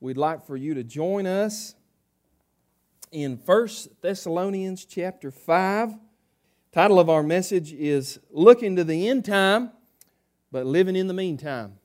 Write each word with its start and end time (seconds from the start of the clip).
we'd 0.00 0.16
like 0.16 0.46
for 0.46 0.56
you 0.56 0.74
to 0.74 0.84
join 0.84 1.26
us 1.26 1.74
in 3.10 3.40
1 3.44 3.68
Thessalonians 4.00 4.84
chapter 4.84 5.30
5. 5.30 5.94
Title 6.72 7.00
of 7.00 7.10
our 7.10 7.22
message 7.22 7.72
is 7.72 8.20
Looking 8.30 8.76
to 8.76 8.84
the 8.84 9.08
End 9.08 9.24
Time, 9.24 9.70
but 10.52 10.66
Living 10.66 10.94
in 10.94 11.08
the 11.08 11.14
Meantime. 11.14 11.78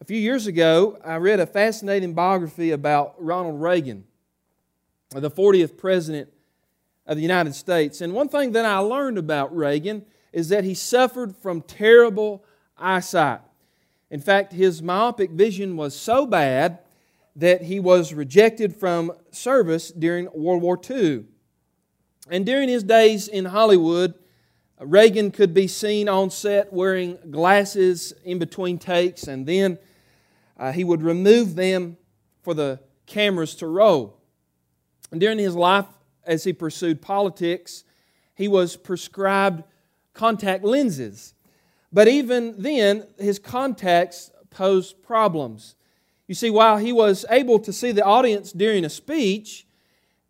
A 0.00 0.04
few 0.04 0.18
years 0.18 0.46
ago, 0.46 0.98
I 1.02 1.16
read 1.16 1.40
a 1.40 1.46
fascinating 1.46 2.12
biography 2.12 2.72
about 2.72 3.14
Ronald 3.18 3.62
Reagan, 3.62 4.04
the 5.10 5.30
40th 5.30 5.78
President 5.78 6.28
of 7.06 7.16
the 7.16 7.22
United 7.22 7.54
States. 7.54 8.02
And 8.02 8.12
one 8.12 8.28
thing 8.28 8.52
that 8.52 8.66
I 8.66 8.78
learned 8.78 9.16
about 9.16 9.56
Reagan 9.56 10.04
is 10.32 10.50
that 10.50 10.64
he 10.64 10.74
suffered 10.74 11.34
from 11.36 11.62
terrible 11.62 12.44
eyesight. 12.76 13.40
In 14.14 14.20
fact, 14.20 14.52
his 14.52 14.80
myopic 14.80 15.32
vision 15.32 15.76
was 15.76 15.92
so 15.92 16.24
bad 16.24 16.78
that 17.34 17.62
he 17.62 17.80
was 17.80 18.14
rejected 18.14 18.76
from 18.76 19.10
service 19.32 19.90
during 19.90 20.28
World 20.32 20.62
War 20.62 20.80
II. 20.88 21.24
And 22.30 22.46
during 22.46 22.68
his 22.68 22.84
days 22.84 23.26
in 23.26 23.46
Hollywood, 23.46 24.14
Reagan 24.78 25.32
could 25.32 25.52
be 25.52 25.66
seen 25.66 26.08
on 26.08 26.30
set 26.30 26.72
wearing 26.72 27.18
glasses 27.32 28.12
in 28.24 28.38
between 28.38 28.78
takes, 28.78 29.24
and 29.24 29.48
then 29.48 29.78
uh, 30.60 30.70
he 30.70 30.84
would 30.84 31.02
remove 31.02 31.56
them 31.56 31.96
for 32.40 32.54
the 32.54 32.78
cameras 33.06 33.56
to 33.56 33.66
roll. 33.66 34.20
And 35.10 35.20
during 35.20 35.38
his 35.40 35.56
life, 35.56 35.86
as 36.24 36.44
he 36.44 36.52
pursued 36.52 37.02
politics, 37.02 37.82
he 38.36 38.46
was 38.46 38.76
prescribed 38.76 39.64
contact 40.12 40.62
lenses. 40.62 41.34
But 41.94 42.08
even 42.08 42.56
then, 42.60 43.06
his 43.20 43.38
contacts 43.38 44.32
posed 44.50 45.00
problems. 45.04 45.76
You 46.26 46.34
see, 46.34 46.50
while 46.50 46.78
he 46.78 46.92
was 46.92 47.24
able 47.30 47.60
to 47.60 47.72
see 47.72 47.92
the 47.92 48.04
audience 48.04 48.50
during 48.50 48.84
a 48.84 48.90
speech, 48.90 49.64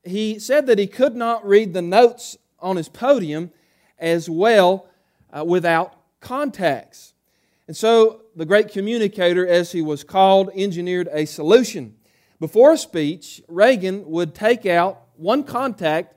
he 0.05 0.39
said 0.39 0.67
that 0.67 0.79
he 0.79 0.87
could 0.87 1.17
not 1.17 1.47
read 1.47 1.73
the 1.73 1.81
notes 1.81 2.37
on 2.61 2.77
his 2.77 2.91
podium 2.91 3.51
as 3.99 4.29
well 4.29 4.89
uh, 5.33 5.43
without 5.43 5.97
contacts. 6.21 7.15
And 7.67 7.75
so 7.75 8.21
the 8.37 8.45
great 8.45 8.69
communicator, 8.69 9.47
as 9.47 9.73
he 9.73 9.81
was 9.81 10.05
called, 10.05 10.51
engineered 10.55 11.09
a 11.13 11.25
solution. 11.25 11.97
Before 12.41 12.73
a 12.73 12.79
speech, 12.79 13.41
Reagan 13.49 14.05
would 14.05 14.35
take 14.35 14.67
out 14.67 15.01
one 15.17 15.45
contact, 15.45 16.15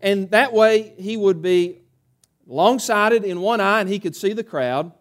and 0.00 0.30
that 0.32 0.52
way 0.52 0.94
he 0.98 1.16
would 1.16 1.40
be 1.40 1.79
long 2.50 2.80
sighted 2.80 3.24
in 3.24 3.40
one 3.40 3.60
eye 3.60 3.80
and 3.80 3.88
he 3.88 3.98
could 3.98 4.16
see 4.16 4.32
the 4.32 4.44
crowd. 4.44 4.92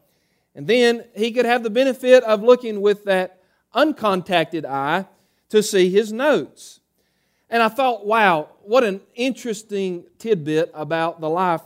And 0.56 0.68
then 0.68 1.04
he 1.16 1.32
could 1.32 1.46
have 1.46 1.64
the 1.64 1.70
benefit 1.70 2.24
of 2.24 2.44
looking 2.44 2.82
with 2.82 3.06
that 3.06 3.42
uncontacted 3.76 4.66
eye 4.66 5.06
to 5.50 5.64
see 5.64 5.90
his 5.90 6.14
notes. 6.14 6.80
And 7.50 7.64
I 7.64 7.68
thought, 7.70 8.06
wow, 8.06 8.50
what 8.62 8.84
an 8.84 9.02
interesting 9.16 10.06
tidbit 10.20 10.70
about 10.74 11.20
the 11.20 11.30
life 11.30 11.64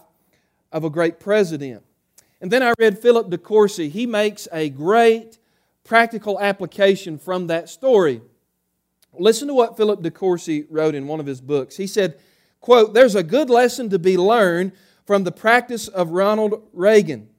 of 0.71 0.85
a 0.85 0.89
great 0.89 1.19
president. 1.19 1.83
And 2.39 2.49
then 2.49 2.63
I 2.63 2.73
read 2.79 2.99
Philip 2.99 3.29
de 3.29 3.37
Courcy. 3.37 3.89
He 3.89 4.05
makes 4.05 4.47
a 4.53 4.69
great 4.69 5.37
practical 5.83 6.39
application 6.39 7.17
from 7.17 7.47
that 7.47 7.67
story. 7.67 8.21
Listen 9.13 9.49
to 9.49 9.53
what 9.53 9.75
Philip 9.75 10.01
de 10.01 10.11
Courcy 10.11 10.65
wrote 10.69 10.95
in 10.95 11.07
one 11.07 11.19
of 11.19 11.25
his 11.25 11.41
books. 11.41 11.75
He 11.75 11.87
said, 11.87 12.17
quote, 12.61 12.93
There's 12.93 13.15
a 13.15 13.23
good 13.23 13.49
lesson 13.49 13.89
to 13.89 13.99
be 13.99 14.17
learned 14.17 14.71
from 15.05 15.23
the 15.23 15.31
practice 15.31 15.87
of 15.87 16.11
Ronald 16.11 16.63
Reagan. 16.73 17.29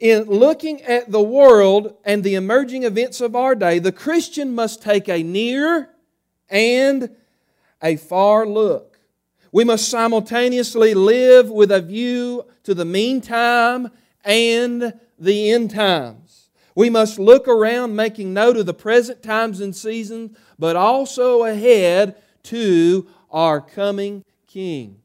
In 0.00 0.24
looking 0.24 0.80
at 0.82 1.12
the 1.12 1.22
world 1.22 1.96
and 2.04 2.24
the 2.24 2.34
emerging 2.34 2.84
events 2.84 3.20
of 3.20 3.36
our 3.36 3.54
day, 3.54 3.78
the 3.78 3.92
Christian 3.92 4.54
must 4.54 4.82
take 4.82 5.08
a 5.08 5.22
near 5.22 5.90
and 6.48 7.14
a 7.82 7.96
far 7.96 8.46
look. 8.46 8.98
We 9.52 9.64
must 9.64 9.88
simultaneously 9.88 10.94
live 10.94 11.50
with 11.50 11.70
a 11.70 11.80
view 11.80 12.44
to 12.62 12.74
the 12.74 12.84
meantime 12.84 13.90
and 14.24 14.94
the 15.18 15.50
end 15.50 15.72
times. 15.72 16.48
We 16.74 16.88
must 16.88 17.18
look 17.18 17.48
around, 17.48 17.96
making 17.96 18.32
note 18.32 18.56
of 18.56 18.66
the 18.66 18.74
present 18.74 19.22
times 19.22 19.60
and 19.60 19.74
seasons, 19.74 20.36
but 20.58 20.76
also 20.76 21.44
ahead 21.44 22.16
to 22.44 23.06
our 23.30 23.60
coming 23.60 24.24
King. 24.46 24.99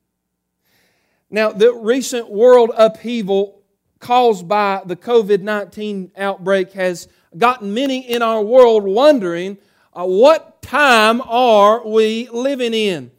Now, 1.30 1.52
the 1.52 1.74
recent 1.74 2.30
world 2.30 2.72
upheaval 2.78 3.62
caused 4.00 4.48
by 4.48 4.82
the 4.86 4.96
COVID 4.96 5.42
19 5.42 6.12
outbreak 6.18 6.74
has 6.74 7.08
gotten 7.38 7.74
many 7.74 8.10
in 8.10 8.22
our 8.22 8.42
world 8.42 8.84
wondering 8.84 9.58
uh, 9.94 10.06
what 10.06 10.62
time 10.62 11.22
are 11.22 11.88
we 11.88 12.30
living 12.30 12.74
in? 12.74 13.12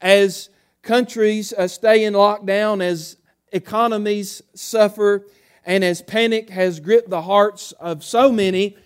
As 0.00 0.50
countries 0.82 1.52
uh, 1.52 1.68
stay 1.68 2.04
in 2.04 2.14
lockdown, 2.14 2.82
as 2.82 3.16
economies 3.52 4.42
suffer, 4.54 5.26
and 5.64 5.84
as 5.84 6.00
panic 6.02 6.50
has 6.50 6.80
gripped 6.80 7.10
the 7.10 7.22
hearts 7.22 7.72
of 7.72 8.02
so 8.02 8.32
many, 8.32 8.76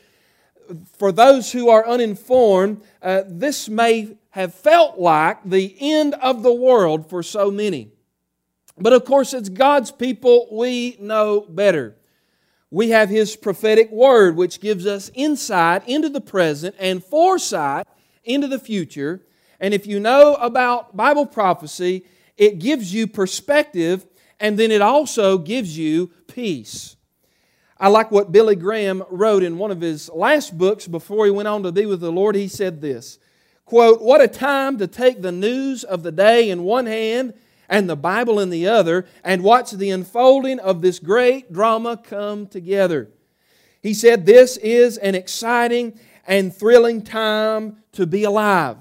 for 0.99 1.13
those 1.13 1.53
who 1.53 1.69
are 1.69 1.87
uninformed, 1.87 2.83
uh, 3.03 3.23
this 3.27 3.69
may 3.69 4.17
have 4.31 4.55
felt 4.55 4.99
like 4.99 5.39
the 5.45 5.77
end 5.79 6.15
of 6.15 6.43
the 6.43 6.53
world 6.53 7.09
for 7.09 7.23
so 7.23 7.51
many. 7.51 7.93
But 8.79 8.93
of 8.93 9.05
course, 9.05 9.33
it's 9.33 9.49
God's 9.49 9.91
people 9.91 10.49
we 10.53 10.97
know 11.01 11.47
better. 11.49 11.97
We 12.71 12.91
have 12.91 13.09
His 13.09 13.37
prophetic 13.37 13.91
word, 13.91 14.37
which 14.37 14.61
gives 14.61 14.87
us 14.87 15.11
insight 15.15 15.89
into 15.89 16.09
the 16.09 16.21
present 16.21 16.75
and 16.79 17.03
foresight 17.03 17.87
into 18.25 18.49
the 18.49 18.59
future. 18.59 19.23
And 19.61 19.73
if 19.73 19.87
you 19.87 20.01
know 20.01 20.35
about 20.35 20.97
Bible 20.97 21.27
prophecy, 21.27 22.05
it 22.37 22.59
gives 22.59 22.93
you 22.93 23.07
perspective 23.07 24.07
and 24.39 24.59
then 24.59 24.71
it 24.71 24.83
also 24.83 25.39
gives 25.39 25.79
you 25.79 26.11
peace. 26.27 26.97
I 27.79 27.89
like 27.89 28.11
what 28.11 28.33
Billy 28.33 28.57
Graham 28.57 29.03
wrote 29.11 29.43
in 29.43 29.59
one 29.59 29.71
of 29.71 29.81
his 29.81 30.11
last 30.11 30.57
books 30.57 30.87
before 30.87 31.25
he 31.25 31.31
went 31.31 31.49
on 31.49 31.63
to 31.63 31.73
be 31.73 31.87
with 31.87 32.01
the 32.01 32.13
Lord. 32.13 32.35
He 32.35 32.49
said 32.49 32.81
this 32.81 33.19
quote, 33.65 34.01
What 34.01 34.21
a 34.21 34.29
time 34.29 34.79
to 34.79 34.87
take 34.87 35.23
the 35.23 35.33
news 35.33 35.85
of 35.85 36.03
the 36.03 36.13
day 36.13 36.51
in 36.51 36.65
one 36.65 36.87
hand 36.87 37.35
and 37.69 37.89
the 37.89 37.97
Bible 37.97 38.41
in 38.41 38.51
the 38.51 38.67
other 38.67 39.07
and 39.25 39.43
watch 39.43 39.73
the 39.73 39.91
unfolding 39.91 40.59
of 40.59 40.83
this 40.83 40.99
great 40.99 41.53
drama 41.53 41.97
come 41.97 42.47
together. 42.47 43.11
He 43.83 43.95
said, 43.95 44.27
This 44.27 44.57
is 44.59 44.99
an 44.99 45.15
exciting 45.15 45.99
and 46.27 46.55
thrilling 46.55 47.03
time 47.03 47.77
to 47.93 48.07
be 48.07 48.25
alive. 48.25 48.79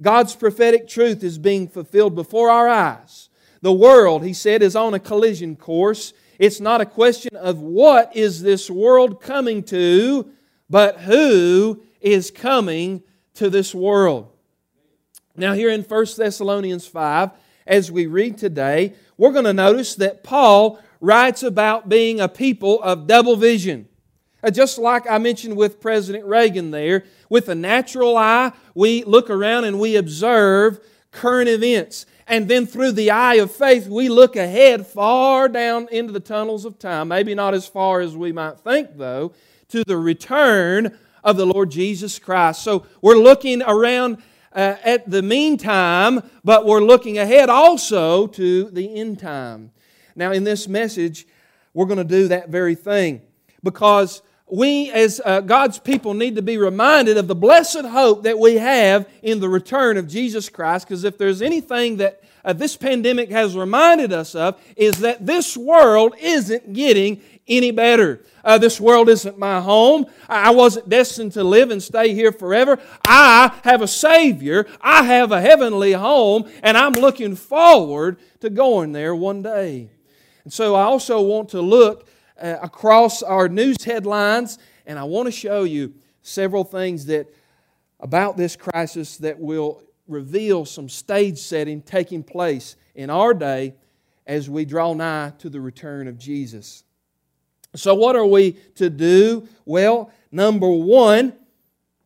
God's 0.00 0.36
prophetic 0.36 0.86
truth 0.88 1.24
is 1.24 1.38
being 1.38 1.68
fulfilled 1.68 2.14
before 2.14 2.50
our 2.50 2.68
eyes. 2.68 3.28
The 3.62 3.72
world, 3.72 4.24
he 4.24 4.34
said, 4.34 4.62
is 4.62 4.76
on 4.76 4.94
a 4.94 5.00
collision 5.00 5.56
course. 5.56 6.12
It's 6.38 6.60
not 6.60 6.80
a 6.80 6.86
question 6.86 7.34
of 7.34 7.58
what 7.58 8.14
is 8.14 8.42
this 8.42 8.70
world 8.70 9.22
coming 9.22 9.62
to, 9.64 10.30
but 10.68 11.00
who 11.00 11.82
is 12.00 12.30
coming 12.30 13.02
to 13.34 13.48
this 13.48 13.74
world. 13.74 14.30
Now, 15.34 15.54
here 15.54 15.70
in 15.70 15.82
1 15.82 16.06
Thessalonians 16.16 16.86
5, 16.86 17.30
as 17.66 17.90
we 17.90 18.06
read 18.06 18.38
today, 18.38 18.94
we're 19.16 19.32
going 19.32 19.44
to 19.44 19.52
notice 19.52 19.94
that 19.96 20.22
Paul 20.22 20.78
writes 21.00 21.42
about 21.42 21.88
being 21.88 22.20
a 22.20 22.28
people 22.28 22.82
of 22.82 23.06
double 23.06 23.36
vision. 23.36 23.88
Uh, 24.42 24.50
just 24.50 24.78
like 24.78 25.08
I 25.08 25.18
mentioned 25.18 25.56
with 25.56 25.80
President 25.80 26.24
Reagan 26.24 26.70
there, 26.70 27.04
with 27.28 27.48
a 27.48 27.54
natural 27.54 28.16
eye, 28.16 28.52
we 28.74 29.02
look 29.04 29.30
around 29.30 29.64
and 29.64 29.80
we 29.80 29.96
observe 29.96 30.80
current 31.10 31.48
events. 31.48 32.06
And 32.28 32.48
then 32.48 32.66
through 32.66 32.92
the 32.92 33.10
eye 33.10 33.34
of 33.34 33.50
faith, 33.50 33.88
we 33.88 34.08
look 34.08 34.36
ahead 34.36 34.86
far 34.86 35.48
down 35.48 35.88
into 35.90 36.12
the 36.12 36.20
tunnels 36.20 36.64
of 36.64 36.78
time. 36.78 37.08
Maybe 37.08 37.34
not 37.34 37.54
as 37.54 37.66
far 37.66 38.00
as 38.00 38.16
we 38.16 38.32
might 38.32 38.58
think, 38.60 38.96
though, 38.96 39.32
to 39.68 39.84
the 39.84 39.96
return 39.96 40.96
of 41.24 41.36
the 41.36 41.46
Lord 41.46 41.70
Jesus 41.70 42.18
Christ. 42.18 42.62
So 42.62 42.86
we're 43.00 43.16
looking 43.16 43.62
around 43.62 44.22
uh, 44.56 44.76
at 44.82 45.08
the 45.08 45.22
meantime, 45.22 46.22
but 46.42 46.64
we're 46.64 46.80
looking 46.80 47.18
ahead 47.18 47.50
also 47.50 48.26
to 48.26 48.70
the 48.70 48.98
end 48.98 49.20
time. 49.20 49.70
Now, 50.16 50.32
in 50.32 50.44
this 50.44 50.66
message, 50.66 51.26
we're 51.74 51.84
going 51.84 51.98
to 51.98 52.04
do 52.04 52.28
that 52.28 52.48
very 52.48 52.74
thing 52.74 53.20
because 53.62 54.22
we, 54.50 54.90
as 54.92 55.20
uh, 55.24 55.42
God's 55.42 55.78
people, 55.78 56.14
need 56.14 56.36
to 56.36 56.42
be 56.42 56.56
reminded 56.56 57.18
of 57.18 57.28
the 57.28 57.34
blessed 57.34 57.84
hope 57.84 58.22
that 58.22 58.38
we 58.38 58.54
have 58.54 59.06
in 59.22 59.40
the 59.40 59.48
return 59.48 59.98
of 59.98 60.08
Jesus 60.08 60.48
Christ. 60.48 60.88
Because 60.88 61.04
if 61.04 61.18
there's 61.18 61.42
anything 61.42 61.98
that 61.98 62.22
uh, 62.42 62.54
this 62.54 62.76
pandemic 62.76 63.28
has 63.30 63.54
reminded 63.54 64.12
us 64.12 64.34
of, 64.34 64.58
is 64.76 64.98
that 65.00 65.26
this 65.26 65.54
world 65.54 66.14
isn't 66.18 66.72
getting 66.72 67.20
any 67.48 67.70
better. 67.70 68.22
Uh, 68.44 68.58
this 68.58 68.80
world 68.80 69.08
isn't 69.08 69.38
my 69.38 69.60
home. 69.60 70.06
I 70.28 70.50
wasn't 70.50 70.88
destined 70.88 71.32
to 71.32 71.44
live 71.44 71.70
and 71.70 71.82
stay 71.82 72.14
here 72.14 72.32
forever. 72.32 72.78
I 73.06 73.52
have 73.64 73.82
a 73.82 73.88
Savior. 73.88 74.66
I 74.80 75.04
have 75.04 75.32
a 75.32 75.40
heavenly 75.40 75.92
home, 75.92 76.50
and 76.62 76.76
I'm 76.76 76.92
looking 76.92 77.36
forward 77.36 78.18
to 78.40 78.50
going 78.50 78.92
there 78.92 79.14
one 79.14 79.42
day. 79.42 79.90
And 80.44 80.52
so 80.52 80.74
I 80.74 80.84
also 80.84 81.20
want 81.22 81.50
to 81.50 81.60
look 81.60 82.08
uh, 82.40 82.56
across 82.62 83.22
our 83.22 83.48
news 83.48 83.82
headlines, 83.84 84.58
and 84.86 84.98
I 84.98 85.04
want 85.04 85.26
to 85.26 85.32
show 85.32 85.64
you 85.64 85.94
several 86.22 86.64
things 86.64 87.06
that 87.06 87.32
about 88.00 88.36
this 88.36 88.56
crisis 88.56 89.16
that 89.18 89.38
will 89.38 89.82
reveal 90.06 90.64
some 90.64 90.88
stage 90.88 91.38
setting 91.38 91.82
taking 91.82 92.22
place 92.22 92.76
in 92.94 93.10
our 93.10 93.34
day 93.34 93.74
as 94.26 94.50
we 94.50 94.64
draw 94.64 94.92
nigh 94.92 95.32
to 95.38 95.48
the 95.48 95.60
return 95.60 96.08
of 96.08 96.18
Jesus. 96.18 96.84
So, 97.76 97.94
what 97.94 98.16
are 98.16 98.26
we 98.26 98.52
to 98.76 98.90
do? 98.90 99.48
Well, 99.64 100.10
number 100.30 100.70
one, 100.70 101.34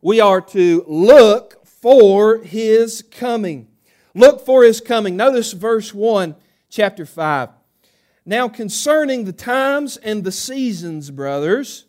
we 0.01 0.19
are 0.19 0.41
to 0.41 0.83
look 0.87 1.65
for 1.65 2.39
His 2.39 3.03
coming. 3.11 3.67
Look 4.13 4.45
for 4.45 4.63
His 4.63 4.81
coming. 4.81 5.15
Notice 5.15 5.53
verse 5.53 5.93
1, 5.93 6.35
chapter 6.69 7.05
5. 7.05 7.49
Now, 8.25 8.47
concerning 8.47 9.25
the 9.25 9.33
times 9.33 9.97
and 9.97 10.23
the 10.23 10.31
seasons, 10.31 11.09
brothers, 11.09 11.85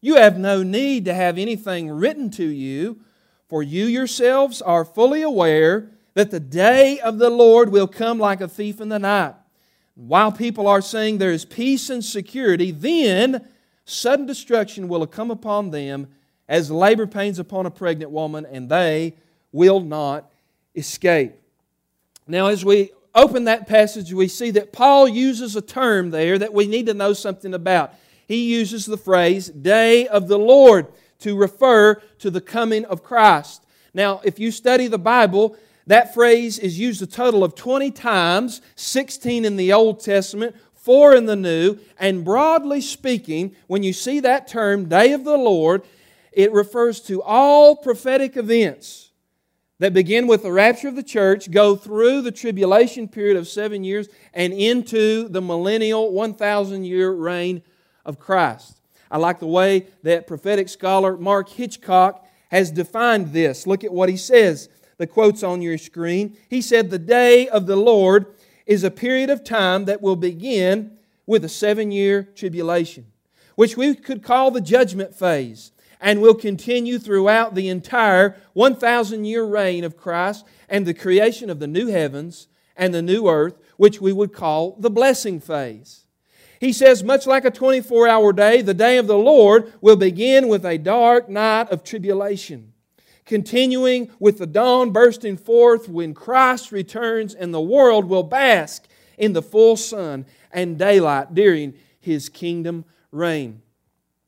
you 0.00 0.16
have 0.16 0.38
no 0.38 0.62
need 0.62 1.04
to 1.04 1.14
have 1.14 1.38
anything 1.38 1.90
written 1.90 2.30
to 2.32 2.44
you, 2.44 3.00
for 3.48 3.62
you 3.62 3.86
yourselves 3.86 4.62
are 4.62 4.84
fully 4.84 5.22
aware 5.22 5.90
that 6.14 6.30
the 6.30 6.40
day 6.40 6.98
of 7.00 7.18
the 7.18 7.30
Lord 7.30 7.70
will 7.70 7.86
come 7.86 8.18
like 8.18 8.40
a 8.40 8.48
thief 8.48 8.80
in 8.80 8.88
the 8.88 8.98
night. 8.98 9.34
While 9.94 10.32
people 10.32 10.66
are 10.66 10.80
saying 10.80 11.18
there 11.18 11.32
is 11.32 11.44
peace 11.44 11.90
and 11.90 12.04
security, 12.04 12.70
then 12.70 13.46
sudden 13.84 14.26
destruction 14.26 14.88
will 14.88 15.06
come 15.06 15.30
upon 15.30 15.70
them 15.70 16.08
as 16.48 16.70
labor 16.70 17.06
pains 17.06 17.38
upon 17.38 17.66
a 17.66 17.70
pregnant 17.70 18.10
woman, 18.10 18.46
and 18.46 18.68
they 18.68 19.14
will 19.52 19.80
not 19.80 20.30
escape. 20.74 21.34
Now, 22.26 22.46
as 22.46 22.64
we 22.64 22.90
open 23.14 23.44
that 23.44 23.66
passage, 23.66 24.12
we 24.12 24.28
see 24.28 24.50
that 24.52 24.72
Paul 24.72 25.08
uses 25.08 25.56
a 25.56 25.60
term 25.60 26.10
there 26.10 26.38
that 26.38 26.54
we 26.54 26.66
need 26.66 26.86
to 26.86 26.94
know 26.94 27.12
something 27.12 27.54
about. 27.54 27.94
He 28.26 28.52
uses 28.52 28.86
the 28.86 28.96
phrase 28.96 29.48
day 29.48 30.06
of 30.06 30.28
the 30.28 30.38
Lord 30.38 30.86
to 31.20 31.36
refer 31.36 31.96
to 32.18 32.30
the 32.30 32.40
coming 32.40 32.84
of 32.84 33.02
Christ. 33.02 33.64
Now, 33.92 34.20
if 34.24 34.38
you 34.38 34.50
study 34.50 34.86
the 34.86 34.98
Bible, 34.98 35.56
that 35.90 36.14
phrase 36.14 36.56
is 36.56 36.78
used 36.78 37.02
a 37.02 37.06
total 37.06 37.42
of 37.42 37.56
20 37.56 37.90
times 37.90 38.60
16 38.76 39.44
in 39.44 39.56
the 39.56 39.72
Old 39.72 39.98
Testament, 39.98 40.54
4 40.76 41.16
in 41.16 41.26
the 41.26 41.34
New. 41.34 41.78
And 41.98 42.24
broadly 42.24 42.80
speaking, 42.80 43.56
when 43.66 43.82
you 43.82 43.92
see 43.92 44.20
that 44.20 44.46
term, 44.46 44.88
day 44.88 45.12
of 45.12 45.24
the 45.24 45.36
Lord, 45.36 45.82
it 46.30 46.52
refers 46.52 47.00
to 47.02 47.20
all 47.24 47.74
prophetic 47.74 48.36
events 48.36 49.10
that 49.80 49.92
begin 49.92 50.28
with 50.28 50.44
the 50.44 50.52
rapture 50.52 50.86
of 50.86 50.94
the 50.94 51.02
church, 51.02 51.50
go 51.50 51.74
through 51.74 52.22
the 52.22 52.30
tribulation 52.30 53.08
period 53.08 53.36
of 53.36 53.48
seven 53.48 53.82
years, 53.82 54.08
and 54.32 54.52
into 54.52 55.26
the 55.26 55.42
millennial 55.42 56.12
1,000 56.12 56.84
year 56.84 57.10
reign 57.10 57.62
of 58.04 58.20
Christ. 58.20 58.80
I 59.10 59.18
like 59.18 59.40
the 59.40 59.48
way 59.48 59.88
that 60.04 60.28
prophetic 60.28 60.68
scholar 60.68 61.16
Mark 61.16 61.48
Hitchcock 61.48 62.24
has 62.52 62.70
defined 62.70 63.32
this. 63.32 63.66
Look 63.66 63.82
at 63.82 63.92
what 63.92 64.08
he 64.08 64.16
says 64.16 64.68
the 65.00 65.06
quote's 65.06 65.42
on 65.42 65.62
your 65.62 65.78
screen. 65.78 66.36
He 66.50 66.60
said, 66.60 66.90
The 66.90 66.98
day 66.98 67.48
of 67.48 67.64
the 67.64 67.74
Lord 67.74 68.26
is 68.66 68.84
a 68.84 68.90
period 68.90 69.30
of 69.30 69.42
time 69.42 69.86
that 69.86 70.02
will 70.02 70.14
begin 70.14 70.98
with 71.24 71.42
a 71.42 71.48
seven 71.48 71.90
year 71.90 72.28
tribulation, 72.34 73.06
which 73.54 73.78
we 73.78 73.94
could 73.94 74.22
call 74.22 74.50
the 74.50 74.60
judgment 74.60 75.14
phase, 75.14 75.72
and 76.02 76.20
will 76.20 76.34
continue 76.34 76.98
throughout 76.98 77.54
the 77.54 77.70
entire 77.70 78.36
1,000 78.52 79.24
year 79.24 79.42
reign 79.42 79.84
of 79.84 79.96
Christ 79.96 80.44
and 80.68 80.84
the 80.84 80.92
creation 80.92 81.48
of 81.48 81.60
the 81.60 81.66
new 81.66 81.86
heavens 81.86 82.48
and 82.76 82.92
the 82.92 83.00
new 83.00 83.26
earth, 83.26 83.56
which 83.78 84.02
we 84.02 84.12
would 84.12 84.34
call 84.34 84.76
the 84.78 84.90
blessing 84.90 85.40
phase. 85.40 86.04
He 86.60 86.74
says, 86.74 87.02
much 87.02 87.26
like 87.26 87.46
a 87.46 87.50
24 87.50 88.06
hour 88.06 88.34
day, 88.34 88.60
the 88.60 88.74
day 88.74 88.98
of 88.98 89.06
the 89.06 89.16
Lord 89.16 89.72
will 89.80 89.96
begin 89.96 90.46
with 90.46 90.66
a 90.66 90.76
dark 90.76 91.30
night 91.30 91.70
of 91.70 91.82
tribulation 91.82 92.69
continuing 93.30 94.10
with 94.18 94.38
the 94.38 94.46
dawn 94.46 94.90
bursting 94.90 95.36
forth 95.36 95.88
when 95.88 96.12
Christ 96.12 96.72
returns 96.72 97.32
and 97.32 97.54
the 97.54 97.60
world 97.60 98.06
will 98.06 98.24
bask 98.24 98.88
in 99.16 99.34
the 99.34 99.40
full 99.40 99.76
sun 99.76 100.26
and 100.50 100.76
daylight 100.76 101.32
during 101.32 101.74
his 102.00 102.28
kingdom 102.28 102.84
reign. 103.12 103.62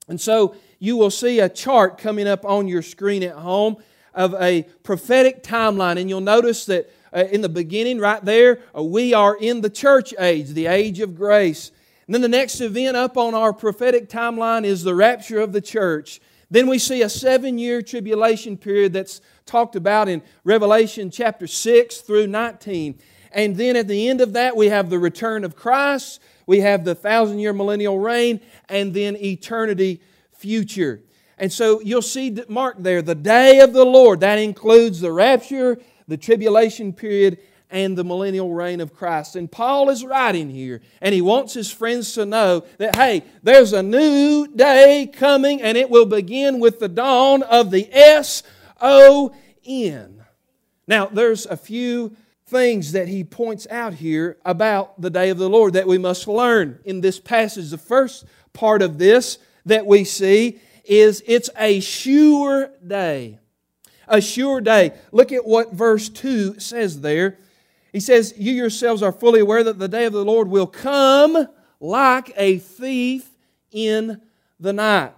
And 0.06 0.20
so 0.20 0.54
you 0.78 0.96
will 0.96 1.10
see 1.10 1.40
a 1.40 1.48
chart 1.48 1.98
coming 1.98 2.28
up 2.28 2.44
on 2.44 2.68
your 2.68 2.80
screen 2.80 3.24
at 3.24 3.34
home 3.34 3.78
of 4.14 4.34
a 4.34 4.62
prophetic 4.84 5.42
timeline, 5.42 5.98
and 5.98 6.08
you'll 6.08 6.20
notice 6.20 6.64
that 6.66 6.88
uh, 7.12 7.24
in 7.24 7.40
the 7.40 7.48
beginning, 7.48 7.98
right 7.98 8.24
there, 8.24 8.60
uh, 8.72 8.84
we 8.84 9.12
are 9.12 9.36
in 9.36 9.62
the 9.62 9.70
church 9.70 10.14
age, 10.20 10.50
the 10.50 10.66
age 10.66 11.00
of 11.00 11.16
grace. 11.16 11.72
And 12.06 12.14
then 12.14 12.22
the 12.22 12.28
next 12.28 12.60
event 12.60 12.96
up 12.96 13.16
on 13.16 13.34
our 13.34 13.52
prophetic 13.52 14.08
timeline 14.08 14.64
is 14.64 14.84
the 14.84 14.94
rapture 14.94 15.40
of 15.40 15.52
the 15.52 15.60
church. 15.60 16.20
Then 16.52 16.66
we 16.66 16.78
see 16.78 17.00
a 17.00 17.08
seven 17.08 17.58
year 17.58 17.80
tribulation 17.80 18.58
period 18.58 18.92
that's 18.92 19.22
talked 19.46 19.74
about 19.74 20.06
in 20.06 20.22
Revelation 20.44 21.10
chapter 21.10 21.46
6 21.46 22.02
through 22.02 22.26
19. 22.26 22.98
And 23.32 23.56
then 23.56 23.74
at 23.74 23.88
the 23.88 24.06
end 24.10 24.20
of 24.20 24.34
that, 24.34 24.54
we 24.54 24.68
have 24.68 24.90
the 24.90 24.98
return 24.98 25.44
of 25.44 25.56
Christ, 25.56 26.20
we 26.46 26.60
have 26.60 26.84
the 26.84 26.94
thousand 26.94 27.38
year 27.38 27.54
millennial 27.54 27.98
reign, 27.98 28.38
and 28.68 28.92
then 28.92 29.16
eternity 29.16 30.02
future. 30.34 31.00
And 31.38 31.50
so 31.50 31.80
you'll 31.80 32.02
see 32.02 32.36
marked 32.50 32.82
there 32.82 33.00
the 33.00 33.14
day 33.14 33.60
of 33.60 33.72
the 33.72 33.86
Lord. 33.86 34.20
That 34.20 34.38
includes 34.38 35.00
the 35.00 35.10
rapture, 35.10 35.78
the 36.06 36.18
tribulation 36.18 36.92
period, 36.92 37.38
and 37.72 37.96
the 37.96 38.04
millennial 38.04 38.52
reign 38.52 38.80
of 38.80 38.94
Christ. 38.94 39.34
And 39.34 39.50
Paul 39.50 39.88
is 39.90 40.04
writing 40.04 40.50
here, 40.50 40.82
and 41.00 41.14
he 41.14 41.22
wants 41.22 41.54
his 41.54 41.72
friends 41.72 42.12
to 42.12 42.26
know 42.26 42.64
that, 42.78 42.94
hey, 42.94 43.24
there's 43.42 43.72
a 43.72 43.82
new 43.82 44.46
day 44.46 45.10
coming, 45.12 45.60
and 45.62 45.76
it 45.76 45.90
will 45.90 46.06
begin 46.06 46.60
with 46.60 46.78
the 46.78 46.88
dawn 46.88 47.42
of 47.42 47.70
the 47.70 47.88
S 47.90 48.42
O 48.80 49.34
N. 49.64 50.22
Now, 50.86 51.06
there's 51.06 51.46
a 51.46 51.56
few 51.56 52.14
things 52.46 52.92
that 52.92 53.08
he 53.08 53.24
points 53.24 53.66
out 53.70 53.94
here 53.94 54.36
about 54.44 55.00
the 55.00 55.08
day 55.08 55.30
of 55.30 55.38
the 55.38 55.48
Lord 55.48 55.72
that 55.72 55.86
we 55.86 55.96
must 55.96 56.28
learn 56.28 56.78
in 56.84 57.00
this 57.00 57.18
passage. 57.18 57.70
The 57.70 57.78
first 57.78 58.26
part 58.52 58.82
of 58.82 58.98
this 58.98 59.38
that 59.64 59.86
we 59.86 60.04
see 60.04 60.60
is 60.84 61.22
it's 61.26 61.48
a 61.56 61.80
sure 61.80 62.70
day. 62.86 63.38
A 64.08 64.20
sure 64.20 64.60
day. 64.60 64.92
Look 65.12 65.32
at 65.32 65.46
what 65.46 65.72
verse 65.72 66.10
2 66.10 66.60
says 66.60 67.00
there. 67.00 67.38
He 67.92 68.00
says, 68.00 68.34
You 68.36 68.52
yourselves 68.52 69.02
are 69.02 69.12
fully 69.12 69.40
aware 69.40 69.62
that 69.64 69.78
the 69.78 69.88
day 69.88 70.06
of 70.06 70.12
the 70.12 70.24
Lord 70.24 70.48
will 70.48 70.66
come 70.66 71.46
like 71.78 72.32
a 72.36 72.58
thief 72.58 73.28
in 73.70 74.20
the 74.58 74.72
night. 74.72 75.12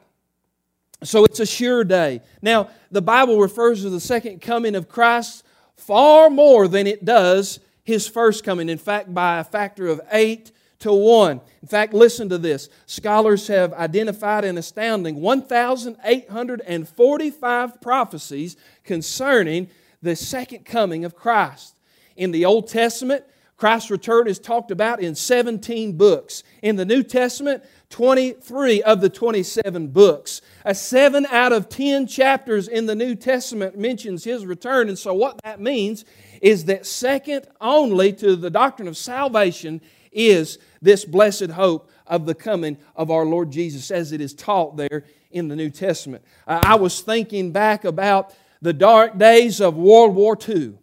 So 1.02 1.24
it's 1.24 1.40
a 1.40 1.46
sure 1.46 1.84
day. 1.84 2.22
Now, 2.40 2.70
the 2.90 3.02
Bible 3.02 3.38
refers 3.38 3.82
to 3.82 3.90
the 3.90 4.00
second 4.00 4.40
coming 4.40 4.74
of 4.74 4.88
Christ 4.88 5.44
far 5.76 6.30
more 6.30 6.66
than 6.66 6.86
it 6.86 7.04
does 7.04 7.60
his 7.82 8.08
first 8.08 8.44
coming. 8.44 8.70
In 8.70 8.78
fact, 8.78 9.12
by 9.12 9.38
a 9.38 9.44
factor 9.44 9.86
of 9.86 10.00
eight 10.10 10.50
to 10.80 10.92
one. 10.92 11.40
In 11.62 11.68
fact, 11.68 11.94
listen 11.94 12.28
to 12.30 12.38
this. 12.38 12.68
Scholars 12.86 13.46
have 13.48 13.72
identified 13.74 14.44
an 14.44 14.58
astounding 14.58 15.20
1,845 15.20 17.80
prophecies 17.80 18.56
concerning 18.82 19.68
the 20.02 20.16
second 20.16 20.64
coming 20.64 21.04
of 21.04 21.14
Christ. 21.14 21.73
In 22.16 22.30
the 22.30 22.44
Old 22.44 22.68
Testament, 22.68 23.24
Christ's 23.56 23.90
return 23.90 24.26
is 24.26 24.38
talked 24.38 24.70
about 24.70 25.00
in 25.00 25.14
17 25.14 25.96
books. 25.96 26.42
In 26.62 26.76
the 26.76 26.84
New 26.84 27.02
Testament, 27.02 27.62
23 27.90 28.82
of 28.82 29.00
the 29.00 29.08
27 29.08 29.88
books. 29.88 30.42
A 30.64 30.74
7 30.74 31.26
out 31.26 31.52
of 31.52 31.68
10 31.68 32.06
chapters 32.06 32.66
in 32.66 32.86
the 32.86 32.96
New 32.96 33.14
Testament 33.14 33.78
mentions 33.78 34.24
his 34.24 34.44
return. 34.44 34.88
And 34.88 34.98
so, 34.98 35.14
what 35.14 35.40
that 35.44 35.60
means 35.60 36.04
is 36.42 36.64
that 36.64 36.84
second 36.84 37.46
only 37.60 38.12
to 38.14 38.34
the 38.34 38.50
doctrine 38.50 38.88
of 38.88 38.96
salvation 38.96 39.80
is 40.10 40.58
this 40.82 41.04
blessed 41.04 41.50
hope 41.50 41.90
of 42.06 42.26
the 42.26 42.34
coming 42.34 42.76
of 42.96 43.10
our 43.10 43.24
Lord 43.24 43.50
Jesus 43.50 43.90
as 43.90 44.12
it 44.12 44.20
is 44.20 44.34
taught 44.34 44.76
there 44.76 45.04
in 45.30 45.48
the 45.48 45.56
New 45.56 45.70
Testament. 45.70 46.24
I 46.46 46.74
was 46.74 47.00
thinking 47.00 47.52
back 47.52 47.84
about 47.84 48.34
the 48.60 48.72
dark 48.72 49.18
days 49.18 49.60
of 49.60 49.76
World 49.76 50.14
War 50.14 50.36
II. 50.48 50.74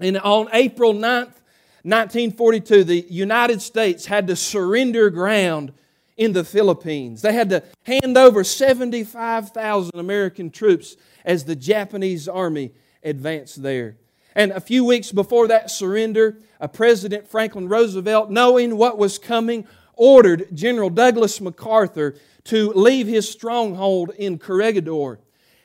And 0.00 0.18
on 0.18 0.48
April 0.52 0.94
9th, 0.94 1.34
1942, 1.82 2.84
the 2.84 3.06
United 3.08 3.62
States 3.62 4.06
had 4.06 4.26
to 4.26 4.36
surrender 4.36 5.10
ground 5.10 5.72
in 6.16 6.32
the 6.32 6.44
Philippines. 6.44 7.22
They 7.22 7.32
had 7.32 7.50
to 7.50 7.62
hand 7.84 8.16
over 8.18 8.44
75,000 8.44 9.98
American 9.98 10.50
troops 10.50 10.96
as 11.24 11.44
the 11.44 11.56
Japanese 11.56 12.28
army 12.28 12.72
advanced 13.02 13.62
there. 13.62 13.96
And 14.34 14.52
a 14.52 14.60
few 14.60 14.84
weeks 14.84 15.12
before 15.12 15.48
that 15.48 15.70
surrender, 15.70 16.38
President 16.72 17.26
Franklin 17.28 17.68
Roosevelt, 17.68 18.30
knowing 18.30 18.76
what 18.76 18.98
was 18.98 19.18
coming, 19.18 19.66
ordered 19.94 20.54
General 20.54 20.90
Douglas 20.90 21.40
MacArthur 21.40 22.14
to 22.44 22.72
leave 22.72 23.06
his 23.06 23.30
stronghold 23.30 24.10
in 24.16 24.38
Corregidor. 24.38 25.18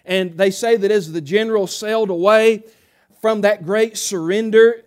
And 0.06 0.38
they 0.38 0.51
say 0.51 0.77
that 0.77 0.92
as 0.92 1.12
the 1.12 1.22
general 1.22 1.68
sailed 1.68 2.10
away, 2.10 2.63
from 3.25 3.41
that 3.41 3.65
great 3.65 3.98
surrender 3.98 4.84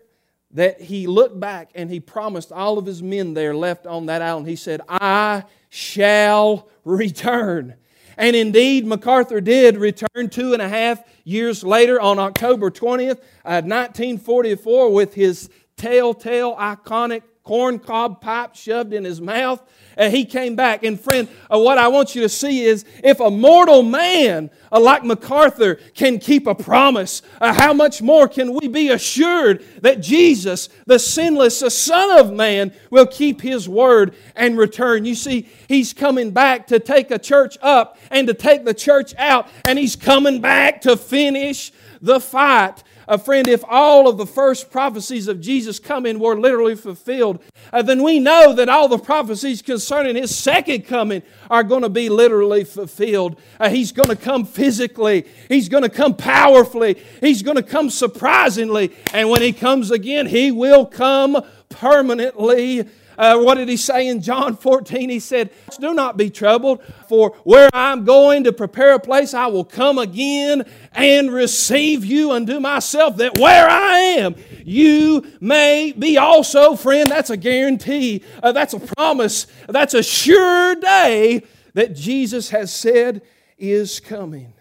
that 0.52 0.80
he 0.80 1.08
looked 1.08 1.40
back 1.40 1.72
and 1.74 1.90
he 1.90 1.98
promised 1.98 2.52
all 2.52 2.78
of 2.78 2.86
his 2.86 3.02
men 3.02 3.34
there 3.34 3.52
left 3.52 3.84
on 3.84 4.06
that 4.06 4.22
island, 4.22 4.46
he 4.46 4.54
said, 4.54 4.80
I 4.88 5.42
shall 5.70 6.68
return. 6.84 7.74
And 8.16 8.36
indeed, 8.36 8.86
MacArthur 8.86 9.40
did 9.40 9.76
return 9.76 10.30
two 10.30 10.52
and 10.52 10.62
a 10.62 10.68
half 10.68 11.02
years 11.24 11.64
later 11.64 12.00
on 12.00 12.20
October 12.20 12.70
20th, 12.70 13.18
uh, 13.44 13.58
1944, 13.66 14.92
with 14.92 15.14
his 15.14 15.50
telltale, 15.76 16.54
iconic 16.54 17.22
corncob 17.48 18.20
pipe 18.20 18.54
shoved 18.54 18.92
in 18.92 19.04
his 19.04 19.22
mouth. 19.22 19.62
And 19.96 20.14
he 20.14 20.26
came 20.26 20.54
back. 20.54 20.84
And 20.84 21.00
friend, 21.00 21.26
uh, 21.52 21.58
what 21.58 21.78
I 21.78 21.88
want 21.88 22.14
you 22.14 22.20
to 22.22 22.28
see 22.28 22.62
is 22.62 22.84
if 23.02 23.18
a 23.18 23.30
mortal 23.30 23.82
man 23.82 24.50
uh, 24.70 24.78
like 24.78 25.02
MacArthur 25.02 25.76
can 25.94 26.18
keep 26.18 26.46
a 26.46 26.54
promise, 26.54 27.22
uh, 27.40 27.52
how 27.52 27.72
much 27.72 28.00
more 28.02 28.28
can 28.28 28.54
we 28.54 28.68
be 28.68 28.90
assured 28.90 29.64
that 29.80 30.00
Jesus, 30.00 30.68
the 30.86 30.98
sinless 30.98 31.60
the 31.60 31.70
Son 31.70 32.20
of 32.20 32.32
Man, 32.32 32.72
will 32.90 33.06
keep 33.06 33.40
his 33.40 33.68
word 33.68 34.14
and 34.36 34.56
return? 34.58 35.04
You 35.04 35.14
see, 35.14 35.48
he's 35.66 35.92
coming 35.92 36.30
back 36.30 36.68
to 36.68 36.78
take 36.78 37.10
a 37.10 37.18
church 37.18 37.56
up 37.62 37.98
and 38.10 38.28
to 38.28 38.34
take 38.34 38.66
the 38.66 38.74
church 38.74 39.14
out, 39.16 39.48
and 39.64 39.78
he's 39.78 39.96
coming 39.96 40.40
back 40.40 40.82
to 40.82 40.96
finish 40.96 41.72
the 42.00 42.20
fight. 42.20 42.84
A 43.08 43.16
friend, 43.16 43.48
if 43.48 43.64
all 43.66 44.06
of 44.06 44.18
the 44.18 44.26
first 44.26 44.70
prophecies 44.70 45.28
of 45.28 45.40
Jesus 45.40 45.78
coming 45.78 46.18
were 46.18 46.38
literally 46.38 46.76
fulfilled, 46.76 47.42
uh, 47.72 47.80
then 47.80 48.02
we 48.02 48.20
know 48.20 48.52
that 48.52 48.68
all 48.68 48.86
the 48.86 48.98
prophecies 48.98 49.62
concerning 49.62 50.14
his 50.14 50.36
second 50.36 50.82
coming 50.82 51.22
are 51.50 51.62
going 51.62 51.80
to 51.80 51.88
be 51.88 52.10
literally 52.10 52.64
fulfilled. 52.64 53.40
Uh, 53.58 53.70
he's 53.70 53.92
going 53.92 54.10
to 54.10 54.16
come 54.16 54.44
physically, 54.44 55.24
he's 55.48 55.70
going 55.70 55.84
to 55.84 55.88
come 55.88 56.14
powerfully, 56.14 57.02
he's 57.22 57.42
going 57.42 57.56
to 57.56 57.62
come 57.62 57.88
surprisingly, 57.88 58.92
and 59.14 59.30
when 59.30 59.40
he 59.40 59.54
comes 59.54 59.90
again, 59.90 60.26
he 60.26 60.50
will 60.50 60.84
come 60.84 61.42
permanently 61.70 62.86
uh, 63.18 63.36
what 63.36 63.56
did 63.56 63.68
he 63.68 63.76
say 63.76 64.06
in 64.06 64.22
John 64.22 64.56
14? 64.56 65.10
He 65.10 65.18
said, 65.18 65.50
Do 65.80 65.92
not 65.92 66.16
be 66.16 66.30
troubled, 66.30 66.82
for 67.08 67.30
where 67.42 67.68
I'm 67.72 68.04
going 68.04 68.44
to 68.44 68.52
prepare 68.52 68.94
a 68.94 69.00
place, 69.00 69.34
I 69.34 69.48
will 69.48 69.64
come 69.64 69.98
again 69.98 70.64
and 70.92 71.32
receive 71.32 72.04
you 72.04 72.30
unto 72.30 72.60
myself, 72.60 73.16
that 73.16 73.36
where 73.36 73.68
I 73.68 73.98
am, 73.98 74.36
you 74.64 75.26
may 75.40 75.92
be 75.98 76.16
also. 76.16 76.76
Friend, 76.76 77.10
that's 77.10 77.30
a 77.30 77.36
guarantee. 77.36 78.22
Uh, 78.40 78.52
that's 78.52 78.74
a 78.74 78.80
promise. 78.80 79.48
That's 79.68 79.94
a 79.94 80.02
sure 80.02 80.76
day 80.76 81.42
that 81.74 81.96
Jesus 81.96 82.50
has 82.50 82.72
said 82.72 83.22
is 83.58 83.98
coming. 83.98 84.54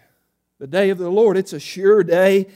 The 0.58 0.66
day 0.66 0.90
of 0.90 0.98
the 0.98 1.10
Lord, 1.10 1.36
it's 1.36 1.52
a 1.52 1.60
sure 1.60 2.02
day. 2.02 2.48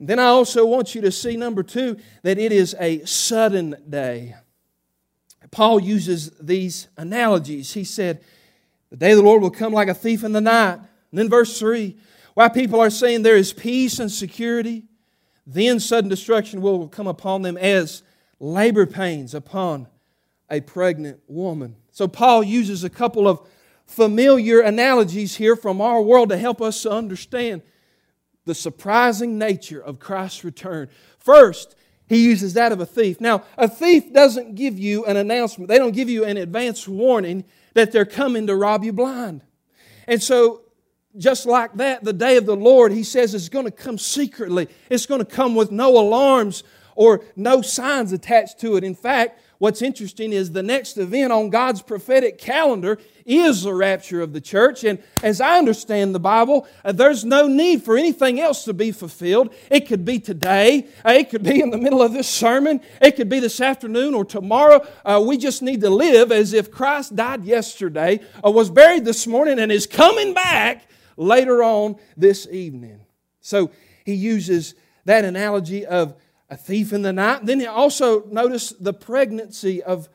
then 0.00 0.18
I 0.18 0.24
also 0.24 0.66
want 0.66 0.96
you 0.96 1.00
to 1.02 1.12
see, 1.12 1.36
number 1.36 1.62
two, 1.62 1.96
that 2.22 2.38
it 2.38 2.50
is 2.50 2.74
a 2.80 3.04
sudden 3.04 3.76
day. 3.88 4.34
Paul 5.54 5.78
uses 5.78 6.30
these 6.40 6.88
analogies. 6.96 7.72
He 7.74 7.84
said, 7.84 8.24
The 8.90 8.96
day 8.96 9.12
of 9.12 9.18
the 9.18 9.22
Lord 9.22 9.40
will 9.40 9.52
come 9.52 9.72
like 9.72 9.86
a 9.86 9.94
thief 9.94 10.24
in 10.24 10.32
the 10.32 10.40
night. 10.40 10.74
And 10.74 10.88
then 11.12 11.30
verse 11.30 11.56
3 11.60 11.96
why 12.34 12.48
people 12.48 12.80
are 12.80 12.90
saying 12.90 13.22
there 13.22 13.36
is 13.36 13.52
peace 13.52 14.00
and 14.00 14.10
security, 14.10 14.82
then 15.46 15.78
sudden 15.78 16.10
destruction 16.10 16.60
will 16.60 16.88
come 16.88 17.06
upon 17.06 17.42
them 17.42 17.56
as 17.56 18.02
labor 18.40 18.86
pains 18.86 19.34
upon 19.34 19.86
a 20.50 20.60
pregnant 20.60 21.20
woman. 21.28 21.76
So 21.92 22.08
Paul 22.08 22.42
uses 22.42 22.82
a 22.82 22.90
couple 22.90 23.28
of 23.28 23.48
familiar 23.86 24.58
analogies 24.58 25.36
here 25.36 25.54
from 25.54 25.80
our 25.80 26.02
world 26.02 26.30
to 26.30 26.36
help 26.36 26.60
us 26.60 26.84
understand 26.84 27.62
the 28.46 28.54
surprising 28.56 29.38
nature 29.38 29.80
of 29.80 30.00
Christ's 30.00 30.42
return. 30.42 30.88
First, 31.20 31.76
he 32.08 32.24
uses 32.24 32.54
that 32.54 32.72
of 32.72 32.80
a 32.80 32.86
thief. 32.86 33.20
Now, 33.20 33.44
a 33.56 33.68
thief 33.68 34.12
doesn't 34.12 34.54
give 34.54 34.78
you 34.78 35.04
an 35.06 35.16
announcement, 35.16 35.68
they 35.68 35.78
don't 35.78 35.94
give 35.94 36.08
you 36.08 36.24
an 36.24 36.36
advance 36.36 36.86
warning 36.86 37.44
that 37.74 37.92
they're 37.92 38.04
coming 38.04 38.46
to 38.46 38.56
rob 38.56 38.84
you 38.84 38.92
blind. 38.92 39.42
And 40.06 40.22
so, 40.22 40.62
just 41.16 41.46
like 41.46 41.74
that, 41.74 42.04
the 42.04 42.12
day 42.12 42.36
of 42.36 42.46
the 42.46 42.56
Lord, 42.56 42.92
he 42.92 43.04
says, 43.04 43.34
is 43.34 43.48
going 43.48 43.66
to 43.66 43.70
come 43.70 43.98
secretly. 43.98 44.68
It's 44.90 45.06
going 45.06 45.20
to 45.20 45.24
come 45.24 45.54
with 45.54 45.70
no 45.70 45.96
alarms 45.96 46.64
or 46.96 47.24
no 47.36 47.62
signs 47.62 48.12
attached 48.12 48.58
to 48.60 48.76
it. 48.76 48.84
In 48.84 48.94
fact, 48.94 49.40
what's 49.64 49.80
interesting 49.80 50.34
is 50.34 50.52
the 50.52 50.62
next 50.62 50.98
event 50.98 51.32
on 51.32 51.48
God's 51.48 51.80
prophetic 51.80 52.36
calendar 52.36 52.98
is 53.24 53.62
the 53.62 53.72
rapture 53.72 54.20
of 54.20 54.34
the 54.34 54.40
church. 54.40 54.84
And 54.84 55.02
as 55.22 55.40
I 55.40 55.56
understand 55.56 56.14
the 56.14 56.20
Bible, 56.20 56.68
uh, 56.84 56.92
there's 56.92 57.24
no 57.24 57.46
need 57.46 57.82
for 57.82 57.96
anything 57.96 58.38
else 58.38 58.64
to 58.64 58.74
be 58.74 58.92
fulfilled. 58.92 59.54
It 59.70 59.88
could 59.88 60.04
be 60.04 60.18
today, 60.18 60.86
uh, 61.02 61.12
it 61.12 61.30
could 61.30 61.42
be 61.42 61.62
in 61.62 61.70
the 61.70 61.78
middle 61.78 62.02
of 62.02 62.12
this 62.12 62.28
sermon, 62.28 62.82
it 63.00 63.16
could 63.16 63.30
be 63.30 63.40
this 63.40 63.58
afternoon 63.58 64.12
or 64.12 64.26
tomorrow. 64.26 64.86
Uh, 65.02 65.24
we 65.26 65.38
just 65.38 65.62
need 65.62 65.80
to 65.80 65.88
live 65.88 66.30
as 66.30 66.52
if 66.52 66.70
Christ 66.70 67.16
died 67.16 67.44
yesterday, 67.44 68.20
uh, 68.44 68.50
was 68.50 68.68
buried 68.68 69.06
this 69.06 69.26
morning, 69.26 69.58
and 69.58 69.72
is 69.72 69.86
coming 69.86 70.34
back 70.34 70.86
later 71.16 71.62
on 71.62 71.96
this 72.18 72.46
evening. 72.50 73.00
So 73.40 73.70
he 74.04 74.12
uses 74.12 74.74
that 75.06 75.24
analogy 75.24 75.86
of 75.86 76.16
a 76.50 76.56
thief 76.56 76.92
in 76.92 77.02
the 77.02 77.12
night. 77.12 77.46
Then 77.46 77.60
he 77.60 77.66
also 77.66 78.24
notice 78.26 78.70
the 78.70 78.92
pregnancy 78.92 79.82
of 79.82 80.08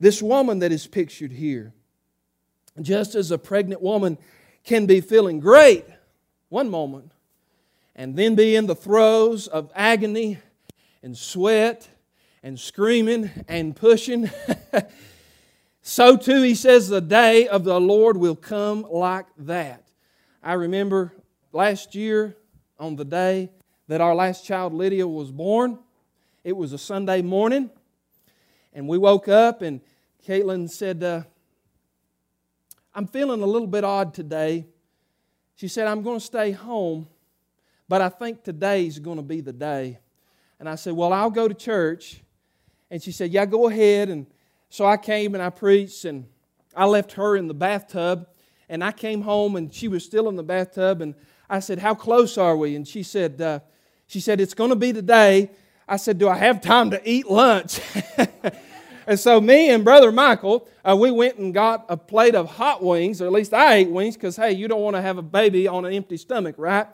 this 0.00 0.22
woman 0.22 0.60
that 0.60 0.72
is 0.72 0.86
pictured 0.86 1.32
here. 1.32 1.72
Just 2.80 3.14
as 3.14 3.30
a 3.30 3.38
pregnant 3.38 3.82
woman 3.82 4.18
can 4.64 4.86
be 4.86 5.00
feeling 5.00 5.40
great 5.40 5.84
one 6.48 6.70
moment 6.70 7.12
and 7.96 8.16
then 8.16 8.34
be 8.34 8.54
in 8.54 8.66
the 8.66 8.76
throes 8.76 9.48
of 9.48 9.70
agony 9.74 10.38
and 11.02 11.16
sweat 11.16 11.88
and 12.42 12.58
screaming 12.58 13.30
and 13.48 13.74
pushing, 13.74 14.30
so 15.82 16.16
too 16.16 16.42
he 16.42 16.54
says 16.54 16.88
the 16.88 17.00
day 17.00 17.48
of 17.48 17.64
the 17.64 17.80
Lord 17.80 18.16
will 18.16 18.36
come 18.36 18.86
like 18.88 19.26
that. 19.38 19.88
I 20.42 20.52
remember 20.52 21.12
last 21.52 21.96
year 21.96 22.36
on 22.78 22.94
the 22.94 23.04
day 23.04 23.50
that 23.88 24.00
our 24.00 24.14
last 24.14 24.44
child, 24.44 24.72
Lydia, 24.72 25.08
was 25.08 25.30
born. 25.30 25.78
It 26.44 26.56
was 26.56 26.72
a 26.72 26.78
Sunday 26.78 27.22
morning, 27.22 27.70
and 28.72 28.86
we 28.86 28.96
woke 28.96 29.28
up, 29.28 29.62
and 29.62 29.80
Caitlin 30.26 30.70
said, 30.70 31.02
uh, 31.02 31.22
I'm 32.94 33.06
feeling 33.06 33.42
a 33.42 33.46
little 33.46 33.66
bit 33.66 33.84
odd 33.84 34.12
today. 34.12 34.66
She 35.56 35.68
said, 35.68 35.86
I'm 35.86 36.02
going 36.02 36.18
to 36.18 36.24
stay 36.24 36.52
home, 36.52 37.08
but 37.88 38.00
I 38.00 38.08
think 38.08 38.44
today's 38.44 38.98
going 38.98 39.16
to 39.16 39.22
be 39.22 39.40
the 39.40 39.52
day. 39.52 39.98
And 40.58 40.68
I 40.68 40.74
said, 40.74 40.94
Well, 40.94 41.12
I'll 41.12 41.30
go 41.30 41.48
to 41.48 41.54
church. 41.54 42.20
And 42.90 43.02
she 43.02 43.12
said, 43.12 43.30
Yeah, 43.30 43.46
go 43.46 43.68
ahead. 43.68 44.08
And 44.08 44.26
so 44.68 44.84
I 44.84 44.96
came 44.96 45.34
and 45.34 45.42
I 45.42 45.50
preached, 45.50 46.04
and 46.04 46.26
I 46.74 46.86
left 46.86 47.12
her 47.12 47.36
in 47.36 47.46
the 47.46 47.54
bathtub. 47.54 48.26
And 48.68 48.84
I 48.84 48.92
came 48.92 49.22
home, 49.22 49.56
and 49.56 49.72
she 49.72 49.88
was 49.88 50.04
still 50.04 50.28
in 50.28 50.36
the 50.36 50.42
bathtub. 50.42 51.00
And 51.00 51.14
I 51.48 51.60
said, 51.60 51.78
How 51.78 51.94
close 51.94 52.36
are 52.36 52.56
we? 52.56 52.74
And 52.74 52.86
she 52.86 53.02
said, 53.02 53.40
uh, 53.40 53.60
she 54.08 54.20
said, 54.20 54.40
It's 54.40 54.54
going 54.54 54.70
to 54.70 54.76
be 54.76 54.92
today. 54.92 55.50
I 55.86 55.96
said, 55.96 56.18
Do 56.18 56.28
I 56.28 56.36
have 56.36 56.60
time 56.60 56.90
to 56.90 57.08
eat 57.08 57.30
lunch? 57.30 57.80
and 59.06 59.20
so, 59.20 59.40
me 59.40 59.70
and 59.70 59.84
Brother 59.84 60.10
Michael, 60.10 60.66
uh, 60.84 60.96
we 60.96 61.12
went 61.12 61.36
and 61.36 61.54
got 61.54 61.84
a 61.88 61.96
plate 61.96 62.34
of 62.34 62.50
hot 62.50 62.82
wings, 62.82 63.22
or 63.22 63.26
at 63.26 63.32
least 63.32 63.54
I 63.54 63.74
ate 63.74 63.90
wings, 63.90 64.16
because, 64.16 64.34
hey, 64.34 64.52
you 64.52 64.66
don't 64.66 64.80
want 64.80 64.96
to 64.96 65.02
have 65.02 65.18
a 65.18 65.22
baby 65.22 65.68
on 65.68 65.84
an 65.84 65.92
empty 65.92 66.16
stomach, 66.16 66.56
right? 66.58 66.88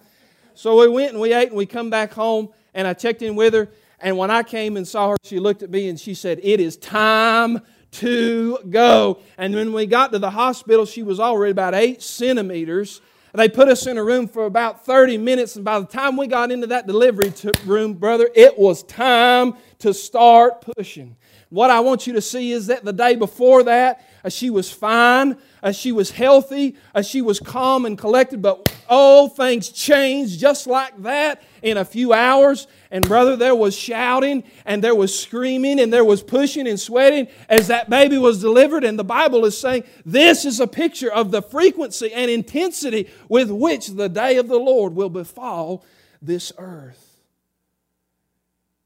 So, 0.55 0.79
we 0.79 0.89
went 0.89 1.13
and 1.13 1.21
we 1.21 1.33
ate, 1.33 1.49
and 1.49 1.57
we 1.57 1.67
come 1.67 1.89
back 1.89 2.13
home, 2.13 2.51
and 2.75 2.87
I 2.87 2.93
checked 2.93 3.23
in 3.23 3.37
with 3.37 3.55
her. 3.55 3.69
And 4.01 4.19
when 4.19 4.31
I 4.31 4.43
came 4.43 4.77
and 4.77 4.87
saw 4.87 5.11
her, 5.11 5.17
she 5.23 5.39
looked 5.39 5.63
at 5.63 5.71
me 5.71 5.89
and 5.89 5.99
she 5.99 6.15
said, 6.15 6.41
It 6.43 6.61
is 6.61 6.77
time 6.77 7.61
to 7.93 8.59
go. 8.69 9.21
And 9.39 9.55
when 9.55 9.73
we 9.73 9.87
got 9.87 10.11
to 10.13 10.19
the 10.19 10.31
hospital, 10.31 10.85
she 10.85 11.05
was 11.05 11.21
already 11.21 11.53
about 11.53 11.75
eight 11.75 12.03
centimeters 12.03 13.01
they 13.35 13.49
put 13.49 13.69
us 13.69 13.87
in 13.87 13.99
a 13.99 14.05
room 14.05 14.29
for 14.29 14.47
about 14.47 14.87
30 14.87 15.19
minutes, 15.19 15.57
and 15.57 15.65
by 15.65 15.81
the 15.81 15.87
time 15.87 16.17
we 16.17 16.29
got 16.29 16.53
into 16.53 16.69
that 16.69 16.87
delivery 16.87 17.33
room, 17.67 17.95
brother, 17.95 18.29
it 18.35 18.57
was 18.57 18.85
time 18.85 19.55
to 19.81 19.93
start 19.93 20.65
pushing. 20.77 21.17
What 21.51 21.71
I 21.71 21.81
want 21.81 22.07
you 22.07 22.13
to 22.15 22.21
see 22.21 22.53
is 22.53 22.69
that 22.69 22.85
the 22.85 22.93
day 22.93 23.17
before 23.17 23.65
that, 23.65 24.05
uh, 24.25 24.29
she 24.29 24.51
was 24.51 24.73
fine, 24.73 25.37
uh, 25.65 25.73
she 25.73 25.93
was 25.93 26.11
healthy, 26.11 26.77
uh, 26.95 27.01
she 27.01 27.23
was 27.23 27.41
calm 27.41 27.87
and 27.87 27.97
collected, 27.97 28.43
but 28.43 28.71
oh, 28.91 29.29
things 29.29 29.71
changed 29.71 30.39
just 30.39 30.67
like 30.67 31.03
that 31.03 31.43
in 31.63 31.79
a 31.79 31.87
few 31.87 32.13
hours. 32.13 32.67
And 32.91 33.03
brother, 33.03 33.35
there 33.35 33.55
was 33.55 33.75
shouting 33.75 34.45
and 34.67 34.85
there 34.85 34.95
was 34.95 35.19
screaming 35.19 35.81
and 35.81 35.91
there 35.91 36.05
was 36.05 36.23
pushing 36.23 36.69
and 36.69 36.79
sweating 36.79 37.29
as 37.49 37.69
that 37.69 37.89
baby 37.89 38.19
was 38.19 38.43
delivered. 38.43 38.85
And 38.85 38.99
the 38.99 39.05
Bible 39.05 39.47
is 39.47 39.59
saying 39.59 39.85
this 40.05 40.45
is 40.45 40.61
a 40.61 40.67
picture 40.67 41.11
of 41.11 41.31
the 41.31 41.41
frequency 41.41 42.13
and 42.13 42.31
intensity 42.31 43.09
with 43.31 43.51
which 43.51 43.89
the 43.89 44.11
day 44.11 44.37
of 44.37 44.49
the 44.49 44.59
Lord 44.59 44.95
will 44.95 45.09
befall 45.09 45.83
this 46.21 46.53
earth. 46.59 47.23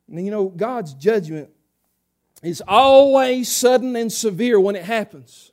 And 0.06 0.25
you 0.25 0.30
know, 0.30 0.47
God's 0.47 0.94
judgment 0.94 1.50
is 2.40 2.62
always 2.68 3.50
sudden 3.50 3.97
and 3.97 4.12
severe 4.12 4.61
when 4.61 4.76
it 4.76 4.85
happens. 4.85 5.50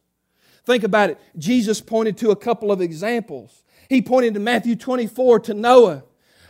Think 0.66 0.84
about 0.84 1.12
it. 1.12 1.20
Jesus 1.38 1.80
pointed 1.82 2.18
to 2.18 2.32
a 2.32 2.36
couple 2.36 2.72
of 2.72 2.82
examples. 2.82 3.64
He 3.90 4.02
pointed 4.02 4.34
to 4.34 4.40
Matthew 4.40 4.76
24 4.76 5.40
to 5.42 5.54
Noah 5.54 6.04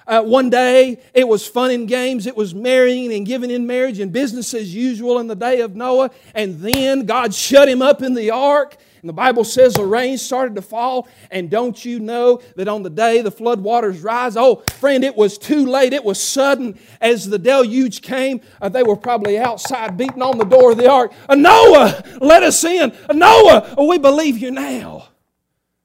Uh, 0.07 0.21
one 0.21 0.51
day 0.51 0.99
it 1.15 1.27
was 1.27 1.47
fun 1.47 1.71
and 1.71 1.87
games, 1.87 2.27
it 2.27 2.37
was 2.37 2.53
marrying 2.53 3.11
and 3.11 3.25
giving 3.25 3.49
in 3.49 3.65
marriage 3.65 3.99
and 3.99 4.11
business 4.11 4.53
as 4.53 4.73
usual 4.73 5.17
in 5.17 5.25
the 5.25 5.35
day 5.35 5.61
of 5.61 5.75
Noah. 5.75 6.11
And 6.35 6.59
then 6.59 7.05
God 7.05 7.33
shut 7.33 7.67
him 7.67 7.81
up 7.81 8.03
in 8.03 8.13
the 8.13 8.29
ark. 8.29 8.77
And 9.05 9.09
the 9.09 9.13
Bible 9.13 9.43
says 9.43 9.75
the 9.75 9.85
rain 9.85 10.17
started 10.17 10.55
to 10.55 10.63
fall. 10.63 11.07
And 11.29 11.47
don't 11.47 11.85
you 11.85 11.99
know 11.99 12.41
that 12.55 12.67
on 12.67 12.81
the 12.81 12.89
day 12.89 13.21
the 13.21 13.29
flood 13.29 13.61
waters 13.61 14.01
rise? 14.01 14.35
Oh, 14.35 14.63
friend, 14.79 15.03
it 15.03 15.15
was 15.15 15.37
too 15.37 15.67
late. 15.67 15.93
It 15.93 16.03
was 16.03 16.19
sudden. 16.19 16.79
As 16.99 17.29
the 17.29 17.37
deluge 17.37 18.01
came, 18.01 18.41
uh, 18.59 18.69
they 18.69 18.81
were 18.81 18.95
probably 18.95 19.37
outside 19.37 19.95
beating 19.95 20.23
on 20.23 20.39
the 20.39 20.43
door 20.43 20.71
of 20.71 20.79
the 20.79 20.89
ark. 20.89 21.13
Uh, 21.29 21.35
Noah, 21.35 22.03
let 22.19 22.41
us 22.41 22.63
in. 22.63 22.93
Uh, 23.07 23.13
Noah, 23.13 23.75
we 23.87 23.99
believe 23.99 24.39
you 24.39 24.49
now. 24.49 25.09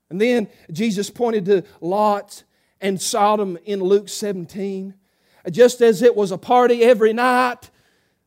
And 0.08 0.18
then 0.18 0.48
Jesus 0.72 1.10
pointed 1.10 1.44
to 1.44 1.64
Lot 1.82 2.44
and 2.80 2.98
Sodom 2.98 3.58
in 3.66 3.80
Luke 3.80 4.08
17. 4.08 4.94
Just 5.50 5.82
as 5.82 6.00
it 6.00 6.16
was 6.16 6.30
a 6.30 6.38
party 6.38 6.84
every 6.84 7.12
night, 7.12 7.68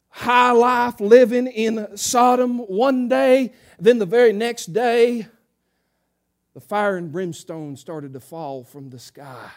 high 0.09 0.51
life 0.51 0.99
living 0.99 1.47
in 1.47 1.97
Sodom 1.97 2.59
one 2.59 3.07
day, 3.07 3.53
then 3.83 3.99
the 3.99 4.05
very 4.05 4.33
next 4.33 4.67
day, 4.67 5.27
the 6.53 6.61
fire 6.61 6.97
and 6.97 7.11
brimstone 7.11 7.75
started 7.75 8.13
to 8.13 8.19
fall 8.19 8.63
from 8.63 8.89
the 8.89 8.99
sky. 8.99 9.49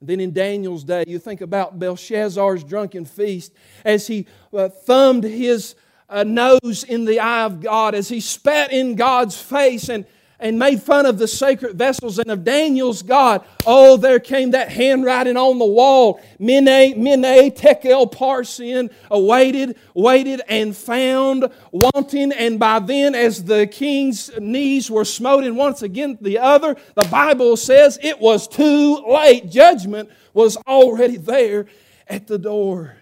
And 0.00 0.08
then 0.08 0.20
in 0.20 0.32
Daniel's 0.32 0.84
day, 0.84 1.04
you 1.06 1.18
think 1.18 1.40
about 1.40 1.78
Belshazzar's 1.78 2.64
drunken 2.64 3.04
feast 3.04 3.52
as 3.84 4.06
he 4.06 4.26
uh, 4.52 4.68
thumbed 4.68 5.24
his 5.24 5.74
uh, 6.08 6.24
nose 6.24 6.84
in 6.86 7.04
the 7.04 7.20
eye 7.20 7.44
of 7.44 7.60
God, 7.60 7.94
as 7.94 8.08
he 8.08 8.20
spat 8.20 8.72
in 8.72 8.96
God's 8.96 9.40
face 9.40 9.88
and 9.88 10.04
and 10.42 10.58
made 10.58 10.82
fun 10.82 11.06
of 11.06 11.18
the 11.18 11.28
sacred 11.28 11.78
vessels 11.78 12.18
and 12.18 12.30
of 12.30 12.44
Daniel's 12.44 13.02
God. 13.02 13.44
Oh, 13.64 13.96
there 13.96 14.18
came 14.18 14.50
that 14.50 14.70
handwriting 14.70 15.36
on 15.36 15.58
the 15.58 15.64
wall. 15.64 16.20
Mene, 16.38 17.00
Mene, 17.02 17.50
Tekel, 17.52 18.08
Parsin, 18.08 18.92
awaited, 19.10 19.78
waited, 19.94 20.42
and 20.48 20.76
found, 20.76 21.50
wanting. 21.70 22.32
And 22.32 22.58
by 22.58 22.80
then, 22.80 23.14
as 23.14 23.44
the 23.44 23.66
king's 23.68 24.30
knees 24.38 24.90
were 24.90 25.04
smoten 25.04 25.54
once 25.54 25.82
again 25.82 26.18
the 26.20 26.38
other, 26.38 26.76
the 26.96 27.08
Bible 27.08 27.56
says 27.56 27.98
it 28.02 28.20
was 28.20 28.48
too 28.48 28.96
late. 29.06 29.48
Judgment 29.48 30.10
was 30.34 30.56
already 30.66 31.16
there 31.16 31.66
at 32.08 32.26
the 32.26 32.38
door. 32.38 32.96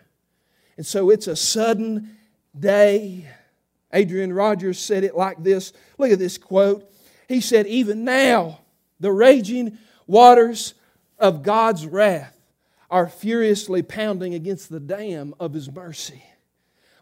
And 0.77 0.87
so 0.87 1.11
it's 1.11 1.27
a 1.27 1.37
sudden 1.37 2.17
day. 2.59 3.27
Adrian 3.93 4.33
Rogers 4.33 4.79
said 4.79 5.05
it 5.05 5.17
like 5.17 5.43
this. 5.43 5.73
Look 5.99 6.11
at 6.13 6.19
this 6.19 6.39
quote. 6.39 6.87
He 7.31 7.41
said, 7.41 7.69
Even 7.69 8.03
now, 8.03 8.59
the 8.99 9.13
raging 9.13 9.79
waters 10.09 10.75
of 11.17 11.45
God's 11.45 11.87
wrath 11.87 12.37
are 12.91 13.09
furiously 13.09 13.83
pounding 13.83 14.35
against 14.35 14.69
the 14.69 14.81
dam 14.81 15.33
of 15.39 15.55
His 15.55 15.71
mercy. 15.71 16.25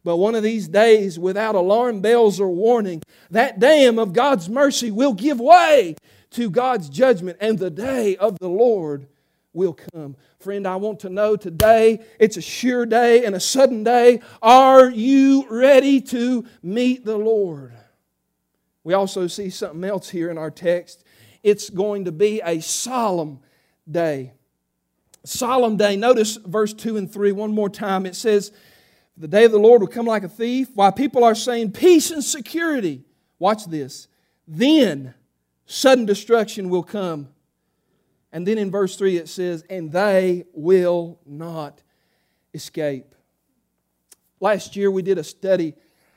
But 0.04 0.18
one 0.18 0.34
of 0.34 0.42
these 0.42 0.68
days, 0.68 1.18
without 1.18 1.54
alarm 1.54 2.02
bells 2.02 2.40
or 2.40 2.50
warning, 2.50 3.02
that 3.30 3.58
dam 3.58 3.98
of 3.98 4.12
God's 4.12 4.50
mercy 4.50 4.90
will 4.90 5.14
give 5.14 5.40
way 5.40 5.96
to 6.32 6.50
God's 6.50 6.90
judgment, 6.90 7.38
and 7.40 7.58
the 7.58 7.70
day 7.70 8.14
of 8.16 8.38
the 8.38 8.50
Lord 8.50 9.08
will 9.54 9.78
come. 9.94 10.14
Friend, 10.40 10.68
I 10.68 10.76
want 10.76 11.00
to 11.00 11.08
know 11.08 11.36
today, 11.36 12.04
it's 12.20 12.36
a 12.36 12.42
sure 12.42 12.84
day 12.84 13.24
and 13.24 13.34
a 13.34 13.40
sudden 13.40 13.82
day. 13.82 14.20
Are 14.42 14.90
you 14.90 15.46
ready 15.48 16.02
to 16.02 16.44
meet 16.62 17.06
the 17.06 17.16
Lord? 17.16 17.72
We 18.88 18.94
also 18.94 19.26
see 19.26 19.50
something 19.50 19.84
else 19.84 20.08
here 20.08 20.30
in 20.30 20.38
our 20.38 20.50
text. 20.50 21.04
It's 21.42 21.68
going 21.68 22.06
to 22.06 22.10
be 22.10 22.40
a 22.42 22.60
solemn 22.60 23.40
day. 23.86 24.32
Solemn 25.26 25.76
day. 25.76 25.94
Notice 25.94 26.36
verse 26.36 26.72
2 26.72 26.96
and 26.96 27.12
3 27.12 27.32
one 27.32 27.54
more 27.54 27.68
time. 27.68 28.06
It 28.06 28.16
says, 28.16 28.50
The 29.18 29.28
day 29.28 29.44
of 29.44 29.52
the 29.52 29.58
Lord 29.58 29.82
will 29.82 29.88
come 29.88 30.06
like 30.06 30.22
a 30.22 30.28
thief, 30.28 30.70
while 30.72 30.90
people 30.90 31.22
are 31.22 31.34
saying 31.34 31.72
peace 31.72 32.10
and 32.10 32.24
security. 32.24 33.04
Watch 33.38 33.66
this. 33.66 34.08
Then 34.46 35.12
sudden 35.66 36.06
destruction 36.06 36.70
will 36.70 36.82
come. 36.82 37.28
And 38.32 38.46
then 38.46 38.56
in 38.56 38.70
verse 38.70 38.96
3 38.96 39.18
it 39.18 39.28
says, 39.28 39.64
And 39.68 39.92
they 39.92 40.46
will 40.54 41.20
not 41.26 41.82
escape. 42.54 43.14
Last 44.40 44.76
year 44.76 44.90
we 44.90 45.02
did 45.02 45.18
a 45.18 45.24
study, 45.24 45.74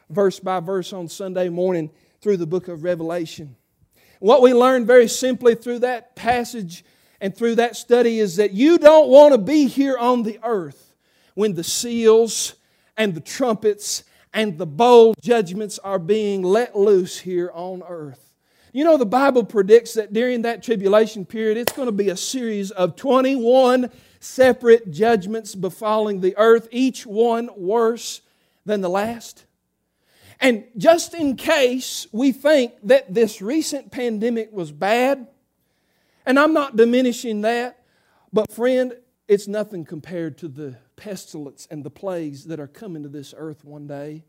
verse 0.10 0.39
by 0.39 0.62
verse, 0.62 0.93
on 0.93 1.10
Sunday 1.10 1.49
morning 1.49 1.91
through 2.21 2.38
the 2.38 2.47
book 2.47 2.67
of 2.67 2.84
Revelation. 2.84 3.55
What 4.19 4.41
we 4.41 4.53
learn 4.53 4.86
very 4.86 5.07
simply 5.07 5.55
through 5.55 5.79
that 5.79 6.15
passage 6.15 6.86
and 7.19 7.36
through 7.36 7.55
that 7.55 7.75
study 7.75 8.19
is 8.19 8.36
that 8.36 8.51
you 8.51 8.77
don't 8.77 9.10
want 9.10 9.34
to 9.34 9.38
be 9.38 9.67
here 9.67 9.97
on 9.97 10.23
the 10.23 10.39
earth 10.43 10.93
when 11.34 11.53
the 11.53 11.63
seals 11.63 12.55
and 12.97 13.15
the 13.15 13.21
trumpets 13.21 14.03
and 14.34 14.57
the 14.57 14.65
bowl 14.65 15.15
judgments 15.21 15.79
are 15.79 15.99
being 15.99 16.43
let 16.43 16.75
loose 16.75 17.19
here 17.19 17.51
on 17.53 17.84
earth. 17.88 18.31
You 18.73 18.86
know, 18.86 18.95
the 18.95 19.05
Bible 19.05 19.43
predicts 19.43 19.95
that 19.95 20.13
during 20.13 20.43
that 20.43 20.63
tribulation 20.63 21.25
period, 21.25 21.57
it's 21.57 21.73
going 21.73 21.88
to 21.88 21.91
be 21.91 22.10
a 22.10 22.15
series 22.17 22.71
of 22.71 22.95
21 22.95 23.91
separate 24.19 24.91
judgments 24.91 25.55
befalling 25.55 26.21
the 26.21 26.38
earth, 26.38 26.69
each 26.71 27.05
one 27.05 27.49
worse 27.57 28.21
than 28.65 28.81
the 28.81 28.89
last. 28.89 29.45
And 30.41 30.63
just 30.75 31.13
in 31.13 31.36
case 31.36 32.08
we 32.12 32.32
think 32.32 32.73
that 32.84 33.13
this 33.13 33.43
recent 33.43 33.91
pandemic 33.91 34.51
was 34.51 34.71
bad, 34.71 35.27
and 36.25 36.39
I'm 36.39 36.54
not 36.54 36.75
diminishing 36.75 37.41
that, 37.41 37.84
but 38.34 38.51
friend, 38.51 38.93
it's 39.27 39.47
nothing 39.47 39.86
compared 39.86 40.39
to 40.39 40.47
the 40.47 40.77
pestilence 40.95 41.67
and 41.69 41.84
the 41.84 41.91
plagues 41.91 42.45
that 42.45 42.60
are 42.60 42.67
coming 42.67 43.04
to 43.04 43.10
this 43.10 43.36
earth 43.38 43.63
one 43.63 43.86
day. 43.86 44.23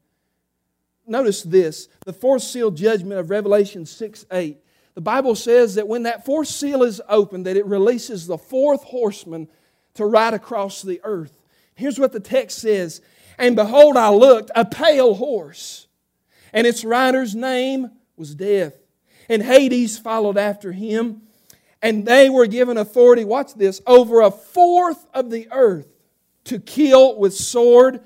Notice 1.06 1.42
this 1.42 1.88
the 2.04 2.12
fourth 2.12 2.42
seal 2.42 2.70
judgment 2.70 3.18
of 3.18 3.30
Revelation 3.30 3.86
6 3.86 4.26
8. 4.30 4.58
The 4.94 5.00
Bible 5.00 5.34
says 5.34 5.76
that 5.76 5.88
when 5.88 6.02
that 6.02 6.26
fourth 6.26 6.48
seal 6.48 6.82
is 6.82 7.00
opened, 7.08 7.46
that 7.46 7.56
it 7.56 7.64
releases 7.64 8.26
the 8.26 8.36
fourth 8.36 8.82
horseman 8.84 9.48
to 9.94 10.04
ride 10.04 10.34
across 10.34 10.82
the 10.82 11.00
earth. 11.04 11.32
Here's 11.74 11.98
what 11.98 12.12
the 12.12 12.20
text 12.20 12.58
says 12.58 13.00
And 13.38 13.56
behold, 13.56 13.96
I 13.96 14.10
looked, 14.10 14.50
a 14.54 14.66
pale 14.66 15.14
horse 15.14 15.86
and 16.52 16.66
its 16.66 16.84
rider's 16.84 17.34
name 17.34 17.90
was 18.16 18.34
Death. 18.34 18.74
And 19.28 19.42
Hades 19.42 19.98
followed 19.98 20.36
after 20.36 20.72
him, 20.72 21.22
and 21.80 22.04
they 22.06 22.28
were 22.28 22.46
given 22.46 22.76
authority, 22.76 23.24
watch 23.24 23.54
this, 23.54 23.80
over 23.86 24.20
a 24.20 24.30
fourth 24.30 25.06
of 25.14 25.30
the 25.30 25.48
earth 25.50 25.88
to 26.44 26.58
kill 26.58 27.18
with 27.18 27.34
sword 27.34 28.00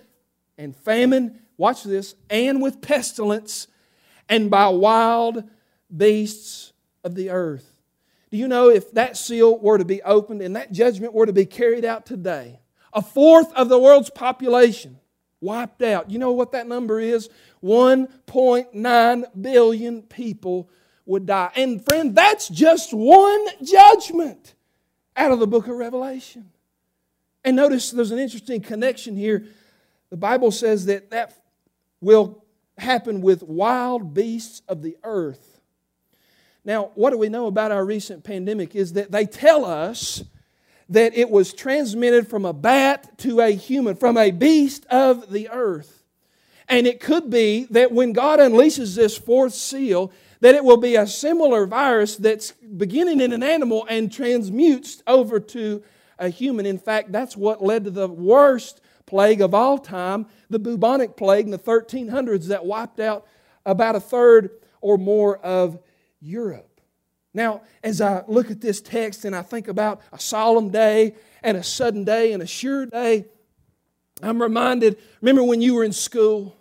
and 0.59 0.74
famine, 0.76 1.40
watch 1.56 1.82
this, 1.82 2.14
and 2.30 2.62
with 2.62 2.80
pestilence, 2.80 3.66
and 4.28 4.50
by 4.50 4.68
wild 4.68 5.44
beasts 5.94 6.72
of 7.04 7.14
the 7.14 7.30
earth. 7.30 7.72
Do 8.30 8.37
you 8.37 8.48
know 8.48 8.68
if 8.68 8.92
that 8.92 9.16
seal 9.16 9.59
were 9.59 9.78
to 9.78 9.85
be 9.85 10.02
opened 10.02 10.42
and 10.42 10.56
that 10.56 10.72
judgment 10.72 11.14
were 11.14 11.26
to 11.26 11.32
be 11.32 11.46
carried 11.46 11.85
out 11.85 12.06
today, 12.06 12.61
a 12.92 13.02
fourth 13.02 13.52
of 13.52 13.68
the 13.68 13.78
world's 13.78 14.11
population 14.11 14.98
wiped 15.46 15.80
out. 15.82 16.11
You 16.11 16.18
know 16.18 16.32
what 16.32 16.52
that 16.52 16.66
number 16.66 16.98
is? 16.98 17.30
1.9 17.62 19.24
billion 19.40 20.02
people 20.02 20.68
would 21.06 21.24
die. 21.24 21.52
And 21.54 21.85
friend, 21.85 22.14
that's 22.14 22.48
just 22.48 22.92
one 22.92 23.46
judgment 23.62 24.54
out 25.16 25.30
of 25.30 25.38
the 25.38 25.46
book 25.46 25.68
of 25.68 25.76
Revelation. 25.76 26.50
And 27.44 27.54
notice 27.54 27.92
there's 27.92 28.11
an 28.11 28.18
interesting 28.18 28.61
connection 28.61 29.14
here. 29.14 29.46
The 30.11 30.16
Bible 30.16 30.50
says 30.50 30.87
that 30.87 31.11
that 31.11 31.32
will 32.00 32.44
happen 32.76 33.20
with 33.20 33.42
wild 33.44 34.12
beasts 34.12 34.62
of 34.68 34.82
the 34.82 34.96
earth. 35.04 35.61
Now, 36.64 36.90
what 36.96 37.11
do 37.11 37.18
we 37.18 37.28
know 37.28 37.46
about 37.46 37.70
our 37.70 37.85
recent 37.85 38.24
pandemic 38.24 38.74
is 38.74 38.94
that 38.94 39.12
they 39.12 39.24
tell 39.24 39.64
us 39.64 40.24
that 40.88 41.16
it 41.16 41.31
was 41.31 41.53
transmitted 41.53 42.29
from 42.29 42.44
a 42.44 42.53
bat 42.53 43.18
to 43.18 43.40
a 43.40 43.51
human, 43.51 43.96
from 43.96 44.16
a 44.16 44.31
beast 44.31 44.87
of 44.87 45.31
the 45.31 45.49
earth. 45.51 46.05
And 46.68 46.87
it 46.87 47.01
could 47.01 47.31
be 47.31 47.66
that 47.70 47.92
when 47.92 48.12
God 48.12 48.38
unleashes 48.38 48.96
this 48.96 49.16
fourth 49.16 49.55
seal, 49.55 50.12
that 50.40 50.55
it 50.55 50.64
will 50.64 50.77
be 50.77 50.96
a 50.96 51.07
similar 51.07 51.66
virus 51.66 52.16
that's 52.16 52.53
beginning 52.53 53.20
in 53.20 53.33
an 53.33 53.42
animal 53.42 53.87
and 53.88 54.12
transmutes 54.12 55.03
over 55.07 55.40
to 55.40 55.83
a 56.18 56.29
human. 56.29 56.66
In 56.66 56.79
fact, 56.79 57.12
that's 57.12 57.37
what 57.37 57.62
led 57.62 57.85
to 57.85 57.90
the 57.90 58.09
worst 58.09 58.81
plague 59.07 59.40
of 59.40 59.55
all 59.55 59.79
time, 59.79 60.27
the 60.51 60.59
bubonic 60.59 61.16
plague 61.16 61.44
in 61.44 61.51
the 61.51 61.59
1300s 61.59 62.49
that 62.49 62.64
wiped 62.64 63.01
out 63.01 63.27
about 63.64 63.96
a 63.96 64.01
third 64.01 64.51
or 64.81 64.99
more 64.99 65.38
of 65.38 65.79
Europe. 66.20 66.65
Now, 67.37 67.61
as 67.85 68.01
I 68.01 68.25
look 68.27 68.51
at 68.51 68.62
this 68.62 68.81
text 68.81 69.27
and 69.27 69.37
I 69.37 69.42
think 69.42 69.68
about 69.68 70.01
a 70.11 70.18
solemn 70.18 70.70
day 70.70 71.14
and 71.42 71.59
a 71.59 71.62
sudden 71.62 72.03
day 72.03 72.33
and 72.33 72.42
a 72.42 72.46
sure 72.46 72.87
day, 72.87 73.27
I'm 74.22 74.40
reminded 74.40 74.96
remember 75.20 75.44
when 75.44 75.61
you 75.61 75.75
were 75.75 75.85
in 75.85 75.92
school? 75.92 76.57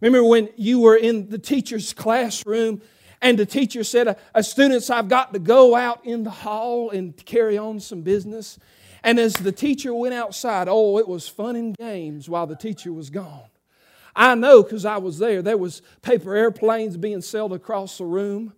Remember 0.00 0.28
when 0.28 0.48
you 0.56 0.80
were 0.80 0.96
in 0.96 1.28
the 1.28 1.38
teacher's 1.38 1.92
classroom 1.92 2.82
and 3.22 3.38
the 3.38 3.46
teacher 3.46 3.84
said, 3.84 4.18
uh, 4.34 4.42
Students, 4.42 4.90
I've 4.90 5.08
got 5.08 5.32
to 5.34 5.38
go 5.38 5.76
out 5.76 6.04
in 6.04 6.24
the 6.24 6.30
hall 6.30 6.90
and 6.90 7.16
carry 7.24 7.56
on 7.56 7.78
some 7.78 8.02
business. 8.02 8.58
And 9.04 9.20
as 9.20 9.34
the 9.34 9.52
teacher 9.52 9.94
went 9.94 10.14
outside, 10.14 10.66
oh, 10.68 10.98
it 10.98 11.06
was 11.06 11.28
fun 11.28 11.54
and 11.54 11.76
games 11.76 12.28
while 12.28 12.48
the 12.48 12.56
teacher 12.56 12.92
was 12.92 13.08
gone. 13.08 13.44
I 14.16 14.34
know 14.34 14.64
because 14.64 14.84
I 14.84 14.96
was 14.96 15.20
there. 15.20 15.42
There 15.42 15.56
was 15.56 15.80
paper 16.02 16.34
airplanes 16.34 16.96
being 16.96 17.20
sailed 17.20 17.52
across 17.52 17.98
the 17.98 18.04
room. 18.04 18.52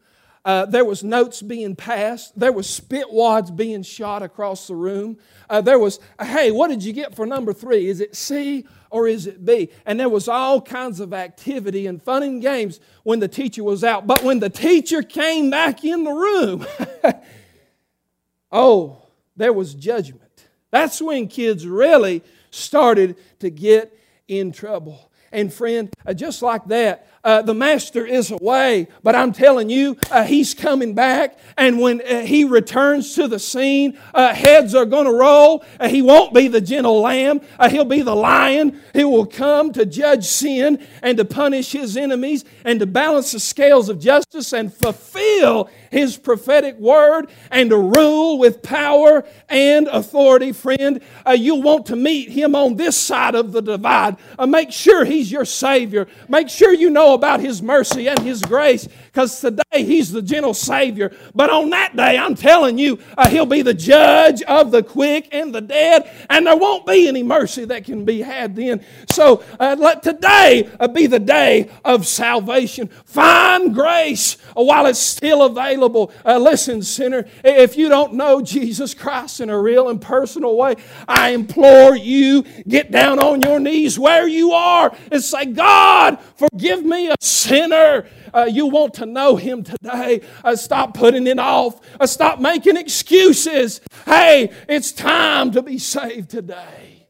Uh, 0.45 0.65
there 0.65 0.85
was 0.85 1.05
notes 1.05 1.43
being 1.43 1.77
passed. 1.77 2.39
There 2.39 2.53
was 2.53 2.69
spit 2.69 3.13
wads 3.13 3.51
being 3.51 3.83
shot 3.83 4.23
across 4.23 4.67
the 4.67 4.75
room. 4.75 5.19
Uh, 5.51 5.61
there 5.61 5.79
was, 5.79 6.01
hey, 6.21 6.51
what 6.51 6.69
did 6.69 6.83
you 6.83 6.95
get 6.95 7.15
for 7.15 7.27
number 7.27 7.53
three? 7.53 7.89
Is 7.89 8.01
it 8.01 8.17
C 8.17 8.67
or 8.91 9.07
is 9.07 9.27
it 9.27 9.45
B? 9.45 9.69
And 9.85 10.01
there 10.01 10.09
was 10.09 10.29
all 10.29 10.63
kinds 10.63 10.99
of 10.99 11.13
activity 11.13 11.87
and 11.87 12.03
fun 12.03 12.23
and 12.23 12.41
games 12.41 12.81
when 13.03 13.21
the 13.21 13.29
teacher 13.29 13.63
was 13.63 13.85
out. 13.85 14.07
But 14.07 14.23
when 14.23 14.41
the 14.41 14.49
teacher 14.49 15.03
came 15.03 15.51
back 15.51 15.85
in 15.85 16.05
the 16.05 16.13
room, 16.13 16.67
oh, 18.53 19.03
there 19.37 19.53
was 19.53 19.75
judgment. 19.75 20.47
That's 20.71 21.03
when 21.03 21.29
kids 21.29 21.67
really 21.67 22.23
started 22.51 23.17
to 23.41 23.51
get 23.51 23.97
in 24.27 24.53
trouble. 24.53 25.10
And 25.33 25.53
friend, 25.53 25.91
uh, 26.05 26.15
just 26.15 26.43
like 26.43 26.65
that, 26.67 27.07
uh, 27.23 27.43
the 27.43 27.53
master 27.53 28.07
is 28.07 28.31
away, 28.31 28.89
but 29.03 29.15
I'm 29.15 29.33
telling 29.33 29.69
you, 29.69 29.99
uh, 30.11 30.25
he's 30.25 30.55
coming 30.55 30.95
back. 30.95 31.39
And 31.59 31.79
when 31.79 32.01
uh, 32.01 32.23
he 32.23 32.45
returns 32.45 33.15
to 33.17 33.29
the 33.29 33.39
scene, 33.39 33.99
uh, 34.15 34.35
heads 34.35 34.75
are 34.75 34.87
going 34.87 35.05
to 35.05 35.13
roll. 35.13 35.63
Uh, 35.79 35.89
he 35.89 36.01
won't 36.01 36.33
be 36.33 36.49
the 36.49 36.63
gentle 36.63 37.03
lamb, 37.03 37.43
uh, 37.59 37.69
he'll 37.69 37.85
be 37.85 38.01
the 38.01 38.17
lion. 38.17 38.81
He 38.95 39.05
will 39.05 39.27
come 39.27 39.73
to 39.75 39.85
judge 39.85 40.25
sin 40.25 40.85
and 41.03 41.19
to 41.19 41.27
punish 41.27 41.73
his 41.73 41.97
enemies 41.97 42.45
and 42.65 42.81
to 42.81 42.87
balance 42.87 43.33
the 43.33 43.41
scales 43.41 43.91
of 43.91 43.99
justice 43.99 44.55
and 44.55 44.73
fulfill 44.73 45.69
his 45.91 46.17
prophetic 46.17 46.79
word 46.79 47.29
and 47.51 47.69
to 47.71 47.77
rule 47.77 48.39
with 48.39 48.63
power 48.63 49.25
and 49.49 49.89
authority. 49.89 50.53
Friend, 50.53 51.03
you'll 51.37 51.63
want 51.63 51.87
to 51.87 51.97
meet 51.97 52.31
him 52.31 52.55
on 52.55 52.77
this 52.77 52.97
side 52.97 53.35
of 53.35 53.53
the 53.53 53.61
divide. 53.61 54.17
make 54.47 54.73
sure 54.73 55.05
he's 55.21 55.31
your 55.31 55.45
Savior. 55.45 56.09
Make 56.29 56.49
sure 56.49 56.73
you 56.73 56.89
know 56.89 57.13
about 57.13 57.41
His 57.41 57.61
mercy 57.61 58.09
and 58.09 58.19
His 58.21 58.41
grace 58.41 58.89
because 59.13 59.41
today 59.41 59.63
He's 59.73 60.11
the 60.11 60.23
gentle 60.23 60.55
Savior. 60.55 61.15
But 61.35 61.51
on 61.51 61.71
that 61.71 61.97
day, 61.97 62.19
I'm 62.19 62.35
telling 62.35 62.79
you, 62.79 62.99
uh, 63.17 63.29
He'll 63.29 63.47
be 63.47 63.63
the 63.63 63.75
judge 63.75 64.43
of 64.43 64.71
the 64.71 64.83
quick 64.83 65.29
and 65.33 65.55
the 65.55 65.61
dead, 65.61 66.11
and 66.29 66.47
there 66.47 66.57
won't 66.57 66.87
be 66.87 67.09
any 67.09 67.23
mercy 67.23 67.65
that 67.67 67.85
can 67.85 68.05
be 68.05 68.23
had 68.23 68.57
then. 68.57 68.85
So 69.09 69.43
uh, 69.59 69.77
let 69.79 70.03
today 70.03 70.69
uh, 70.79 70.89
be 70.89 71.07
the 71.07 71.19
day 71.19 71.71
of 71.85 72.07
salvation. 72.07 72.89
Find 73.05 73.75
grace 73.75 74.37
while 74.55 74.87
it's 74.87 74.99
still 74.99 75.43
available. 75.43 76.13
Uh, 76.25 76.39
listen, 76.39 76.83
sinner, 76.83 77.27
if 77.45 77.77
you 77.77 77.89
don't 77.89 78.15
know 78.15 78.41
Jesus 78.41 78.95
Christ 78.95 79.41
in 79.41 79.51
a 79.51 79.59
real 79.59 79.89
and 79.89 80.01
personal 80.01 80.57
way, 80.57 80.77
I 81.09 81.31
implore 81.31 81.97
you, 81.97 82.43
get 82.69 82.91
down 82.91 83.19
on 83.19 83.43
your 83.43 83.61
knees 83.61 83.99
where 83.99 84.27
you 84.27 84.53
are 84.53 84.95
and 85.11 85.23
say, 85.23 85.47
God, 85.47 86.19
forgive 86.37 86.85
me 86.85 87.11
a 87.11 87.17
sinner. 87.21 88.07
Uh, 88.33 88.49
you 88.51 88.67
want 88.67 88.95
to 88.95 89.07
know 89.07 89.37
Him 89.37 89.63
today. 89.63 90.23
Uh, 90.45 90.57
stop 90.57 90.95
putting 90.95 91.27
it 91.27 91.39
off. 91.39 91.81
Uh, 91.99 92.07
stop 92.07 92.41
making 92.41 92.77
excuses. 92.77 93.81
Hey, 94.05 94.53
it's 94.69 94.93
time 94.93 95.51
to 95.53 95.63
be 95.63 95.79
saved 95.79 96.31
today. 96.31 97.09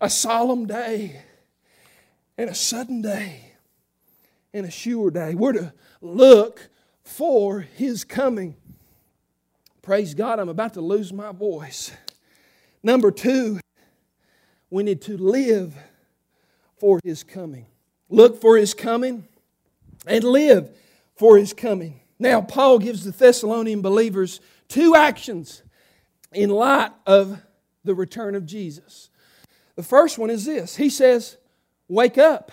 A 0.00 0.08
solemn 0.08 0.66
day 0.66 1.22
and 2.36 2.48
a 2.48 2.54
sudden 2.54 3.02
day 3.02 3.52
and 4.54 4.66
a 4.66 4.70
sure 4.70 5.10
day. 5.10 5.34
We're 5.34 5.52
to 5.52 5.72
look 6.00 6.68
for 7.02 7.60
His 7.60 8.04
coming. 8.04 8.56
Praise 9.82 10.14
God, 10.14 10.38
I'm 10.38 10.48
about 10.48 10.74
to 10.74 10.80
lose 10.80 11.12
my 11.12 11.32
voice. 11.32 11.92
Number 12.82 13.10
two, 13.10 13.60
we 14.70 14.82
need 14.82 15.02
to 15.02 15.16
live 15.16 15.74
for 16.78 17.00
His 17.02 17.24
coming. 17.24 17.66
Look 18.08 18.40
for 18.40 18.56
His 18.56 18.74
coming 18.74 19.26
and 20.06 20.24
live 20.24 20.70
for 21.16 21.36
his 21.36 21.52
coming. 21.52 22.00
Now, 22.18 22.40
Paul 22.40 22.78
gives 22.78 23.04
the 23.04 23.12
Thessalonian 23.12 23.82
believers 23.82 24.40
two 24.68 24.94
actions 24.94 25.62
in 26.32 26.50
light 26.50 26.90
of 27.06 27.40
the 27.84 27.94
return 27.94 28.34
of 28.34 28.46
Jesus. 28.46 29.10
The 29.76 29.82
first 29.82 30.18
one 30.18 30.30
is 30.30 30.44
this 30.44 30.76
He 30.76 30.90
says, 30.90 31.36
Wake 31.88 32.18
up. 32.18 32.52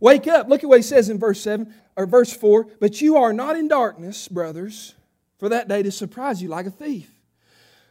Wake 0.00 0.26
up. 0.26 0.48
Look 0.48 0.64
at 0.64 0.68
what 0.68 0.78
he 0.78 0.82
says 0.82 1.10
in 1.10 1.18
verse 1.18 1.40
7 1.42 1.74
or 1.94 2.06
verse 2.06 2.32
4. 2.32 2.66
But 2.80 3.02
you 3.02 3.16
are 3.16 3.34
not 3.34 3.56
in 3.56 3.68
darkness, 3.68 4.28
brothers, 4.28 4.94
for 5.38 5.50
that 5.50 5.68
day 5.68 5.82
to 5.82 5.92
surprise 5.92 6.42
you 6.42 6.48
like 6.48 6.66
a 6.66 6.70
thief. 6.70 7.10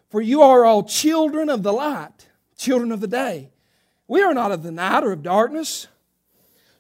For 0.10 0.20
you 0.20 0.42
are 0.42 0.66
all 0.66 0.84
children 0.84 1.50
of 1.50 1.62
the 1.62 1.72
light, 1.72 2.28
children 2.58 2.92
of 2.92 3.00
the 3.00 3.08
day. 3.08 3.52
We 4.08 4.24
are 4.24 4.34
not 4.34 4.52
of 4.52 4.64
the 4.64 4.72
night 4.72 5.04
or 5.04 5.12
of 5.12 5.22
darkness. 5.22 5.88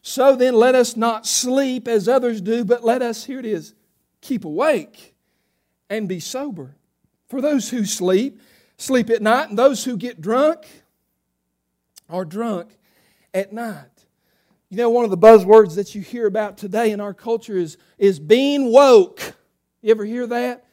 So 0.01 0.35
then, 0.35 0.53
let 0.53 0.75
us 0.75 0.95
not 0.95 1.27
sleep 1.27 1.87
as 1.87 2.07
others 2.07 2.41
do, 2.41 2.63
but 2.63 2.83
let 2.83 3.01
us, 3.01 3.25
here 3.25 3.39
it 3.39 3.45
is, 3.45 3.73
keep 4.21 4.45
awake 4.45 5.13
and 5.89 6.07
be 6.07 6.19
sober. 6.19 6.75
For 7.27 7.41
those 7.41 7.69
who 7.69 7.85
sleep, 7.85 8.39
sleep 8.77 9.09
at 9.09 9.21
night, 9.21 9.49
and 9.49 9.59
those 9.59 9.83
who 9.83 9.97
get 9.97 10.21
drunk 10.21 10.65
are 12.09 12.25
drunk 12.25 12.77
at 13.33 13.53
night. 13.53 13.85
You 14.69 14.77
know, 14.77 14.89
one 14.89 15.03
of 15.03 15.11
the 15.11 15.17
buzzwords 15.17 15.75
that 15.75 15.95
you 15.95 16.01
hear 16.01 16.27
about 16.27 16.57
today 16.57 16.91
in 16.91 17.01
our 17.01 17.13
culture 17.13 17.57
is, 17.57 17.77
is 17.97 18.19
being 18.19 18.71
woke. 18.71 19.33
You 19.81 19.91
ever 19.91 20.05
hear 20.05 20.27
that? 20.27 20.65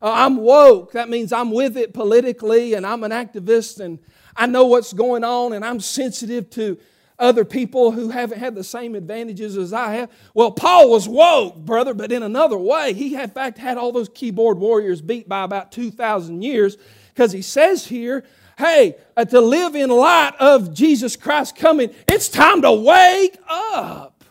Uh, 0.00 0.10
I'm 0.12 0.38
woke. 0.38 0.92
That 0.92 1.08
means 1.08 1.32
I'm 1.32 1.50
with 1.50 1.76
it 1.76 1.94
politically 1.94 2.74
and 2.74 2.86
I'm 2.86 3.04
an 3.04 3.12
activist 3.12 3.78
and 3.78 3.98
I 4.34 4.46
know 4.46 4.66
what's 4.66 4.92
going 4.92 5.22
on 5.22 5.52
and 5.52 5.64
I'm 5.64 5.80
sensitive 5.80 6.48
to 6.50 6.78
other 7.22 7.44
people 7.44 7.92
who 7.92 8.10
haven't 8.10 8.40
had 8.40 8.54
the 8.54 8.64
same 8.64 8.96
advantages 8.96 9.56
as 9.56 9.72
I 9.72 9.94
have. 9.94 10.10
Well, 10.34 10.50
Paul 10.50 10.90
was 10.90 11.08
woke, 11.08 11.56
brother, 11.56 11.94
but 11.94 12.10
in 12.10 12.22
another 12.22 12.58
way. 12.58 12.92
He, 12.92 13.14
in 13.14 13.30
fact, 13.30 13.58
had 13.58 13.78
all 13.78 13.92
those 13.92 14.08
keyboard 14.08 14.58
warriors 14.58 15.00
beat 15.00 15.28
by 15.28 15.44
about 15.44 15.70
2,000 15.70 16.42
years 16.42 16.76
because 17.14 17.30
he 17.30 17.40
says 17.40 17.86
here, 17.86 18.24
hey, 18.58 18.96
uh, 19.16 19.24
to 19.24 19.40
live 19.40 19.76
in 19.76 19.88
light 19.88 20.32
of 20.40 20.74
Jesus 20.74 21.14
Christ 21.14 21.56
coming, 21.56 21.94
it's 22.08 22.28
time 22.28 22.60
to 22.62 22.72
wake 22.72 23.38
up. 23.48 24.24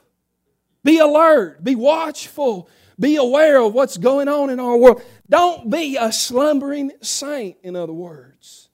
Be 0.83 0.99
alert, 0.99 1.63
be 1.63 1.75
watchful, 1.75 2.69
be 2.99 3.15
aware 3.15 3.61
of 3.61 3.73
what's 3.73 3.97
going 3.97 4.27
on 4.27 4.49
in 4.49 4.59
our 4.59 4.75
world. 4.75 5.01
Don't 5.29 5.69
be 5.69 5.95
a 5.95 6.11
slumbering 6.11 6.91
saint, 7.01 7.55
in 7.63 7.77
other 7.77 7.93
words. 7.93 8.69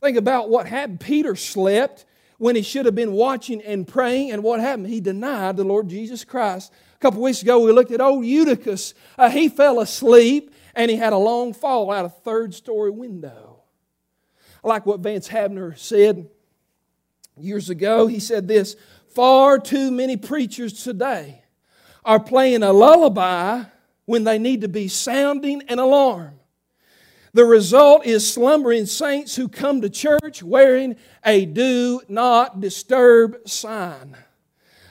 Think 0.00 0.16
about 0.16 0.50
what 0.50 0.66
happened. 0.66 0.98
Peter 0.98 1.36
slept 1.36 2.04
when 2.42 2.56
he 2.56 2.62
should 2.62 2.86
have 2.86 2.94
been 2.96 3.12
watching 3.12 3.62
and 3.62 3.86
praying. 3.86 4.32
And 4.32 4.42
what 4.42 4.58
happened? 4.58 4.88
He 4.88 5.00
denied 5.00 5.56
the 5.56 5.62
Lord 5.62 5.88
Jesus 5.88 6.24
Christ. 6.24 6.72
A 6.96 6.98
couple 6.98 7.22
weeks 7.22 7.40
ago, 7.40 7.60
we 7.60 7.70
looked 7.70 7.92
at 7.92 8.00
old 8.00 8.24
Eutychus. 8.24 8.94
Uh, 9.16 9.30
he 9.30 9.48
fell 9.48 9.78
asleep 9.78 10.52
and 10.74 10.90
he 10.90 10.96
had 10.96 11.12
a 11.12 11.16
long 11.18 11.52
fall 11.52 11.92
out 11.92 12.04
of 12.04 12.10
a 12.10 12.14
third 12.22 12.52
story 12.52 12.90
window. 12.90 13.60
I 14.64 14.66
like 14.66 14.84
what 14.86 14.98
Vance 14.98 15.28
Havner 15.28 15.78
said 15.78 16.28
years 17.38 17.70
ago. 17.70 18.08
He 18.08 18.18
said 18.18 18.48
this 18.48 18.74
Far 19.14 19.60
too 19.60 19.92
many 19.92 20.16
preachers 20.16 20.82
today 20.82 21.44
are 22.04 22.18
playing 22.18 22.64
a 22.64 22.72
lullaby 22.72 23.62
when 24.06 24.24
they 24.24 24.40
need 24.40 24.62
to 24.62 24.68
be 24.68 24.88
sounding 24.88 25.62
an 25.68 25.78
alarm. 25.78 26.40
The 27.34 27.44
result 27.46 28.04
is 28.04 28.30
slumbering 28.30 28.84
saints 28.84 29.36
who 29.36 29.48
come 29.48 29.80
to 29.80 29.88
church 29.88 30.42
wearing 30.42 30.96
a 31.24 31.46
do 31.46 32.02
not 32.06 32.60
disturb 32.60 33.48
sign. 33.48 34.16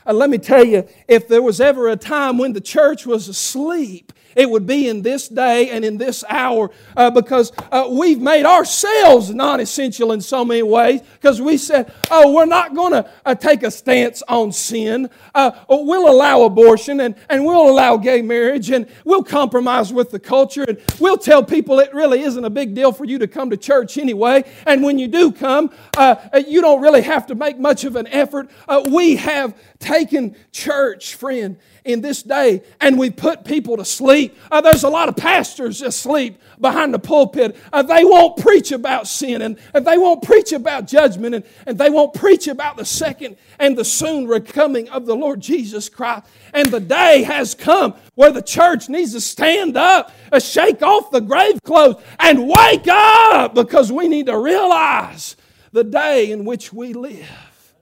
Uh, 0.08 0.14
let 0.14 0.32
me 0.32 0.40
tell 0.40 0.66
you, 0.66 0.88
if 1.08 1.28
there 1.28 1.44
was 1.44 1.62
ever 1.62 1.88
a 1.88 1.96
time 1.96 2.40
when 2.40 2.54
the 2.54 2.62
church 2.62 3.06
was 3.06 3.28
asleep, 3.28 4.12
it 4.36 4.50
would 4.50 4.66
be 4.66 4.88
in 4.88 5.02
this 5.02 5.28
day 5.28 5.70
and 5.70 5.84
in 5.84 5.98
this 5.98 6.24
hour 6.28 6.72
uh, 6.96 7.10
because 7.12 7.52
uh, 7.72 7.88
we've 7.90 8.20
made 8.20 8.46
ourselves 8.46 9.34
non 9.34 9.60
essential 9.60 10.12
in 10.12 10.22
so 10.22 10.46
many 10.46 10.64
ways 10.64 11.02
because 11.02 11.42
we 11.42 11.58
said, 11.58 11.94
oh, 12.10 12.34
we're 12.34 12.46
not 12.46 12.76
going 12.76 12.94
to 12.94 13.10
uh, 13.26 13.36
take 13.36 13.64
a 13.64 13.72
stance 13.72 14.22
on 14.28 14.52
sin. 14.52 15.10
Uh, 15.34 15.52
we'll 15.70 16.10
allow 16.10 16.44
abortion 16.44 17.00
and, 17.02 17.16
and 17.30 17.46
we'll 17.46 17.70
allow 17.70 17.98
gay 17.98 18.22
marriage 18.22 18.70
and 18.70 18.88
we'll 19.06 19.24
compromise 19.24 19.94
with 19.94 20.12
the 20.12 20.20
culture 20.20 20.64
and 20.68 20.80
we'll 21.00 21.18
tell 21.18 21.44
people 21.44 21.80
it 21.80 21.94
really 21.94 22.22
isn't 22.22 22.46
a 22.46 22.50
big 22.50 22.74
deal 22.74 22.92
for 22.92 23.06
you 23.06 23.18
to 23.18 23.28
come 23.28 23.50
to 23.50 23.58
church 23.58 23.98
anyway. 23.98 24.44
And 24.66 24.84
when 24.84 25.00
you 25.00 25.08
do 25.08 25.32
come, 25.32 25.72
uh, 25.98 26.16
you 26.48 26.62
don't 26.62 26.82
really 26.82 27.02
have 27.02 27.28
to 27.28 27.36
make 27.36 27.60
much 27.60 27.84
of 27.84 27.96
an 27.96 28.08
effort. 28.08 28.50
Uh, 28.68 28.84
we 28.90 29.16
have 29.18 29.56
taken 29.80 30.36
church, 30.52 31.16
friend, 31.16 31.58
in 31.84 32.02
this 32.02 32.22
day 32.24 32.62
and 32.80 32.98
we 32.98 33.10
put 33.10 33.44
people 33.44 33.78
to 33.78 33.86
sleep. 33.86 34.38
Uh, 34.52 34.62
there's 34.62 34.84
a 34.84 34.90
lot 34.90 35.10
of 35.10 35.16
pastors 35.16 35.82
asleep 35.82 36.40
behind 36.60 36.94
the 36.94 37.00
pulpit. 37.00 37.56
Uh, 37.74 37.82
they 37.82 38.06
won't 38.06 38.38
preach 38.38 38.72
about 38.72 39.08
sin 39.08 39.42
and, 39.42 39.58
and 39.74 39.86
they 39.86 39.98
won't 39.98 40.22
preach 40.22 40.52
about 40.52 40.88
judgment 40.88 41.36
and, 41.36 41.44
and 41.66 41.78
they 41.78 41.90
won't 41.90 42.14
preach 42.14 42.48
about 42.48 42.78
the 42.78 42.86
second 42.86 43.36
and 43.60 43.78
the 43.78 43.86
soon 43.86 44.28
recoming 44.28 44.90
of 44.90 45.06
the 45.06 45.16
Lord 45.16 45.42
Jesus 45.42 45.90
Christ. 45.90 46.28
And 46.54 46.70
the 46.70 46.80
day 46.80 47.24
has 47.24 47.56
come 47.56 47.96
where 48.16 48.32
the 48.32 48.42
church 48.42 48.90
needs 48.90 49.14
to 49.14 49.22
stand 49.22 49.76
up, 49.78 50.12
uh, 50.32 50.40
shake 50.40 50.82
off 50.82 51.12
the 51.12 51.22
grave 51.22 51.62
clothes, 51.64 52.02
and 52.20 52.48
wake 52.48 52.88
up 52.88 53.56
because 53.56 53.92
we 53.92 54.08
need 54.08 54.28
to 54.28 54.38
realize 54.38 55.36
the 55.72 55.84
day 55.84 56.32
in 56.32 56.46
which 56.46 56.72
we 56.72 56.94
live. 56.94 57.76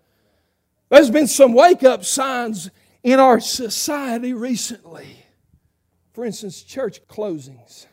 There's 0.90 1.12
been 1.12 1.28
some 1.28 1.54
wake 1.54 1.84
up 1.84 2.04
signs 2.04 2.72
in 3.04 3.20
our 3.20 3.40
society 3.40 4.34
recently. 4.34 5.26
For 6.14 6.26
instance, 6.26 6.62
church 6.62 7.08
closings. 7.08 7.86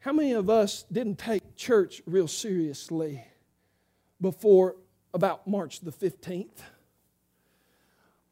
How 0.00 0.12
many 0.12 0.32
of 0.32 0.48
us 0.48 0.84
didn't 0.90 1.18
take 1.18 1.56
church 1.56 2.00
real 2.06 2.28
seriously 2.28 3.24
before 4.20 4.76
about 5.12 5.46
March 5.46 5.80
the 5.80 5.92
15th? 5.92 6.58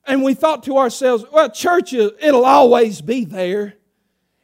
And 0.07 0.23
we 0.23 0.33
thought 0.33 0.63
to 0.63 0.79
ourselves, 0.79 1.25
well, 1.31 1.51
church, 1.51 1.93
it'll 1.93 2.47
always 2.47 3.03
be 3.03 3.27
there. 3.27 3.75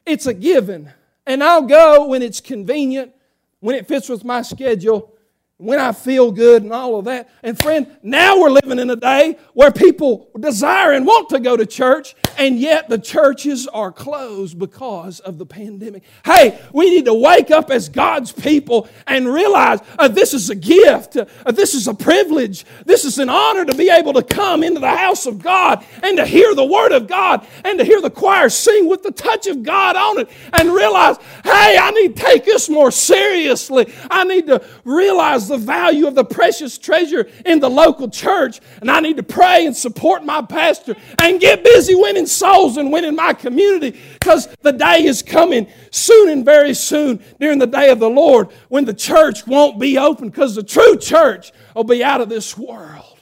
It's 0.05 0.27
a 0.27 0.35
given. 0.35 0.93
And 1.27 1.43
I'll 1.43 1.63
go 1.63 2.09
when 2.09 2.21
it's 2.21 2.41
convenient, 2.41 3.13
when 3.61 3.75
it 3.75 3.89
fits 3.89 4.11
with 4.11 4.25
my 4.25 4.43
schedule, 4.43 5.14
when 5.59 5.79
I 5.79 5.93
feel 5.93 6.33
good 6.33 6.65
and 6.65 6.73
all 6.73 6.99
of 6.99 7.05
that. 7.05 7.29
And 7.45 7.57
friend, 7.57 7.97
now 8.03 8.41
we're 8.41 8.51
living 8.51 8.81
in 8.81 8.91
a 8.91 8.97
day 8.97 9.39
where 9.53 9.71
people 9.71 10.29
desire 10.39 10.93
and 10.93 11.07
want 11.07 11.29
to 11.29 11.39
go 11.39 11.57
to 11.57 11.65
church, 11.65 12.17
and 12.37 12.59
yet 12.59 12.89
the 12.89 12.99
churches 12.99 13.69
are 13.69 13.93
closed 13.93 14.59
because 14.59 15.21
of 15.21 15.39
the 15.39 15.47
pandemic. 15.47 16.03
Hey, 16.25 16.61
we 16.73 16.91
need 16.91 17.05
to 17.05 17.15
wake 17.15 17.53
up 17.53 17.71
as 17.71 17.89
God's 17.89 18.33
people 18.33 18.89
and 19.07 19.33
realize 19.33 19.79
uh, 19.97 20.09
this 20.09 20.35
is 20.35 20.51
a 20.51 20.57
gift, 20.57 21.17
uh, 21.17 21.53
this 21.53 21.75
is 21.75 21.87
a 21.87 21.95
privilege, 21.95 22.65
this 22.85 23.05
is 23.05 23.19
an 23.19 23.29
honor 23.29 23.65
to 23.65 23.75
be 23.77 23.91
able 23.91 24.13
to 24.15 24.23
come 24.25 24.65
into 24.65 24.81
the 24.81 24.97
house 24.97 25.25
of 25.25 25.41
God 25.41 25.85
and 26.03 26.17
to 26.17 26.27
hear 26.27 26.53
the 26.57 26.65
Word 26.65 26.91
of 26.91 27.07
God 27.07 27.47
and 27.65 27.79
to 27.79 27.85
hear 27.85 28.01
the 28.01 28.11
choir 28.11 28.49
sing 28.49 28.89
with 28.89 29.05
the 29.05 29.13
touch 29.13 29.47
of 29.47 29.63
God 29.63 29.95
on 29.95 30.19
it 30.19 30.29
and 30.53 30.73
realize, 30.73 31.17
hey, 31.45 31.79
I 31.81 31.93
need 31.93 32.17
to 32.17 32.23
take 32.23 32.45
this 32.45 32.69
more 32.69 32.91
seriously. 32.91 33.93
I 34.11 34.25
need 34.25 34.49
to 34.49 34.65
realize 34.85 35.44
the 35.49 35.59
value 35.59 36.07
of 36.07 36.15
the 36.15 36.25
precious 36.25 36.79
treasure 36.79 37.29
in 37.45 37.61
the 37.61 37.69
local 37.71 38.09
church, 38.09 38.61
and 38.81 38.91
I 38.91 39.01
need 39.01 39.17
to 39.17 39.23
pray 39.23 39.67
and 39.67 39.77
support 39.77 40.25
my 40.25 40.43
pastor 40.43 40.95
and 41.19 41.41
get 41.41 41.65
busy 41.65 41.95
winning 41.95 42.27
souls 42.27 42.77
and 42.77 42.93
winning 42.93 43.15
my 43.15 43.33
community 43.33 43.99
because 44.15 44.49
the 44.63 44.73
day 44.73 45.05
is 45.05 45.23
coming 45.23 45.67
soon 45.91 46.29
and 46.29 46.45
very 46.45 46.75
soon 46.75 47.23
during 47.41 47.59
the 47.59 47.67
day 47.67 47.91
of 47.91 47.99
the 47.99 48.11
Lord 48.11 48.49
when 48.69 48.85
the 48.85 48.95
church 48.95 49.47
won't 49.47 49.79
be 49.79 49.99
open 49.99 50.29
because 50.29 50.55
the 50.55 50.63
true 50.63 50.97
church 50.97 51.53
will 51.75 51.85
be 51.85 52.03
out 52.03 52.21
of 52.21 52.29
this 52.29 52.57
world. 52.57 53.21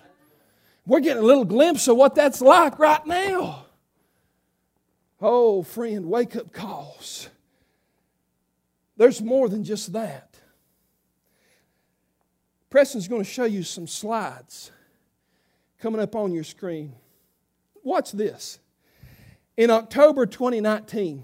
We're 0.86 1.00
getting 1.00 1.22
a 1.22 1.26
little 1.26 1.44
glimpse 1.44 1.86
of 1.88 1.96
what 1.96 2.14
that's 2.14 2.40
like 2.40 2.78
right 2.78 3.06
now. 3.06 3.66
Oh, 5.20 5.62
friend, 5.62 6.06
wake 6.06 6.34
up 6.34 6.52
calls. 6.52 7.28
There's 8.96 9.22
more 9.22 9.48
than 9.48 9.62
just 9.62 9.92
that. 9.92 10.31
Preston's 12.72 13.06
going 13.06 13.22
to 13.22 13.30
show 13.30 13.44
you 13.44 13.62
some 13.62 13.86
slides 13.86 14.70
coming 15.78 16.00
up 16.00 16.16
on 16.16 16.32
your 16.32 16.42
screen. 16.42 16.94
Watch 17.82 18.12
this. 18.12 18.60
In 19.58 19.68
October 19.70 20.24
2019, 20.24 21.22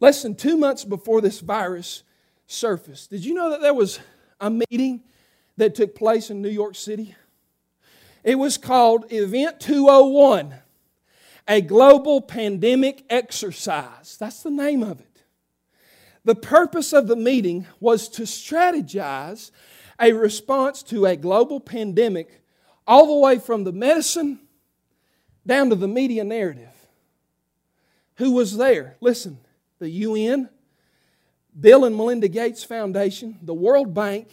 less 0.00 0.24
than 0.24 0.34
two 0.34 0.56
months 0.56 0.84
before 0.84 1.20
this 1.20 1.38
virus 1.38 2.02
surfaced, 2.48 3.10
did 3.10 3.24
you 3.24 3.34
know 3.34 3.50
that 3.50 3.60
there 3.60 3.72
was 3.72 4.00
a 4.40 4.50
meeting 4.50 5.04
that 5.58 5.76
took 5.76 5.94
place 5.94 6.28
in 6.28 6.42
New 6.42 6.48
York 6.48 6.74
City? 6.74 7.14
It 8.24 8.34
was 8.34 8.58
called 8.58 9.12
Event 9.12 9.60
201, 9.60 10.54
a 11.46 11.60
global 11.60 12.20
pandemic 12.20 13.04
exercise. 13.08 14.16
That's 14.18 14.42
the 14.42 14.50
name 14.50 14.82
of 14.82 14.98
it. 14.98 15.07
The 16.28 16.34
purpose 16.34 16.92
of 16.92 17.06
the 17.06 17.16
meeting 17.16 17.66
was 17.80 18.06
to 18.10 18.24
strategize 18.24 19.50
a 19.98 20.12
response 20.12 20.82
to 20.82 21.06
a 21.06 21.16
global 21.16 21.58
pandemic 21.58 22.42
all 22.86 23.06
the 23.06 23.18
way 23.18 23.38
from 23.38 23.64
the 23.64 23.72
medicine 23.72 24.38
down 25.46 25.70
to 25.70 25.74
the 25.74 25.88
media 25.88 26.24
narrative. 26.24 26.74
Who 28.16 28.32
was 28.32 28.58
there? 28.58 28.98
Listen, 29.00 29.38
the 29.78 29.88
UN, 29.88 30.50
Bill 31.58 31.86
and 31.86 31.96
Melinda 31.96 32.28
Gates 32.28 32.62
Foundation, 32.62 33.38
the 33.40 33.54
World 33.54 33.94
Bank, 33.94 34.28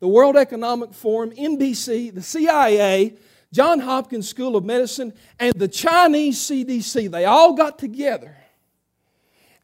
the 0.00 0.08
World 0.08 0.36
Economic 0.36 0.94
Forum, 0.94 1.30
NBC, 1.30 2.12
the 2.12 2.22
CIA, 2.22 3.14
John 3.52 3.78
Hopkins 3.78 4.28
School 4.28 4.56
of 4.56 4.64
Medicine, 4.64 5.12
and 5.38 5.54
the 5.54 5.68
Chinese 5.68 6.40
CDC. 6.40 7.08
They 7.08 7.24
all 7.24 7.54
got 7.54 7.78
together 7.78 8.36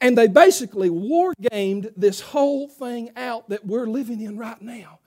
and 0.03 0.19
they 0.19 0.27
basically 0.27 0.91
war 0.91 1.33
gamed 1.41 1.93
this 1.97 2.21
whole 2.21 2.69
thing 2.69 3.11
out 3.17 3.49
that 3.51 3.65
we're 3.65 3.87
living 3.87 4.21
in 4.21 4.37
right 4.37 4.61
now. 4.61 4.99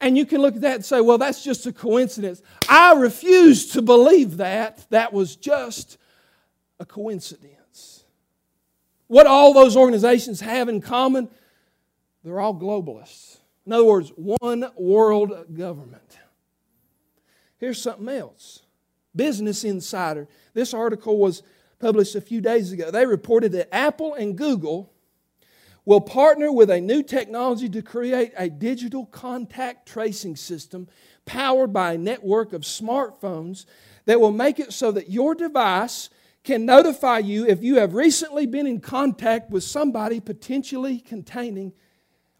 And 0.00 0.16
you 0.16 0.24
can 0.24 0.40
look 0.40 0.54
at 0.54 0.60
that 0.60 0.76
and 0.76 0.84
say, 0.84 1.00
well, 1.00 1.18
that's 1.18 1.42
just 1.42 1.66
a 1.66 1.72
coincidence. 1.72 2.40
I 2.68 2.94
refuse 2.94 3.72
to 3.72 3.82
believe 3.82 4.36
that. 4.36 4.86
That 4.90 5.12
was 5.12 5.34
just 5.34 5.98
a 6.78 6.86
coincidence. 6.86 8.04
What 9.08 9.26
all 9.26 9.52
those 9.52 9.76
organizations 9.76 10.40
have 10.40 10.68
in 10.68 10.80
common, 10.80 11.28
they're 12.22 12.38
all 12.38 12.54
globalists. 12.54 13.38
In 13.66 13.72
other 13.72 13.84
words, 13.84 14.12
one 14.14 14.70
world 14.76 15.52
government. 15.52 16.16
Here's 17.58 17.82
something 17.82 18.08
else 18.08 18.62
Business 19.16 19.64
Insider. 19.64 20.28
This 20.54 20.72
article 20.72 21.18
was 21.18 21.42
published 21.78 22.14
a 22.14 22.20
few 22.20 22.40
days 22.40 22.72
ago. 22.72 22.90
They 22.90 23.06
reported 23.06 23.52
that 23.52 23.74
Apple 23.74 24.14
and 24.14 24.36
Google 24.36 24.92
will 25.84 26.00
partner 26.00 26.52
with 26.52 26.70
a 26.70 26.80
new 26.80 27.02
technology 27.02 27.68
to 27.68 27.80
create 27.80 28.32
a 28.36 28.50
digital 28.50 29.06
contact 29.06 29.88
tracing 29.88 30.36
system 30.36 30.88
powered 31.24 31.72
by 31.72 31.94
a 31.94 31.98
network 31.98 32.52
of 32.52 32.62
smartphones 32.62 33.64
that 34.04 34.20
will 34.20 34.32
make 34.32 34.58
it 34.58 34.72
so 34.72 34.90
that 34.92 35.10
your 35.10 35.34
device 35.34 36.10
can 36.44 36.64
notify 36.64 37.18
you 37.18 37.46
if 37.46 37.62
you 37.62 37.76
have 37.76 37.94
recently 37.94 38.46
been 38.46 38.66
in 38.66 38.80
contact 38.80 39.50
with 39.50 39.62
somebody 39.62 40.20
potentially 40.20 40.98
containing 40.98 41.72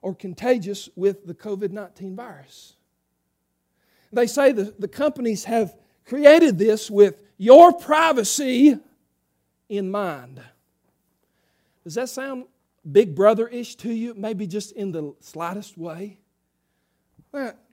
or 0.02 0.14
contagious 0.14 0.88
with 0.96 1.26
the 1.26 1.34
COVID 1.34 1.70
19 1.70 2.16
virus. 2.16 2.74
They 4.12 4.26
say 4.26 4.52
the, 4.52 4.74
the 4.78 4.88
companies 4.88 5.44
have 5.44 5.76
created 6.06 6.58
this 6.58 6.90
with 6.90 7.20
your 7.36 7.72
privacy 7.72 8.78
in 9.68 9.90
mind. 9.90 10.40
Does 11.84 11.94
that 11.94 12.08
sound 12.08 12.44
big 12.90 13.14
brother 13.14 13.48
ish 13.48 13.76
to 13.76 13.92
you? 13.92 14.14
Maybe 14.14 14.46
just 14.46 14.72
in 14.72 14.92
the 14.92 15.14
slightest 15.20 15.76
way? 15.78 16.18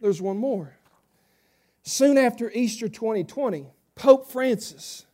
There's 0.01 0.21
one 0.21 0.37
more. 0.37 0.77
Soon 1.83 2.17
after 2.17 2.51
Easter 2.51 2.89
2020, 2.89 3.67
Pope 3.95 4.27
Francis, 4.29 5.05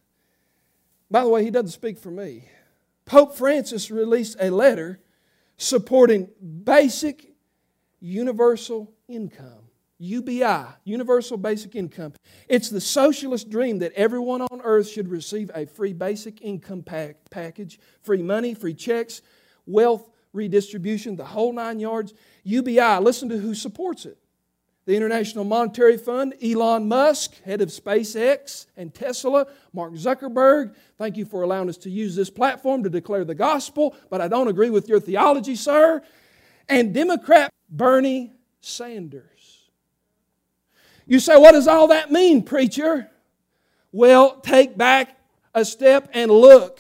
by 1.10 1.22
the 1.24 1.30
way, 1.30 1.44
he 1.44 1.52
doesn't 1.52 1.70
speak 1.70 1.98
for 1.98 2.12
me. 2.12 2.50
Pope 3.06 3.36
Francis 3.36 3.92
released 3.92 4.38
a 4.40 4.50
letter 4.50 5.00
supporting 5.58 6.30
basic 6.64 7.34
universal 8.00 8.92
income. 9.08 9.61
UBI, 10.02 10.66
Universal 10.84 11.38
Basic 11.38 11.76
Income. 11.76 12.14
It's 12.50 12.70
the 12.70 12.82
socialist 12.82 13.52
dream 13.52 13.80
that 13.80 13.94
everyone 13.94 14.42
on 14.42 14.62
earth 14.64 14.90
should 14.90 15.08
receive 15.08 15.52
a 15.54 15.68
free 15.68 15.94
basic 15.94 16.42
income 16.42 16.82
pack, 16.82 17.18
package, 17.30 17.80
free 18.02 18.24
money, 18.24 18.56
free 18.56 18.74
checks, 18.74 19.22
wealth 19.68 20.10
redistribution, 20.34 21.16
the 21.16 21.26
whole 21.26 21.54
nine 21.54 21.80
yards. 21.80 22.16
UBI, 22.44 22.98
listen 22.98 23.30
to 23.30 23.38
who 23.38 23.54
supports 23.54 24.06
it. 24.06 24.18
The 24.86 24.96
International 24.96 25.44
Monetary 25.44 25.98
Fund, 25.98 26.34
Elon 26.44 26.88
Musk, 26.88 27.40
head 27.44 27.62
of 27.62 27.70
SpaceX 27.70 28.66
and 28.76 28.92
Tesla, 28.92 29.46
Mark 29.72 29.94
Zuckerberg. 29.94 30.74
Thank 30.98 31.16
you 31.16 31.26
for 31.26 31.44
allowing 31.44 31.70
us 31.70 31.78
to 31.78 31.92
use 31.92 32.16
this 32.16 32.32
platform 32.32 32.82
to 32.84 32.90
declare 32.90 33.24
the 33.24 33.36
gospel, 33.36 33.96
but 34.10 34.20
I 34.20 34.28
don't 34.28 34.48
agree 34.48 34.72
with 34.72 34.90
your 34.90 35.00
theology, 35.00 35.56
sir. 35.56 36.02
And 36.68 36.92
Democrat 36.92 37.52
Bernie 37.70 38.34
Sanders. 38.62 39.31
You 41.06 41.20
say, 41.20 41.38
what 41.38 41.54
does 41.54 41.68
all 41.68 41.88
that 41.90 42.12
mean, 42.12 42.44
preacher? 42.44 43.10
Well, 43.92 44.40
take 44.40 44.78
back 44.78 45.18
a 45.54 45.66
step 45.66 46.10
and 46.14 46.32
look. 46.32 46.80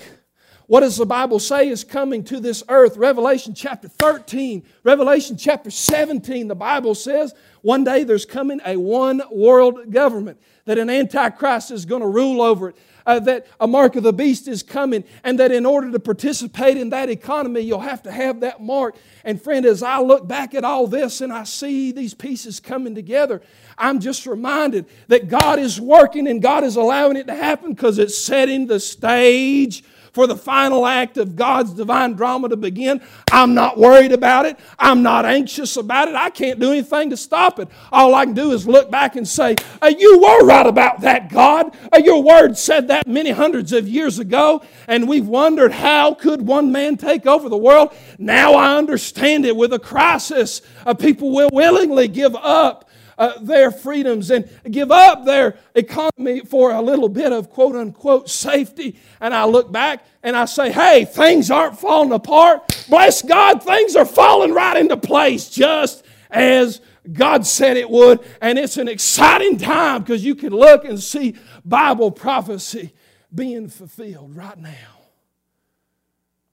What 0.68 0.80
does 0.80 0.96
the 0.96 1.06
Bible 1.06 1.40
say 1.40 1.68
is 1.68 1.84
coming 1.84 2.24
to 2.24 2.40
this 2.40 2.64
earth? 2.70 2.96
Revelation 2.96 3.54
chapter 3.54 3.90
13, 3.90 4.64
Revelation 4.86 5.36
chapter 5.36 5.70
17, 5.70 6.48
the 6.48 6.56
Bible 6.56 6.96
says 6.96 7.34
one 7.62 7.84
day 7.84 8.06
there's 8.06 8.26
coming 8.26 8.62
a 8.66 8.78
one 8.78 9.22
world 9.32 9.92
government, 9.92 10.40
that 10.64 10.78
an 10.78 10.90
antichrist 10.90 11.72
is 11.72 11.84
going 11.84 12.02
to 12.02 12.08
rule 12.08 12.42
over 12.42 12.70
it. 12.70 12.78
Uh, 13.06 13.20
that 13.20 13.48
a 13.60 13.68
mark 13.68 13.96
of 13.96 14.04
the 14.04 14.14
beast 14.14 14.48
is 14.48 14.64
coming, 14.64 15.04
and 15.24 15.40
that 15.40 15.52
in 15.52 15.66
order 15.66 15.92
to 15.92 16.00
participate 16.00 16.78
in 16.78 16.90
that 16.90 17.10
economy, 17.10 17.62
you'll 17.62 17.80
have 17.80 18.04
to 18.04 18.12
have 18.12 18.42
that 18.42 18.62
mark. 18.62 18.96
And 19.24 19.42
friend, 19.42 19.66
as 19.66 19.84
I 19.84 20.00
look 20.00 20.28
back 20.28 20.54
at 20.54 20.64
all 20.64 20.88
this 20.88 21.22
and 21.22 21.32
I 21.32 21.44
see 21.44 21.92
these 21.92 22.14
pieces 22.14 22.60
coming 22.60 22.96
together, 22.96 23.42
I'm 23.78 24.00
just 24.00 24.26
reminded 24.26 24.86
that 25.08 25.28
God 25.28 25.60
is 25.60 25.80
working 25.80 26.28
and 26.28 26.42
God 26.42 26.64
is 26.64 26.76
allowing 26.76 27.18
it 27.18 27.28
to 27.28 27.36
happen 27.36 27.74
because 27.74 28.00
it's 28.00 28.24
setting 28.24 28.68
the 28.68 28.80
stage 28.80 29.84
for 30.14 30.28
the 30.28 30.36
final 30.36 30.86
act 30.86 31.18
of 31.18 31.36
God's 31.36 31.74
divine 31.74 32.14
drama 32.14 32.50
to 32.50 32.58
begin. 32.58 33.02
I'm 33.32 33.54
not 33.54 33.78
worried 33.78 34.12
about 34.12 34.46
it. 34.46 34.60
I'm 34.78 35.02
not 35.04 35.26
anxious 35.26 35.78
about 35.78 36.08
it. 36.08 36.16
I 36.16 36.30
can't 36.30 36.60
do 36.60 36.72
anything 36.72 37.10
to 37.12 37.18
stop 37.18 37.60
it. 37.60 37.70
All 37.92 38.14
I 38.14 38.26
can 38.26 38.34
do 38.34 38.52
is 38.52 38.68
look 38.68 38.92
back 38.92 39.16
and 39.16 39.28
say, 39.28 39.56
uh, 39.82 39.92
You 39.98 40.20
were 40.20 40.46
right 40.46 40.66
about 40.66 41.02
that, 41.02 41.30
God. 41.30 41.76
Uh, 41.94 42.00
your 42.00 42.22
word 42.22 42.58
said 42.58 42.88
that 42.90 43.08
many 43.08 43.32
hundreds 43.32 43.72
of 43.74 43.88
years 43.88 44.20
ago, 44.20 44.62
and 44.88 45.08
we've 45.08 45.28
wondered 45.28 45.72
how 45.72 46.14
could 46.14 46.42
one 46.42 46.72
man 46.72 46.98
take 46.98 47.26
over 47.26 47.48
the 47.48 47.58
world. 47.58 47.94
Now 48.18 48.54
I 48.54 48.76
understand 48.76 49.46
it 49.46 49.56
with 49.56 49.74
a 49.74 49.80
crisis. 49.80 50.62
Uh, 50.86 50.94
people 50.94 51.32
will 51.32 51.50
willingly 51.52 52.08
give 52.08 52.36
up 52.36 52.90
uh, 53.22 53.38
their 53.40 53.70
freedoms 53.70 54.32
and 54.32 54.50
give 54.72 54.92
up 54.92 55.26
their 55.26 55.56
economy 55.76 56.40
for 56.40 56.72
a 56.72 56.82
little 56.82 57.08
bit 57.08 57.32
of 57.32 57.52
quote 57.52 57.76
unquote 57.76 58.28
safety. 58.28 59.00
And 59.20 59.32
I 59.32 59.46
look 59.46 59.72
back 59.72 60.04
and 60.24 60.36
I 60.36 60.46
say, 60.46 60.72
hey, 60.72 61.06
things 61.06 61.52
aren't 61.52 61.78
falling 61.78 62.14
apart. 62.14 62.84
Bless 62.90 63.22
God, 63.22 63.62
things 63.62 63.96
are 63.96 64.08
falling 64.08 64.56
right 64.56 64.76
into 64.76 64.98
place 64.98 65.52
just 65.52 66.04
as 66.32 66.82
God 67.14 67.46
said 67.46 67.78
it 67.78 67.92
would. 67.92 68.22
And 68.42 68.58
it's 68.58 68.78
an 68.78 68.88
exciting 68.88 69.60
time 69.60 70.02
because 70.02 70.26
you 70.26 70.34
can 70.34 70.52
look 70.52 70.84
and 70.84 71.00
see 71.00 71.36
Bible 71.64 72.10
prophecy 72.10 72.92
being 73.34 73.70
fulfilled 73.70 74.36
right 74.36 74.58
now. 74.58 74.98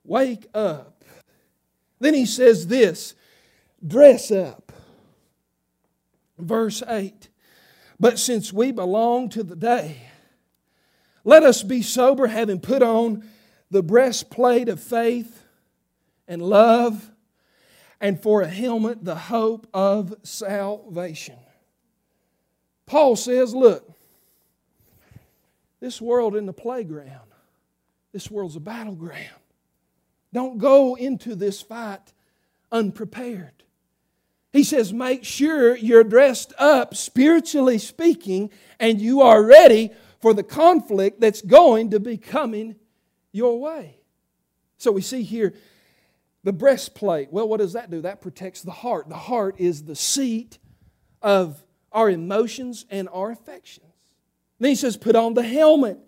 Wake 0.05 0.47
up. 0.53 1.03
Then 1.99 2.13
he 2.13 2.27
says 2.27 2.67
this 2.67 3.15
dress 3.87 4.31
up 4.31 4.69
verse 6.39 6.83
8. 6.87 7.29
But 8.01 8.19
since 8.19 8.53
we 8.53 8.73
belong 8.73 9.29
to 9.31 9.43
the 9.43 9.57
day, 9.57 10.03
let 11.25 11.43
us 11.43 11.63
be 11.63 11.83
sober, 11.83 12.27
having 12.27 12.61
put 12.61 12.83
on 12.83 13.25
the 13.71 13.83
breastplate 13.83 14.69
of 14.69 14.81
faith 14.81 15.45
and 16.27 16.41
love, 16.41 17.11
and 18.01 18.23
for 18.23 18.43
a 18.43 18.49
helmet, 18.49 19.05
the 19.05 19.17
hope 19.17 19.67
of 19.75 20.15
salvation. 20.23 21.37
Paul 22.87 23.17
says, 23.17 23.55
Look, 23.55 23.91
this 25.81 26.01
world 26.01 26.37
in 26.37 26.47
the 26.47 26.53
playground, 26.53 27.29
this 28.13 28.31
world's 28.31 28.57
a 28.57 28.61
battleground. 28.61 29.29
Don't 30.33 30.59
go 30.59 30.95
into 30.95 31.35
this 31.35 31.61
fight 31.63 32.13
unprepared. 32.71 33.58
He 34.53 34.65
says, 34.65 34.93
make 34.93 35.25
sure 35.25 35.77
you're 35.77 36.05
dressed 36.05 36.55
up, 36.59 36.95
spiritually 36.95 37.79
speaking, 37.79 38.51
and 38.81 39.01
you 39.01 39.21
are 39.21 39.43
ready 39.43 39.91
for 40.21 40.33
the 40.33 40.43
conflict 40.43 41.21
that's 41.21 41.43
going 41.43 41.91
to 41.91 42.01
be 42.01 42.17
coming 42.17 42.77
your 43.31 43.61
way. 43.61 43.99
So 44.79 44.91
we 44.91 45.03
see 45.03 45.23
here 45.23 45.55
the 46.45 46.53
breastplate. 46.53 47.31
Well, 47.31 47.49
what 47.49 47.59
does 47.59 47.75
that 47.75 47.91
do? 47.91 48.01
That 48.01 48.21
protects 48.21 48.63
the 48.63 48.71
heart. 48.71 49.09
The 49.09 49.17
heart 49.17 49.57
is 49.59 49.85
the 49.85 49.97
seat 49.97 50.59
of 51.21 51.63
our 51.93 52.09
emotions 52.09 52.87
and 52.91 53.09
our 53.13 53.31
affections. 53.31 53.85
Then 54.59 54.71
he 54.71 54.77
says, 54.77 54.97
put 54.97 55.15
on 55.15 55.35
the 55.35 55.43
helmet. 55.43 55.99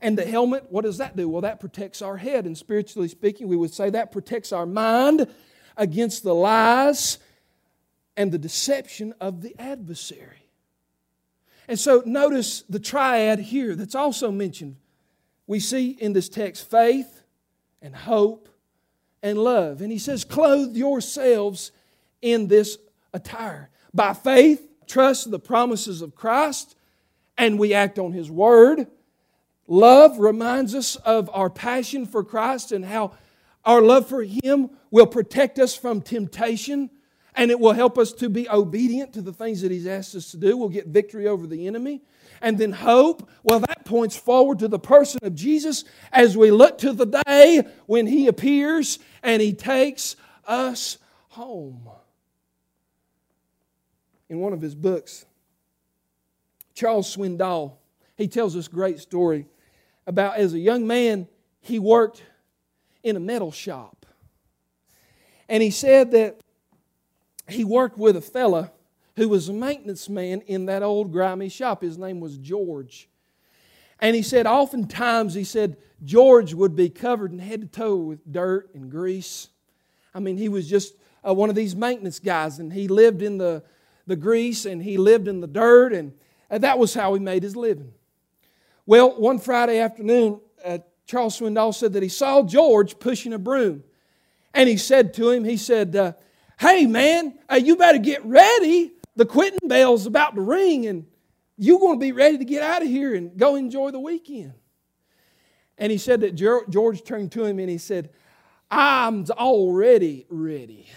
And 0.00 0.18
the 0.18 0.26
helmet, 0.26 0.66
what 0.68 0.84
does 0.84 0.98
that 0.98 1.16
do? 1.16 1.28
Well, 1.28 1.42
that 1.42 1.60
protects 1.60 2.02
our 2.02 2.18
head. 2.18 2.44
And 2.44 2.58
spiritually 2.58 3.08
speaking, 3.08 3.48
we 3.48 3.56
would 3.56 3.72
say 3.72 3.88
that 3.90 4.12
protects 4.12 4.52
our 4.52 4.66
mind 4.66 5.32
against 5.76 6.22
the 6.22 6.34
lies 6.34 7.18
and 8.16 8.30
the 8.30 8.38
deception 8.38 9.14
of 9.20 9.42
the 9.42 9.54
adversary. 9.58 10.48
And 11.66 11.78
so 11.78 12.02
notice 12.04 12.62
the 12.68 12.78
triad 12.78 13.38
here 13.38 13.74
that's 13.74 13.94
also 13.94 14.30
mentioned. 14.30 14.76
We 15.46 15.60
see 15.60 15.90
in 15.90 16.12
this 16.12 16.28
text 16.28 16.70
faith 16.70 17.22
and 17.80 17.94
hope 17.94 18.48
and 19.22 19.38
love. 19.38 19.80
And 19.80 19.90
he 19.90 19.98
says, 19.98 20.24
Clothe 20.24 20.76
yourselves 20.76 21.72
in 22.20 22.48
this 22.48 22.78
attire. 23.12 23.70
By 23.92 24.12
faith, 24.12 24.66
trust 24.86 25.30
the 25.30 25.38
promises 25.38 26.02
of 26.02 26.14
Christ, 26.14 26.76
and 27.38 27.58
we 27.58 27.74
act 27.74 27.98
on 27.98 28.12
his 28.12 28.30
word. 28.30 28.86
Love 29.66 30.18
reminds 30.18 30.74
us 30.74 30.96
of 30.96 31.30
our 31.32 31.48
passion 31.48 32.04
for 32.06 32.22
Christ 32.22 32.72
and 32.72 32.84
how 32.84 33.12
our 33.64 33.80
love 33.80 34.08
for 34.08 34.22
him 34.22 34.70
will 34.90 35.06
protect 35.06 35.58
us 35.58 35.74
from 35.74 36.02
temptation 36.02 36.90
and 37.34 37.50
it 37.50 37.58
will 37.58 37.72
help 37.72 37.98
us 37.98 38.12
to 38.12 38.28
be 38.28 38.48
obedient 38.48 39.12
to 39.14 39.22
the 39.22 39.32
things 39.32 39.62
that 39.62 39.70
He's 39.70 39.86
asked 39.86 40.14
us 40.14 40.30
to 40.30 40.36
do. 40.36 40.56
We'll 40.56 40.68
get 40.68 40.86
victory 40.86 41.26
over 41.26 41.46
the 41.46 41.66
enemy. 41.66 42.02
And 42.40 42.58
then 42.58 42.72
hope, 42.72 43.28
well, 43.42 43.60
that 43.60 43.84
points 43.84 44.16
forward 44.16 44.58
to 44.58 44.68
the 44.68 44.78
person 44.78 45.20
of 45.22 45.34
Jesus 45.34 45.84
as 46.12 46.36
we 46.36 46.50
look 46.50 46.78
to 46.78 46.92
the 46.92 47.22
day 47.26 47.62
when 47.86 48.06
He 48.06 48.26
appears 48.26 48.98
and 49.22 49.40
He 49.40 49.52
takes 49.52 50.16
us 50.46 50.98
home. 51.28 51.88
In 54.28 54.38
one 54.38 54.52
of 54.52 54.60
his 54.60 54.74
books, 54.74 55.26
Charles 56.74 57.14
Swindoll, 57.14 57.74
he 58.16 58.28
tells 58.28 58.54
this 58.54 58.68
great 58.68 58.98
story 58.98 59.46
about 60.06 60.36
as 60.36 60.54
a 60.54 60.58
young 60.58 60.86
man, 60.86 61.28
he 61.60 61.78
worked 61.78 62.22
in 63.02 63.16
a 63.16 63.20
metal 63.20 63.52
shop. 63.52 64.06
And 65.48 65.62
he 65.62 65.70
said 65.70 66.12
that 66.12 66.40
he 67.48 67.64
worked 67.64 67.98
with 67.98 68.16
a 68.16 68.20
fella 68.20 68.72
who 69.16 69.28
was 69.28 69.48
a 69.48 69.52
maintenance 69.52 70.08
man 70.08 70.40
in 70.42 70.66
that 70.66 70.82
old 70.82 71.12
grimy 71.12 71.48
shop. 71.48 71.82
His 71.82 71.98
name 71.98 72.20
was 72.20 72.36
George. 72.38 73.08
And 74.00 74.16
he 74.16 74.22
said, 74.22 74.46
oftentimes, 74.46 75.34
he 75.34 75.44
said, 75.44 75.76
George 76.04 76.52
would 76.52 76.74
be 76.74 76.90
covered 76.90 77.32
in 77.32 77.38
head 77.38 77.60
to 77.60 77.66
toe 77.66 77.96
with 77.96 78.32
dirt 78.32 78.74
and 78.74 78.90
grease. 78.90 79.48
I 80.14 80.20
mean, 80.20 80.36
he 80.36 80.48
was 80.48 80.68
just 80.68 80.94
uh, 81.26 81.32
one 81.32 81.48
of 81.48 81.54
these 81.54 81.76
maintenance 81.76 82.18
guys, 82.18 82.58
and 82.58 82.72
he 82.72 82.88
lived 82.88 83.22
in 83.22 83.38
the, 83.38 83.62
the 84.06 84.16
grease 84.16 84.66
and 84.66 84.82
he 84.82 84.96
lived 84.96 85.28
in 85.28 85.40
the 85.40 85.46
dirt, 85.46 85.92
and, 85.92 86.12
and 86.50 86.62
that 86.64 86.78
was 86.78 86.92
how 86.92 87.14
he 87.14 87.20
made 87.20 87.42
his 87.42 87.56
living. 87.56 87.92
Well, 88.84 89.18
one 89.18 89.38
Friday 89.38 89.78
afternoon, 89.78 90.40
uh, 90.64 90.78
Charles 91.06 91.38
Swindoll 91.38 91.74
said 91.74 91.92
that 91.94 92.02
he 92.02 92.08
saw 92.08 92.42
George 92.42 92.98
pushing 92.98 93.32
a 93.32 93.38
broom. 93.38 93.84
And 94.52 94.68
he 94.68 94.76
said 94.76 95.14
to 95.14 95.30
him, 95.30 95.44
he 95.44 95.56
said, 95.56 95.96
uh, 95.96 96.12
hey 96.58 96.86
man, 96.86 97.38
uh, 97.50 97.56
you 97.56 97.76
better 97.76 97.98
get 97.98 98.24
ready. 98.24 98.92
The 99.16 99.26
quitting 99.26 99.68
bell's 99.68 100.06
about 100.06 100.34
to 100.34 100.40
ring, 100.40 100.86
and 100.86 101.06
you're 101.56 101.78
going 101.78 101.98
to 101.98 102.04
be 102.04 102.12
ready 102.12 102.38
to 102.38 102.44
get 102.44 102.62
out 102.62 102.82
of 102.82 102.88
here 102.88 103.14
and 103.14 103.36
go 103.36 103.54
enjoy 103.54 103.90
the 103.90 104.00
weekend. 104.00 104.54
And 105.78 105.90
he 105.90 105.98
said 105.98 106.20
that 106.20 106.32
George 106.32 107.02
turned 107.04 107.32
to 107.32 107.44
him 107.44 107.58
and 107.58 107.68
he 107.68 107.78
said, 107.78 108.10
I'm 108.70 109.24
already 109.30 110.26
ready. 110.28 110.88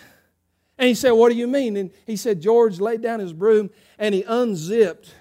And 0.78 0.88
he 0.88 0.94
said, 0.94 1.12
What 1.12 1.30
do 1.30 1.36
you 1.36 1.48
mean? 1.48 1.76
And 1.78 1.92
he 2.06 2.16
said, 2.16 2.42
George 2.42 2.80
laid 2.80 3.02
down 3.02 3.20
his 3.20 3.34
broom 3.34 3.70
and 3.98 4.14
he 4.14 4.24
unzipped 4.24 5.14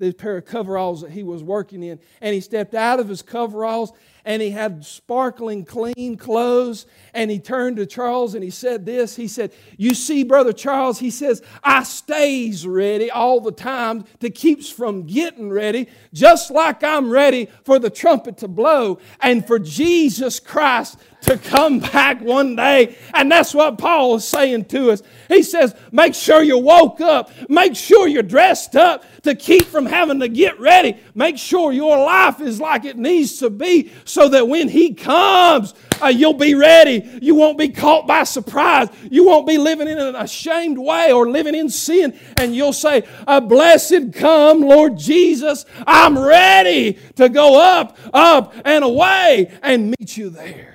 the 0.00 0.12
pair 0.12 0.38
of 0.38 0.46
coveralls 0.46 1.02
that 1.02 1.12
he 1.12 1.22
was 1.22 1.44
working 1.44 1.82
in. 1.82 2.00
And 2.20 2.34
he 2.34 2.40
stepped 2.40 2.74
out 2.74 2.98
of 2.98 3.08
his 3.08 3.22
coveralls 3.22 3.92
and 4.24 4.42
he 4.42 4.50
had 4.50 4.84
sparkling 4.84 5.64
clean 5.64 6.16
clothes 6.16 6.86
and 7.14 7.30
he 7.30 7.38
turned 7.38 7.76
to 7.76 7.86
charles 7.86 8.34
and 8.34 8.44
he 8.44 8.50
said 8.50 8.84
this 8.84 9.16
he 9.16 9.26
said 9.26 9.52
you 9.76 9.94
see 9.94 10.22
brother 10.22 10.52
charles 10.52 10.98
he 10.98 11.10
says 11.10 11.42
i 11.64 11.82
stays 11.82 12.66
ready 12.66 13.10
all 13.10 13.40
the 13.40 13.52
time 13.52 14.04
to 14.18 14.30
keeps 14.30 14.68
from 14.68 15.06
getting 15.06 15.50
ready 15.50 15.88
just 16.12 16.50
like 16.50 16.84
i'm 16.84 17.10
ready 17.10 17.48
for 17.64 17.78
the 17.78 17.90
trumpet 17.90 18.36
to 18.36 18.48
blow 18.48 18.98
and 19.20 19.46
for 19.46 19.58
jesus 19.58 20.38
christ 20.38 20.98
to 21.22 21.36
come 21.38 21.80
back 21.80 22.20
one 22.20 22.56
day. 22.56 22.96
And 23.14 23.30
that's 23.30 23.54
what 23.54 23.78
Paul 23.78 24.16
is 24.16 24.26
saying 24.26 24.66
to 24.66 24.90
us. 24.90 25.02
He 25.28 25.42
says, 25.42 25.74
make 25.92 26.14
sure 26.14 26.42
you 26.42 26.58
woke 26.58 27.00
up, 27.00 27.30
make 27.48 27.76
sure 27.76 28.08
you're 28.08 28.22
dressed 28.22 28.76
up 28.76 29.04
to 29.22 29.34
keep 29.34 29.64
from 29.66 29.86
having 29.86 30.20
to 30.20 30.28
get 30.28 30.58
ready. 30.58 30.96
Make 31.14 31.38
sure 31.38 31.72
your 31.72 31.98
life 31.98 32.40
is 32.40 32.60
like 32.60 32.84
it 32.84 32.96
needs 32.96 33.38
to 33.38 33.50
be 33.50 33.92
so 34.04 34.28
that 34.28 34.48
when 34.48 34.68
He 34.68 34.94
comes, 34.94 35.74
uh, 36.02 36.08
you'll 36.08 36.34
be 36.34 36.54
ready. 36.54 37.18
You 37.20 37.34
won't 37.34 37.58
be 37.58 37.68
caught 37.68 38.06
by 38.06 38.24
surprise. 38.24 38.88
You 39.10 39.26
won't 39.26 39.46
be 39.46 39.58
living 39.58 39.88
in 39.88 39.98
an 39.98 40.16
ashamed 40.16 40.78
way 40.78 41.12
or 41.12 41.28
living 41.28 41.54
in 41.54 41.68
sin. 41.68 42.18
And 42.38 42.54
you'll 42.54 42.72
say, 42.72 43.04
Blessed 43.26 44.12
come, 44.14 44.60
Lord 44.60 44.96
Jesus. 44.96 45.66
I'm 45.86 46.18
ready 46.18 46.98
to 47.16 47.28
go 47.28 47.60
up, 47.60 47.98
up, 48.12 48.54
and 48.64 48.84
away 48.84 49.52
and 49.62 49.94
meet 49.98 50.16
you 50.16 50.30
there 50.30 50.69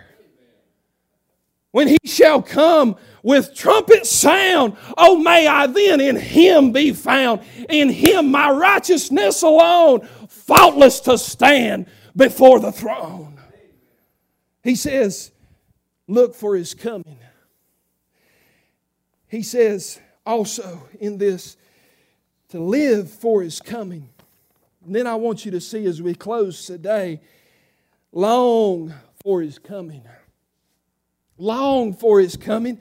when 1.76 1.90
he 1.90 1.98
shall 2.06 2.42
come 2.42 2.96
with 3.22 3.54
trumpet 3.54 4.06
sound. 4.06 4.78
Oh, 4.98 5.18
may 5.18 5.46
I 5.46 5.68
then 5.68 6.00
in 6.00 6.16
him 6.16 6.72
be 6.72 6.94
found, 6.94 7.42
in 7.68 7.90
him 7.90 8.32
my 8.32 8.50
righteousness 8.50 9.42
alone, 9.42 10.08
faultless 10.30 11.02
to 11.02 11.18
stand 11.18 11.88
before 12.16 12.62
the 12.62 12.72
throne. 12.72 13.42
He 14.64 14.76
says, 14.76 15.34
Look 16.08 16.34
for 16.34 16.56
his 16.56 16.74
coming. 16.74 17.20
He 19.28 19.44
says 19.44 20.00
also 20.26 20.88
in 21.02 21.18
this 21.18 21.58
to 22.52 22.60
live 22.62 23.12
for 23.12 23.42
his 23.42 23.60
coming. 23.60 24.08
And 24.86 24.96
then 24.96 25.08
I 25.08 25.16
want 25.16 25.44
you 25.44 25.52
to 25.52 25.60
see 25.60 25.86
as 25.88 26.02
we 26.02 26.16
close 26.16 26.66
today, 26.66 27.20
long 28.14 28.94
for 29.22 29.42
his 29.42 29.60
coming. 29.60 30.04
Long 31.38 31.94
for 31.94 32.20
his 32.20 32.38
coming. 32.38 32.80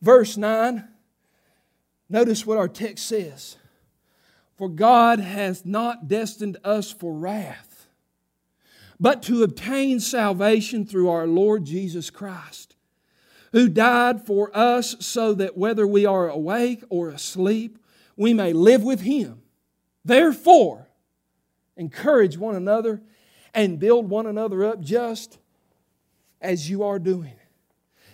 Verse 0.00 0.36
9, 0.36 0.86
notice 2.08 2.46
what 2.46 2.58
our 2.58 2.68
text 2.68 3.06
says. 3.06 3.56
For 4.56 4.68
God 4.68 5.20
has 5.20 5.64
not 5.64 6.08
destined 6.08 6.56
us 6.64 6.90
for 6.92 7.12
wrath, 7.12 7.88
but 9.00 9.22
to 9.24 9.42
obtain 9.42 10.00
salvation 10.00 10.84
through 10.84 11.08
our 11.08 11.26
Lord 11.26 11.64
Jesus 11.64 12.10
Christ, 12.10 12.76
who 13.52 13.68
died 13.68 14.26
for 14.26 14.56
us 14.56 14.96
so 15.00 15.34
that 15.34 15.56
whether 15.56 15.86
we 15.86 16.06
are 16.06 16.28
awake 16.28 16.82
or 16.88 17.08
asleep, 17.08 17.78
we 18.16 18.34
may 18.34 18.52
live 18.52 18.82
with 18.82 19.00
him. 19.00 19.42
Therefore, 20.04 20.88
encourage 21.76 22.36
one 22.36 22.56
another 22.56 23.00
and 23.54 23.78
build 23.78 24.10
one 24.10 24.26
another 24.26 24.64
up 24.64 24.80
just 24.80 25.38
as 26.40 26.68
you 26.68 26.82
are 26.82 26.98
doing. 26.98 27.37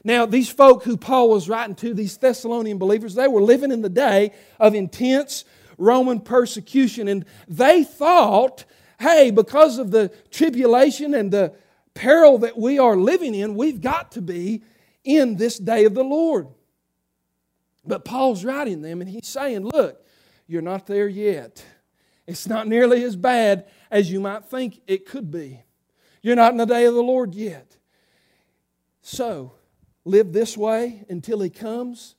Now, 0.05 0.27
these 0.27 0.51
folk 0.51 0.85
who 0.85 0.99
Paul 0.99 1.31
was 1.31 1.49
writing 1.49 1.75
to, 1.77 1.95
these 1.95 2.19
Thessalonian 2.19 2.77
believers, 2.77 3.15
they 3.15 3.27
were 3.27 3.43
living 3.43 3.73
in 3.73 3.81
the 3.81 3.89
day 3.89 4.33
of 4.61 4.75
intense 4.75 5.47
Roman 5.79 6.21
persecution, 6.21 7.09
and 7.09 7.25
they 7.49 7.85
thought, 7.85 8.67
hey, 9.01 9.31
because 9.31 9.79
of 9.79 9.91
the 9.91 10.13
tribulation 10.31 11.15
and 11.15 11.31
the 11.31 11.55
peril 11.95 12.39
that 12.39 12.59
we 12.59 12.79
are 12.79 12.97
living 12.97 13.35
in, 13.35 13.55
we've 13.55 13.81
got 13.81 14.13
to 14.13 14.21
be 14.21 14.63
in 15.05 15.37
this 15.37 15.59
day 15.59 15.85
of 15.85 15.95
the 15.95 16.05
Lord. 16.05 16.49
But 17.87 18.05
Paul's 18.05 18.45
writing 18.45 18.83
them, 18.83 19.01
and 19.01 19.09
he's 19.09 19.27
saying, 19.27 19.65
look, 19.65 20.05
you're 20.47 20.63
not 20.63 20.87
there 20.87 21.09
yet. 21.09 21.65
It's 22.27 22.47
not 22.47 22.69
nearly 22.69 23.03
as 23.05 23.17
bad 23.17 23.67
as 23.91 24.11
you 24.11 24.21
might 24.21 24.45
think 24.45 24.81
it 24.87 25.07
could 25.07 25.31
be. 25.31 25.63
You're 26.23 26.37
not 26.37 26.53
in 26.53 26.59
the 26.59 26.67
day 26.67 26.85
of 26.85 26.95
the 26.95 27.03
Lord 27.03 27.35
yet. 27.35 27.77
So, 29.03 29.53
live 30.05 30.33
this 30.33 30.57
way 30.57 31.05
until 31.09 31.41
He 31.41 31.51
comes. 31.51 32.15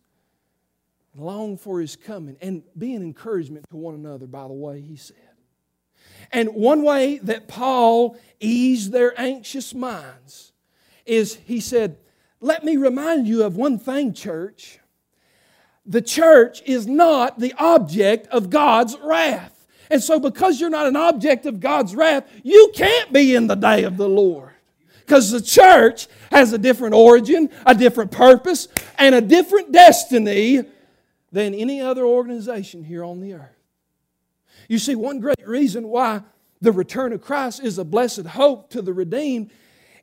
Long 1.15 1.57
for 1.57 1.79
His 1.79 1.95
coming. 1.95 2.38
And 2.41 2.63
be 2.77 2.93
an 2.93 3.01
encouragement 3.01 3.65
to 3.69 3.77
one 3.77 3.95
another, 3.95 4.27
by 4.27 4.47
the 4.47 4.53
way, 4.53 4.81
He 4.81 4.95
said. 4.97 5.17
And 6.31 6.53
one 6.53 6.83
way 6.83 7.19
that 7.19 7.47
Paul 7.47 8.17
eased 8.39 8.91
their 8.91 9.19
anxious 9.19 9.73
minds 9.73 10.53
is 11.05 11.36
he 11.45 11.59
said, 11.59 11.97
Let 12.41 12.63
me 12.63 12.77
remind 12.77 13.27
you 13.27 13.43
of 13.43 13.55
one 13.55 13.79
thing, 13.79 14.13
church. 14.13 14.79
The 15.86 16.01
church 16.01 16.63
is 16.65 16.88
not 16.88 17.39
the 17.39 17.53
object 17.57 18.27
of 18.27 18.49
God's 18.49 18.97
wrath. 19.03 19.67
And 19.91 20.01
so, 20.01 20.19
because 20.19 20.59
you're 20.59 20.71
not 20.71 20.88
an 20.88 20.95
object 20.95 21.45
of 21.45 21.59
God's 21.59 21.95
wrath, 21.95 22.27
you 22.43 22.71
can't 22.73 23.13
be 23.13 23.36
in 23.36 23.45
the 23.45 23.55
day 23.55 23.83
of 23.83 23.97
the 23.97 24.09
Lord. 24.09 24.54
Because 25.05 25.31
the 25.31 25.41
church 25.41 26.07
has 26.31 26.51
a 26.51 26.57
different 26.57 26.95
origin, 26.95 27.49
a 27.65 27.75
different 27.75 28.11
purpose, 28.11 28.67
and 28.97 29.13
a 29.13 29.21
different 29.21 29.71
destiny 29.71 30.63
than 31.31 31.53
any 31.53 31.81
other 31.81 32.05
organization 32.05 32.83
here 32.83 33.03
on 33.03 33.19
the 33.19 33.33
earth. 33.33 33.55
You 34.67 34.79
see, 34.79 34.95
one 34.95 35.19
great 35.19 35.47
reason 35.47 35.87
why 35.89 36.23
the 36.61 36.71
return 36.71 37.13
of 37.13 37.21
Christ 37.21 37.63
is 37.63 37.77
a 37.77 37.83
blessed 37.83 38.25
hope 38.25 38.71
to 38.71 38.81
the 38.81 38.93
redeemed 38.93 39.51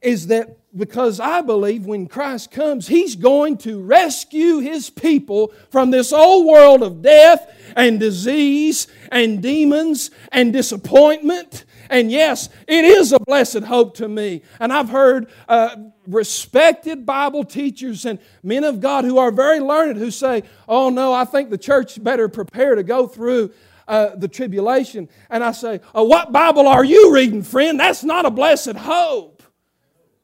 is 0.01 0.29
that 0.29 0.57
because 0.77 1.21
I 1.21 1.43
believe 1.43 1.87
when 1.87 2.07
Christ 2.07 2.51
comes, 2.51 2.89
He's 2.89 3.15
going 3.17 3.59
to 3.59 3.83
rescue 3.83 4.59
His 4.59 4.91
people 4.91 5.53
from 5.71 5.91
this 5.91 6.13
old 6.13 6.47
world 6.47 6.83
of 6.83 7.03
death 7.03 7.51
and 7.77 8.01
disease 8.01 8.87
and 9.11 9.43
demons 9.43 10.11
and 10.31 10.53
disappointment. 10.53 11.65
And 11.91 12.11
yes, 12.11 12.49
it 12.67 12.85
is 12.87 13.13
a 13.13 13.21
blessed 13.21 13.65
hope 13.65 13.97
to 13.97 14.09
me. 14.09 14.43
And 14.59 14.73
I've 14.73 14.89
heard 14.89 15.29
uh, 15.47 15.77
respected 16.07 17.05
Bible 17.05 17.45
teachers 17.45 18.07
and 18.07 18.19
men 18.43 18.65
of 18.65 18.81
God 18.81 19.05
who 19.05 19.19
are 19.19 19.31
very 19.31 19.61
learned 19.61 19.99
who 19.99 20.11
say, 20.11 20.43
oh 20.69 20.89
no, 20.89 21.13
I 21.13 21.27
think 21.27 21.51
the 21.51 21.59
church 21.59 22.03
better 22.03 22.29
prepare 22.29 22.75
to 22.77 22.83
go 22.83 23.07
through 23.07 23.53
uh, 23.87 24.17
the 24.17 24.29
tribulation. 24.29 25.09
And 25.29 25.45
I 25.45 25.53
say, 25.53 25.81
oh, 25.95 26.05
what 26.05 26.33
Bible 26.33 26.67
are 26.67 26.85
you 26.85 27.13
reading, 27.13 27.43
friend? 27.43 27.79
That's 27.79 28.05
not 28.05 28.25
a 28.25 28.31
blessed 28.31 28.77
hope. 28.77 29.32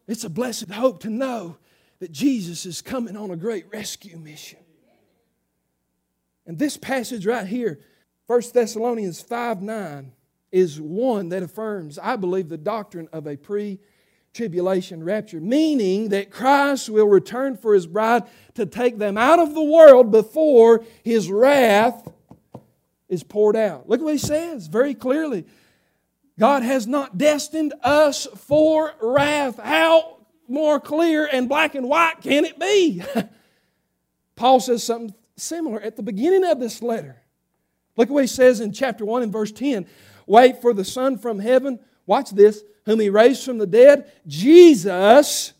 It's 0.08 0.24
a 0.24 0.30
blessed 0.30 0.70
hope 0.70 1.00
to 1.00 1.10
know 1.10 1.58
that 2.00 2.10
Jesus 2.10 2.64
is 2.64 2.80
coming 2.80 3.16
on 3.16 3.30
a 3.30 3.36
great 3.36 3.66
rescue 3.70 4.16
mission. 4.16 4.58
And 6.46 6.58
this 6.58 6.78
passage 6.78 7.26
right 7.26 7.46
here, 7.46 7.78
1 8.26 8.42
Thessalonians 8.54 9.20
5 9.20 9.60
9, 9.60 10.12
is 10.50 10.80
one 10.80 11.28
that 11.28 11.42
affirms, 11.42 11.98
I 11.98 12.16
believe, 12.16 12.48
the 12.48 12.56
doctrine 12.56 13.08
of 13.12 13.26
a 13.26 13.36
pre 13.36 13.78
tribulation 14.32 15.04
rapture, 15.04 15.40
meaning 15.40 16.10
that 16.10 16.30
Christ 16.30 16.88
will 16.88 17.08
return 17.08 17.56
for 17.56 17.74
his 17.74 17.86
bride 17.86 18.24
to 18.54 18.64
take 18.64 18.98
them 18.98 19.18
out 19.18 19.38
of 19.38 19.54
the 19.54 19.62
world 19.62 20.10
before 20.10 20.84
his 21.02 21.30
wrath 21.30 22.08
is 23.08 23.22
poured 23.22 23.56
out. 23.56 23.88
Look 23.88 24.00
what 24.00 24.12
he 24.12 24.18
says 24.18 24.68
very 24.68 24.94
clearly. 24.94 25.44
God 26.38 26.62
has 26.62 26.86
not 26.86 27.18
destined 27.18 27.74
us 27.82 28.26
for 28.36 28.94
wrath. 29.02 29.58
How 29.58 30.18
more 30.46 30.78
clear 30.78 31.28
and 31.30 31.48
black 31.48 31.74
and 31.74 31.88
white 31.88 32.20
can 32.22 32.44
it 32.44 32.58
be? 32.58 33.02
Paul 34.36 34.60
says 34.60 34.84
something 34.84 35.14
similar 35.36 35.80
at 35.80 35.96
the 35.96 36.02
beginning 36.02 36.44
of 36.44 36.60
this 36.60 36.80
letter. 36.80 37.20
Look 37.96 38.08
at 38.08 38.12
what 38.12 38.22
he 38.22 38.28
says 38.28 38.60
in 38.60 38.72
chapter 38.72 39.04
1 39.04 39.24
and 39.24 39.32
verse 39.32 39.50
10. 39.50 39.86
Wait 40.26 40.62
for 40.62 40.72
the 40.72 40.84
Son 40.84 41.18
from 41.18 41.40
heaven, 41.40 41.80
watch 42.06 42.30
this, 42.30 42.62
whom 42.84 43.00
he 43.00 43.10
raised 43.10 43.44
from 43.44 43.58
the 43.58 43.66
dead, 43.66 44.10
Jesus, 44.26 45.52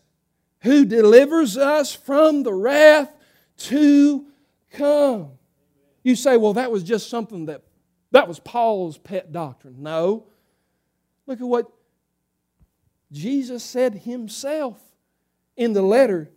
who 0.61 0.85
delivers 0.85 1.57
us 1.57 1.93
from 1.93 2.43
the 2.43 2.53
wrath 2.53 3.11
to 3.57 4.25
come. 4.71 5.31
You 6.03 6.15
say, 6.15 6.37
well, 6.37 6.53
that 6.53 6.71
was 6.71 6.83
just 6.83 7.09
something 7.09 7.47
that, 7.47 7.63
that 8.11 8.29
was 8.29 8.39
Paul's 8.39 8.97
pet 8.97 9.33
doctrine. 9.33 9.83
No. 9.83 10.25
Look 11.29 11.41
at 11.41 11.47
what 11.47 11.71
Jesus 13.11 13.63
said 13.63 13.93
himself 13.93 14.81
in 15.55 15.73
the 15.73 15.81
letter 15.83 16.31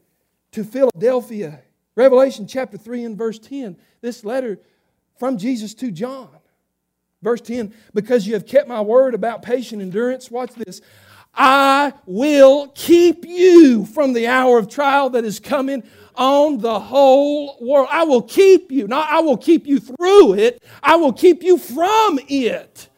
to 0.51 0.65
Philadelphia. 0.65 1.63
Revelation 1.97 2.47
chapter 2.47 2.77
3 2.77 3.05
and 3.05 3.17
verse 3.17 3.39
10. 3.39 3.79
This 4.03 4.23
letter 4.23 4.61
from 5.19 5.39
Jesus 5.39 5.73
to 5.77 5.91
John. 5.91 6.29
Verse 7.23 7.41
10 7.41 7.75
Because 7.95 8.27
you 8.27 8.35
have 8.35 8.47
kept 8.47 8.69
my 8.69 8.83
word 8.83 9.15
about 9.15 9.41
patient 9.41 9.81
endurance, 9.81 10.31
watch 10.31 10.53
this. 10.53 10.83
I 11.35 11.95
will 12.05 12.69
keep 12.75 13.25
you 13.25 13.87
from 13.87 14.13
the 14.13 14.27
hour 14.27 14.59
of 14.59 14.69
trial 14.69 15.09
that 15.11 15.25
is 15.25 15.41
coming 15.41 15.85
on 16.17 16.59
the 16.59 16.79
whole 16.79 17.57
world. 17.63 17.89
I 17.91 18.05
will 18.05 18.21
keep 18.21 18.71
you. 18.71 18.87
Not 18.87 19.09
I 19.09 19.21
will 19.21 19.39
keep 19.39 19.67
you 19.67 19.81
through 19.81 20.35
it, 20.35 20.63
I 20.83 20.97
will 20.97 21.15
keep 21.15 21.43
you 21.43 21.57
from 21.57 22.21
it 22.29 22.91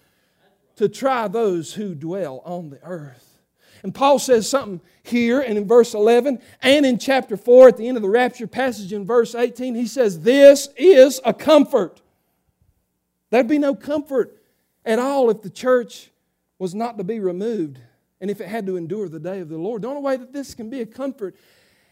to 0.76 0.88
try 0.88 1.28
those 1.28 1.74
who 1.74 1.94
dwell 1.94 2.42
on 2.44 2.70
the 2.70 2.82
earth. 2.82 3.34
And 3.82 3.94
Paul 3.94 4.18
says 4.18 4.48
something 4.48 4.80
here 5.02 5.40
and 5.40 5.58
in 5.58 5.68
verse 5.68 5.92
11 5.92 6.40
and 6.62 6.86
in 6.86 6.98
chapter 6.98 7.36
4 7.36 7.68
at 7.68 7.76
the 7.76 7.86
end 7.86 7.98
of 7.98 8.02
the 8.02 8.08
rapture 8.08 8.46
passage 8.46 8.92
in 8.92 9.04
verse 9.04 9.34
18. 9.34 9.74
He 9.74 9.86
says, 9.86 10.20
This 10.20 10.68
is 10.76 11.20
a 11.24 11.34
comfort. 11.34 12.00
There'd 13.28 13.46
be 13.46 13.58
no 13.58 13.74
comfort 13.74 14.42
at 14.86 14.98
all 14.98 15.28
if 15.28 15.42
the 15.42 15.50
church 15.50 16.10
was 16.58 16.74
not 16.74 16.96
to 16.96 17.04
be 17.04 17.20
removed 17.20 17.78
and 18.20 18.30
if 18.30 18.40
it 18.40 18.48
had 18.48 18.64
to 18.66 18.76
endure 18.76 19.08
the 19.08 19.20
day 19.20 19.40
of 19.40 19.50
the 19.50 19.58
Lord. 19.58 19.82
The 19.82 19.88
only 19.88 20.00
way 20.00 20.16
that 20.16 20.32
this 20.32 20.54
can 20.54 20.70
be 20.70 20.80
a 20.80 20.86
comfort 20.86 21.36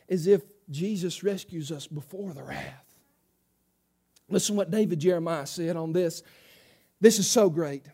is 0.08 0.26
if 0.26 0.42
Jesus 0.70 1.22
rescues 1.22 1.70
us 1.70 1.86
before 1.86 2.32
the 2.32 2.42
wrath. 2.42 2.94
Listen 4.30 4.56
what 4.56 4.70
David 4.70 4.98
Jeremiah 4.98 5.46
said 5.46 5.76
on 5.76 5.92
this. 5.92 6.22
This 7.02 7.18
is 7.18 7.28
so 7.28 7.50
great. 7.50 7.84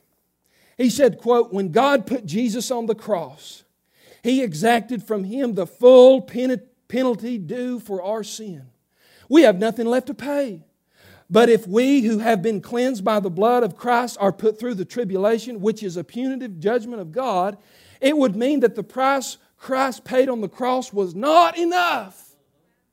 He 0.78 0.88
said, 0.88 1.18
quote, 1.18 1.52
when 1.52 1.72
God 1.72 2.06
put 2.06 2.24
Jesus 2.24 2.70
on 2.70 2.86
the 2.86 2.94
cross, 2.94 3.64
he 4.22 4.42
exacted 4.42 5.02
from 5.02 5.24
him 5.24 5.54
the 5.54 5.66
full 5.66 6.22
penalty 6.22 7.38
due 7.38 7.80
for 7.80 8.00
our 8.02 8.22
sin. 8.22 8.66
We 9.28 9.42
have 9.42 9.58
nothing 9.58 9.86
left 9.86 10.06
to 10.06 10.14
pay. 10.14 10.62
But 11.28 11.50
if 11.50 11.66
we 11.66 12.02
who 12.02 12.18
have 12.18 12.40
been 12.40 12.60
cleansed 12.60 13.04
by 13.04 13.20
the 13.20 13.28
blood 13.28 13.62
of 13.62 13.76
Christ 13.76 14.16
are 14.20 14.32
put 14.32 14.58
through 14.58 14.74
the 14.74 14.84
tribulation, 14.84 15.60
which 15.60 15.82
is 15.82 15.96
a 15.96 16.04
punitive 16.04 16.58
judgment 16.58 17.02
of 17.02 17.12
God, 17.12 17.58
it 18.00 18.16
would 18.16 18.34
mean 18.34 18.60
that 18.60 18.76
the 18.76 18.82
price 18.82 19.36
Christ 19.58 20.04
paid 20.04 20.28
on 20.28 20.40
the 20.40 20.48
cross 20.48 20.92
was 20.92 21.14
not 21.14 21.58
enough. 21.58 22.36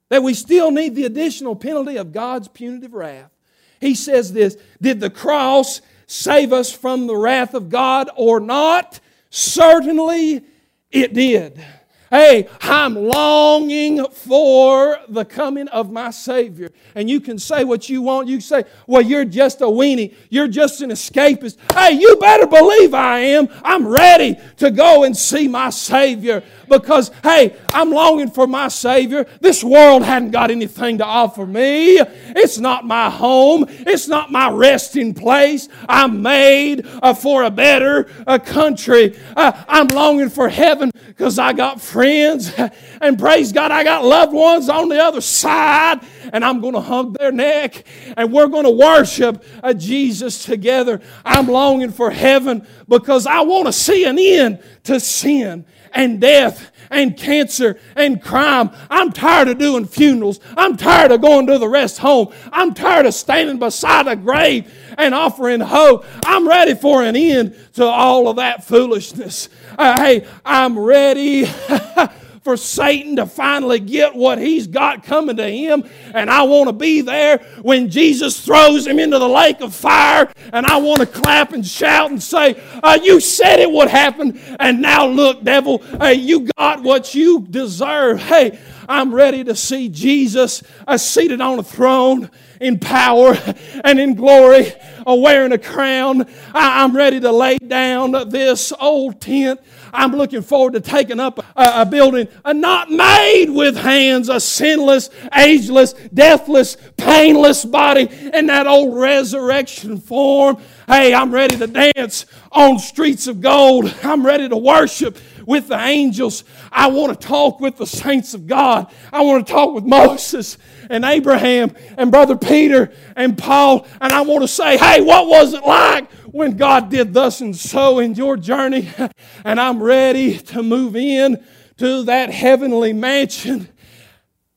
That 0.09 0.23
we 0.23 0.33
still 0.33 0.71
need 0.71 0.95
the 0.95 1.05
additional 1.05 1.55
penalty 1.55 1.97
of 1.97 2.11
God's 2.11 2.47
punitive 2.47 2.93
wrath. 2.93 3.31
He 3.79 3.95
says 3.95 4.33
this 4.33 4.57
Did 4.81 4.99
the 4.99 5.09
cross 5.09 5.81
save 6.07 6.53
us 6.53 6.71
from 6.71 7.07
the 7.07 7.15
wrath 7.15 7.53
of 7.53 7.69
God 7.69 8.09
or 8.15 8.39
not? 8.39 8.99
Certainly 9.29 10.43
it 10.91 11.13
did. 11.13 11.63
Hey, 12.11 12.47
I'm 12.61 12.95
longing 12.95 14.05
for 14.05 14.99
the 15.09 15.25
coming 15.25 15.67
of 15.67 15.91
my 15.91 16.11
Savior. 16.11 16.69
And 16.93 17.09
you 17.09 17.19
can 17.19 17.39
say 17.39 17.63
what 17.63 17.89
you 17.89 18.01
want. 18.01 18.27
You 18.27 18.39
say, 18.39 18.63
well, 18.85 19.01
you're 19.01 19.25
just 19.25 19.61
a 19.61 19.65
weenie. 19.65 20.13
You're 20.29 20.47
just 20.47 20.81
an 20.81 20.91
escapist. 20.91 21.57
Hey, 21.73 21.93
you 21.93 22.15
better 22.17 22.45
believe 22.45 22.93
I 22.93 23.19
am. 23.19 23.49
I'm 23.63 23.87
ready 23.87 24.37
to 24.57 24.71
go 24.71 25.03
and 25.03 25.17
see 25.17 25.47
my 25.47 25.71
Savior 25.71 26.43
because, 26.68 27.11
hey, 27.24 27.55
I'm 27.72 27.91
longing 27.91 28.32
for 28.32 28.47
my 28.47 28.68
Savior. 28.68 29.26
This 29.41 29.63
world 29.63 30.03
hadn't 30.03 30.32
got 30.32 30.51
anything 30.51 30.97
to 30.99 31.05
offer 31.05 31.45
me. 31.45 31.99
It's 31.99 32.57
not 32.57 32.86
my 32.86 33.09
home, 33.09 33.66
it's 33.70 34.07
not 34.07 34.32
my 34.32 34.49
resting 34.49 35.13
place. 35.13 35.70
I'm 35.88 36.22
made 36.22 36.86
uh, 37.01 37.13
for 37.13 37.43
a 37.43 37.51
better 37.51 38.09
uh, 38.28 38.39
country. 38.39 39.18
Uh, 39.36 39.63
I'm 39.68 39.89
longing 39.89 40.30
for 40.30 40.49
heaven 40.49 40.91
because 41.07 41.39
I 41.39 41.53
got 41.53 41.80
friends, 41.82 42.53
and 43.01 43.18
praise 43.18 43.51
God, 43.51 43.72
I 43.72 43.84
got 43.84 44.03
loved 44.03 44.34
ones 44.34 44.70
on 44.70 44.89
the 44.89 45.01
other 45.01 45.22
side, 45.22 46.01
and 46.34 46.43
I'm 46.43 46.61
going 46.61 46.74
to 46.74 46.82
hug 46.82 47.18
their 47.18 47.32
neck, 47.32 47.86
and 48.18 48.32
we're 48.32 48.47
going 48.47 48.66
to 48.66 48.72
worship 48.72 49.43
uh, 49.63 49.74
Jesus 49.74 50.43
together. 50.43 51.01
I'm 51.24 51.47
longing 51.47 51.91
for 51.91 52.11
heaven 52.11 52.68
because 52.88 53.26
I 53.28 53.41
want 53.41 53.68
to 53.68 53.74
see 53.74 54.05
an 54.05 54.20
end 54.20 54.61
to 54.84 54.99
sin 54.99 55.66
and 55.95 56.19
death 56.21 56.71
and 56.91 57.17
cancer 57.17 57.79
and 57.95 58.21
crime. 58.21 58.69
I'm 58.89 59.11
tired 59.11 59.47
of 59.47 59.57
doing 59.57 59.85
funerals. 59.85 60.39
I'm 60.55 60.77
tired 60.77 61.11
of 61.11 61.21
going 61.21 61.47
to 61.47 61.57
the 61.57 61.67
rest 61.67 61.99
home. 61.99 62.33
I'm 62.51 62.73
tired 62.73 63.05
of 63.05 63.13
standing 63.13 63.57
beside 63.57 64.07
a 64.07 64.15
grave 64.15 64.71
and 64.97 65.15
offering 65.15 65.61
hope. 65.61 66.05
I'm 66.25 66.47
ready 66.47 66.75
for 66.75 67.03
an 67.03 67.15
end 67.15 67.55
to 67.73 67.85
all 67.85 68.27
of 68.27 68.35
that 68.37 68.63
foolishness. 68.63 69.49
Uh, 69.77 69.99
hey, 69.99 70.27
I'm 70.45 70.77
ready. 70.77 71.47
for 72.45 72.55
Satan 72.55 73.15
to 73.15 73.25
finally 73.25 73.79
get 73.79 74.13
what 74.13 74.37
he's 74.37 74.67
got 74.67 75.03
coming 75.03 75.35
to 75.37 75.49
him. 75.49 75.83
And 76.13 76.29
I 76.29 76.43
want 76.43 76.67
to 76.67 76.73
be 76.73 77.01
there 77.01 77.39
when 77.63 77.89
Jesus 77.89 78.39
throws 78.45 78.85
him 78.85 78.99
into 78.99 79.17
the 79.17 79.27
lake 79.27 79.61
of 79.61 79.73
fire. 79.73 80.31
And 80.53 80.63
I 80.63 80.77
want 80.77 80.99
to 80.99 81.07
clap 81.07 81.53
and 81.53 81.65
shout 81.65 82.11
and 82.11 82.21
say, 82.21 82.61
uh, 82.83 82.99
You 83.01 83.19
said 83.19 83.59
it 83.59 83.71
would 83.71 83.87
happen. 83.87 84.39
And 84.59 84.79
now 84.79 85.07
look, 85.07 85.43
devil, 85.43 85.81
uh, 85.99 86.09
you 86.09 86.47
got 86.55 86.83
what 86.83 87.15
you 87.15 87.47
deserve. 87.49 88.19
Hey, 88.19 88.59
I'm 88.88 89.13
ready 89.13 89.43
to 89.43 89.55
see 89.55 89.89
Jesus 89.89 90.63
uh, 90.88 90.97
seated 90.97 91.41
on 91.41 91.59
a 91.59 91.63
throne 91.63 92.29
in 92.59 92.79
power 92.79 93.38
and 93.83 93.99
in 93.99 94.15
glory, 94.15 94.71
uh, 95.05 95.15
wearing 95.15 95.51
a 95.51 95.57
crown. 95.57 96.25
I'm 96.53 96.95
ready 96.95 97.19
to 97.19 97.31
lay 97.31 97.57
down 97.57 98.11
this 98.29 98.71
old 98.79 99.21
tent 99.21 99.59
I'm 99.95 100.11
looking 100.11 100.41
forward 100.41 100.73
to 100.73 100.81
taking 100.81 101.19
up 101.19 101.43
a, 101.55 101.86
building 101.86 102.27
a 102.43 102.53
not 102.53 102.91
made 102.91 103.49
with 103.49 103.77
hands, 103.77 104.29
a 104.29 104.39
sinless, 104.39 105.09
ageless, 105.33 105.93
deathless, 106.13 106.77
painless 106.97 107.65
body 107.65 108.09
in 108.33 108.47
that 108.47 108.67
old 108.67 108.97
resurrection 108.97 109.97
form. 109.97 110.57
Hey, 110.88 111.13
I'm 111.13 111.33
ready 111.33 111.57
to 111.57 111.67
dance 111.67 112.25
on 112.51 112.79
streets 112.79 113.27
of 113.27 113.41
gold. 113.41 113.93
I'm 114.03 114.25
ready 114.25 114.49
to 114.49 114.57
worship 114.57 115.17
with 115.45 115.67
the 115.67 115.79
angels. 115.79 116.43
I 116.71 116.87
want 116.87 117.19
to 117.19 117.27
talk 117.27 117.59
with 117.59 117.77
the 117.77 117.85
saints 117.85 118.33
of 118.33 118.47
God. 118.47 118.91
I 119.11 119.21
want 119.21 119.45
to 119.45 119.53
talk 119.53 119.73
with 119.73 119.83
Moses 119.83 120.57
and 120.89 121.05
Abraham 121.05 121.75
and 121.97 122.11
Brother 122.11 122.35
Peter 122.35 122.93
and 123.15 123.37
Paul. 123.37 123.87
And 124.01 124.13
I 124.13 124.21
want 124.21 124.41
to 124.41 124.47
say, 124.47 124.77
hey, 124.77 125.01
what 125.01 125.27
was 125.27 125.53
it 125.53 125.63
like 125.63 126.11
when 126.25 126.57
God 126.57 126.89
did 126.89 127.13
thus 127.13 127.41
and 127.41 127.55
so 127.55 127.99
in 127.99 128.15
your 128.15 128.37
journey? 128.37 128.89
And 129.43 129.59
I'm 129.59 129.81
ready 129.83 130.39
to 130.39 130.63
move 130.63 130.95
in 130.95 131.43
to 131.77 132.03
that 132.03 132.31
heavenly 132.31 132.93
mansion 132.93 133.67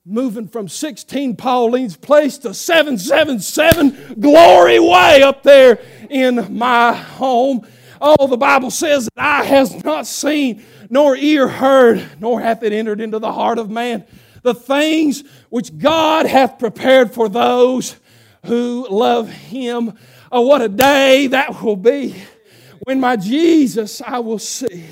moving 0.09 0.49
from 0.49 0.69
16 0.69 1.37
Pauline's 1.37 1.97
Place 1.97 2.39
to 2.39 2.55
777 2.55 4.15
Glory 4.19 4.79
Way 4.81 5.23
up 5.23 5.43
there 5.43 5.81
in 6.09 6.57
my 6.57 6.95
home. 6.95 7.67
Oh, 8.01 8.27
the 8.27 8.37
Bible 8.37 8.71
says 8.71 9.09
that 9.15 9.23
eye 9.23 9.45
has 9.45 9.85
not 9.85 10.07
seen, 10.07 10.65
nor 10.91 11.17
ear 11.17 11.49
heard, 11.49 12.05
nor 12.21 12.41
hath 12.41 12.63
it 12.63 12.73
entered 12.73 13.01
into 13.01 13.19
the 13.19 13.33
heart 13.33 13.59
of 13.59 13.71
man 13.71 14.05
the 14.43 14.55
things 14.55 15.25
which 15.51 15.77
God 15.77 16.27
hath 16.27 16.59
prepared 16.59 17.13
for 17.13 17.29
those 17.29 17.97
who 18.47 18.87
love 18.89 19.29
him. 19.29 19.95
Oh, 20.31 20.43
what 20.43 20.63
a 20.63 20.69
day 20.69 21.27
that 21.29 21.63
will 21.63 21.77
be 21.77 22.15
when 22.85 23.01
my 23.01 23.17
Jesus 23.17 24.01
I 24.01 24.19
will 24.21 24.39
see. 24.39 24.85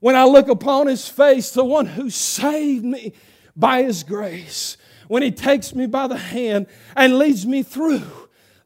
When 0.00 0.16
I 0.16 0.24
look 0.24 0.48
upon 0.48 0.88
his 0.88 1.08
face, 1.08 1.50
the 1.50 1.64
one 1.64 1.86
who 1.86 2.10
saved 2.10 2.84
me 2.84 3.12
by 3.56 3.82
his 3.82 4.02
grace. 4.02 4.76
When 5.08 5.22
he 5.22 5.30
takes 5.30 5.74
me 5.74 5.86
by 5.86 6.08
the 6.08 6.18
hand 6.18 6.66
and 6.94 7.18
leads 7.18 7.46
me 7.46 7.62
through 7.62 8.02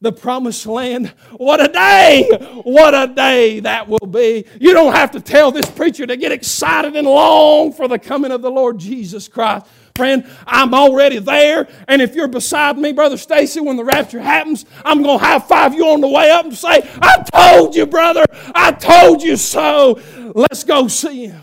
the 0.01 0.13
promised 0.13 0.67
land. 0.67 1.09
What 1.37 1.63
a 1.63 1.69
day! 1.69 2.29
What 2.63 2.95
a 2.95 3.13
day 3.13 3.61
that 3.61 3.89
will 3.89 4.07
be. 4.07 4.47
You 4.59 4.73
don't 4.73 4.95
have 4.95 5.11
to 5.13 5.21
tell 5.21 5.53
this 5.53 5.71
preacher 5.71 6.07
to 6.07 6.17
get 6.17 6.33
excited 6.33 6.97
and 6.97 7.07
long 7.07 7.73
for 7.73 7.87
the 7.87 7.99
coming 7.99 8.33
of 8.33 8.43
the 8.43 8.51
Lord 8.51 8.79
Jesus 8.79 9.29
Christ. 9.29 9.67
Friend, 9.95 10.27
I'm 10.47 10.73
already 10.73 11.19
there. 11.19 11.69
And 11.87 12.01
if 12.01 12.15
you're 12.15 12.29
beside 12.29 12.79
me, 12.79 12.93
Brother 12.93 13.19
Stacy, 13.19 13.61
when 13.61 13.77
the 13.77 13.85
rapture 13.85 14.21
happens, 14.21 14.65
I'm 14.85 15.03
going 15.03 15.19
to 15.19 15.25
high 15.25 15.39
five 15.39 15.75
you 15.75 15.87
on 15.89 16.01
the 16.01 16.09
way 16.09 16.31
up 16.31 16.47
and 16.47 16.57
say, 16.57 16.89
I 17.03 17.23
told 17.35 17.75
you, 17.75 17.85
brother. 17.85 18.25
I 18.55 18.73
told 18.73 19.23
you 19.23 19.37
so. 19.37 20.01
Let's 20.35 20.65
go 20.65 20.89
see 20.89 21.27
him. 21.27 21.43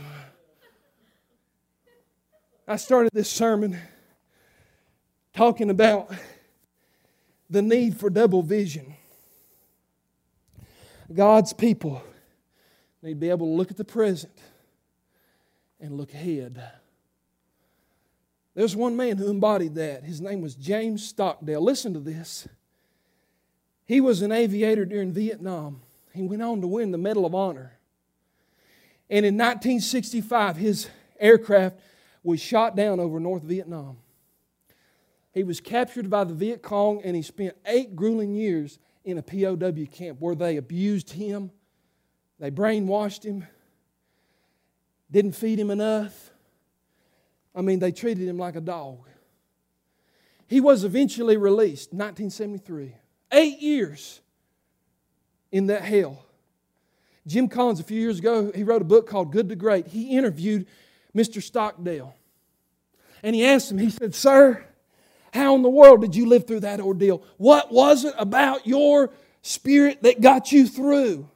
I 2.67 2.77
started 2.77 3.11
this 3.13 3.29
sermon 3.29 3.79
talking 5.33 5.69
about 5.69 6.11
the 7.49 7.61
need 7.61 7.97
for 7.97 8.09
double 8.09 8.41
vision. 8.41 8.95
God's 11.13 11.53
people 11.53 12.03
need 13.01 13.13
to 13.13 13.15
be 13.15 13.29
able 13.29 13.47
to 13.47 13.53
look 13.53 13.71
at 13.71 13.77
the 13.77 13.85
present 13.85 14.37
and 15.79 15.95
look 15.95 16.13
ahead. 16.13 16.61
There's 18.55 18.75
one 18.75 18.97
man 18.97 19.17
who 19.17 19.29
embodied 19.29 19.75
that. 19.75 20.03
His 20.03 20.19
name 20.19 20.41
was 20.41 20.55
James 20.55 21.05
Stockdale. 21.05 21.61
Listen 21.61 21.93
to 21.93 21.99
this. 21.99 22.47
He 23.85 24.01
was 24.01 24.21
an 24.21 24.31
aviator 24.31 24.83
during 24.83 25.13
Vietnam. 25.13 25.81
He 26.13 26.23
went 26.23 26.41
on 26.41 26.61
to 26.61 26.67
win 26.67 26.91
the 26.91 26.97
Medal 26.97 27.25
of 27.25 27.35
Honor. 27.35 27.73
And 29.09 29.25
in 29.25 29.35
1965, 29.35 30.57
his 30.57 30.89
aircraft 31.19 31.79
was 32.23 32.41
shot 32.41 32.75
down 32.75 32.99
over 32.99 33.19
North 33.19 33.43
Vietnam. 33.43 33.97
He 35.37 35.43
was 35.43 35.61
captured 35.61 36.09
by 36.09 36.23
the 36.23 36.33
Viet 36.33 36.63
Cong 36.63 36.99
and 37.03 37.15
he 37.15 37.21
spent 37.21 37.55
eight 37.67 37.95
grueling 37.95 38.33
years 38.33 38.79
in 39.05 39.19
a 39.19 39.21
POW 39.21 39.85
camp 39.85 40.19
where 40.19 40.33
they 40.33 40.57
abused 40.57 41.11
him, 41.11 41.51
they 42.39 42.49
brainwashed 42.49 43.23
him, 43.23 43.45
didn't 45.11 45.33
feed 45.33 45.59
him 45.59 45.69
enough. 45.69 46.31
I 47.53 47.61
mean, 47.61 47.77
they 47.77 47.91
treated 47.91 48.27
him 48.27 48.39
like 48.39 48.55
a 48.55 48.61
dog. 48.61 48.97
He 50.47 50.59
was 50.59 50.83
eventually 50.83 51.37
released, 51.37 51.93
1973. 51.93 52.95
Eight 53.31 53.59
years 53.59 54.21
in 55.51 55.67
that 55.67 55.83
hell. 55.83 56.25
Jim 57.27 57.47
Collins, 57.47 57.79
a 57.79 57.83
few 57.83 58.01
years 58.01 58.17
ago, 58.17 58.51
he 58.55 58.63
wrote 58.63 58.81
a 58.81 58.85
book 58.85 59.07
called 59.07 59.31
Good 59.31 59.49
to 59.49 59.55
Great. 59.55 59.85
He 59.85 60.17
interviewed 60.17 60.65
Mr. 61.15 61.43
Stockdale. 61.43 62.15
And 63.21 63.35
he 63.35 63.45
asked 63.45 63.69
him, 63.69 63.77
he 63.77 63.91
said, 63.91 64.15
Sir, 64.15 64.66
how 65.37 65.55
in 65.55 65.61
the 65.61 65.69
world 65.69 66.01
did 66.01 66.15
you 66.15 66.25
live 66.25 66.47
through 66.47 66.61
that 66.61 66.79
ordeal? 66.79 67.23
What 67.37 67.71
was 67.71 68.03
it 68.03 68.13
about 68.17 68.67
your 68.67 69.11
spirit 69.41 70.03
that 70.03 70.19
got 70.21 70.51
you 70.51 70.67
through 70.67 71.29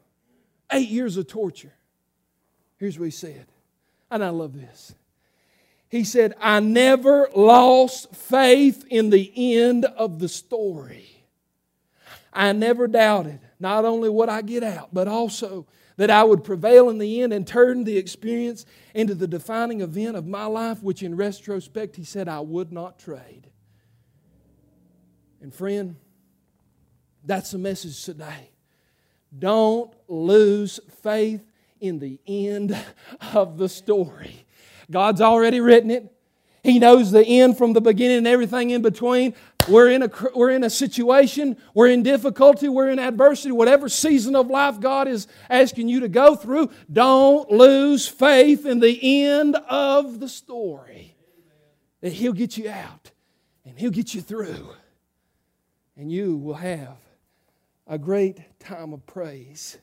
eight 0.72 0.90
years 0.90 1.18
of 1.18 1.28
torture? 1.28 1.74
Here's 2.78 2.98
what 2.98 3.06
he 3.06 3.12
said, 3.12 3.46
and 4.10 4.24
I 4.24 4.30
love 4.30 4.54
this. 4.54 4.96
He 5.88 6.04
said, 6.04 6.34
I 6.40 6.62
never 6.62 7.30
lost 7.36 8.16
faith 8.16 8.86
in 8.90 9.10
the 9.10 9.32
end 9.36 9.86
of 9.86 10.20
the 10.20 10.30
story. 10.30 11.26
I 12.34 12.54
never 12.54 12.88
doubted 12.88 13.42
not 13.60 13.84
only 13.86 14.10
what 14.10 14.30
I 14.30 14.42
get 14.42 14.64
out, 14.64 14.90
but 14.94 15.08
also 15.08 15.68
that 15.98 16.10
I 16.10 16.24
would 16.24 16.44
prevail 16.44 16.90
in 16.90 16.98
the 16.98 17.22
end 17.22 17.34
and 17.34 17.46
turn 17.46 17.84
the 17.84 17.98
experience 17.98 18.66
into 18.96 19.14
the 19.14 19.28
defining 19.28 19.82
event 19.82 20.16
of 20.16 20.26
my 20.26 20.46
life, 20.46 20.82
which 20.82 21.04
in 21.04 21.16
retrospect, 21.16 21.96
he 21.98 22.04
said, 22.04 22.28
I 22.28 22.40
would 22.40 22.72
not 22.72 22.98
trade. 22.98 23.51
And 25.42 25.54
friend, 25.54 25.96
that's 27.24 27.52
the 27.52 27.58
message 27.58 28.04
today. 28.04 28.50
Don't 29.38 29.94
lose 30.08 30.80
faith 31.02 31.44
in 31.80 32.00
the 32.00 32.20
end 32.28 32.78
of 33.34 33.58
the 33.58 33.70
story. 33.70 34.46
God's 34.90 35.22
already 35.22 35.60
written 35.60 35.90
it. 35.90 36.12
He 36.64 36.78
knows 36.78 37.12
the 37.12 37.26
end 37.26 37.58
from 37.58 37.74
the 37.74 37.82
beginning 37.82 38.20
and 38.20 38.28
everything 38.28 38.70
in 38.70 38.84
between. 38.84 39.34
we're 39.68 39.90
in, 39.90 40.04
a, 40.04 40.12
we're 40.36 40.52
in 40.52 40.64
a 40.64 40.70
situation, 40.70 41.58
we're 41.74 41.88
in 41.88 42.04
difficulty, 42.04 42.70
we're 42.70 42.90
in 42.90 43.00
adversity, 43.00 43.52
whatever 43.52 43.90
season 43.90 44.36
of 44.36 44.48
life 44.48 44.80
God 44.80 45.08
is 45.08 45.28
asking 45.50 45.88
you 45.88 46.02
to 46.02 46.08
go 46.08 46.36
through, 46.36 46.70
don't 46.92 47.50
lose 47.50 48.08
faith 48.08 48.66
in 48.66 48.80
the 48.80 49.24
end 49.24 49.56
of 49.56 50.20
the 50.20 50.30
story. 50.30 51.16
That 52.02 52.14
He'll 52.14 52.34
get 52.34 52.58
you 52.58 52.70
out 52.70 53.12
and 53.66 53.78
He'll 53.78 53.92
get 53.92 54.14
you 54.14 54.22
through. 54.22 54.70
And 55.98 56.12
you 56.12 56.38
will 56.38 56.56
have 56.56 56.98
a 57.88 57.98
great 57.98 58.60
time 58.60 58.94
of 58.94 59.06
praise. 59.06 59.78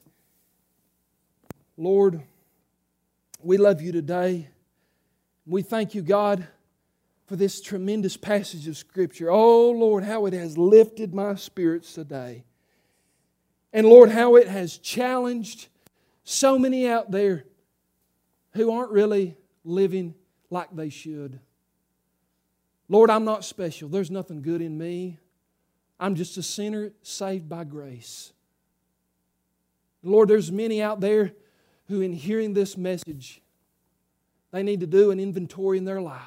Lord, 1.76 2.22
we 3.42 3.56
love 3.56 3.80
you 3.80 3.92
today. 3.92 4.48
We 5.46 5.62
thank 5.62 5.94
you, 5.94 6.02
God 6.02 6.46
for 7.28 7.36
this 7.36 7.60
tremendous 7.60 8.16
passage 8.16 8.66
of 8.68 8.76
Scripture. 8.76 9.30
Oh, 9.30 9.70
Lord, 9.70 10.02
how 10.02 10.24
it 10.24 10.32
has 10.32 10.56
lifted 10.56 11.14
my 11.14 11.34
spirits 11.34 11.92
today. 11.92 12.44
And 13.70 13.86
Lord, 13.86 14.10
how 14.10 14.36
it 14.36 14.48
has 14.48 14.78
challenged 14.78 15.68
so 16.24 16.58
many 16.58 16.88
out 16.88 17.10
there 17.10 17.44
who 18.52 18.72
aren't 18.72 18.92
really 18.92 19.36
living 19.62 20.14
like 20.48 20.74
they 20.74 20.88
should. 20.88 21.38
Lord, 22.88 23.10
I'm 23.10 23.26
not 23.26 23.44
special. 23.44 23.90
There's 23.90 24.10
nothing 24.10 24.40
good 24.40 24.62
in 24.62 24.78
me. 24.78 25.18
I'm 26.00 26.14
just 26.14 26.36
a 26.36 26.42
sinner 26.42 26.92
saved 27.02 27.48
by 27.48 27.64
grace. 27.64 28.32
Lord, 30.02 30.28
there's 30.28 30.52
many 30.52 30.80
out 30.80 31.00
there 31.00 31.32
who, 31.88 32.00
in 32.00 32.12
hearing 32.12 32.54
this 32.54 32.76
message, 32.76 33.40
they 34.52 34.62
need 34.62 34.80
to 34.80 34.86
do 34.86 35.10
an 35.10 35.18
inventory 35.18 35.78
in 35.78 35.84
their 35.84 36.00
life. 36.00 36.22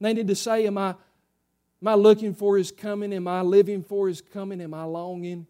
They 0.00 0.12
need 0.12 0.28
to 0.28 0.34
say, 0.34 0.66
Am 0.66 0.76
I, 0.76 0.90
am 0.90 1.88
I 1.88 1.94
looking 1.94 2.34
for 2.34 2.58
His 2.58 2.72
coming? 2.72 3.12
Am 3.12 3.28
I 3.28 3.42
living 3.42 3.82
for 3.82 4.08
His 4.08 4.20
coming? 4.20 4.60
Am 4.60 4.74
I 4.74 4.84
longing 4.84 5.46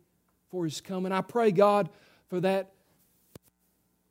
for 0.51 0.65
His 0.65 0.81
coming? 0.81 1.11
I 1.11 1.23
pray, 1.23 1.51
God, 1.53 1.89
for 2.29 2.41
that 2.41 2.73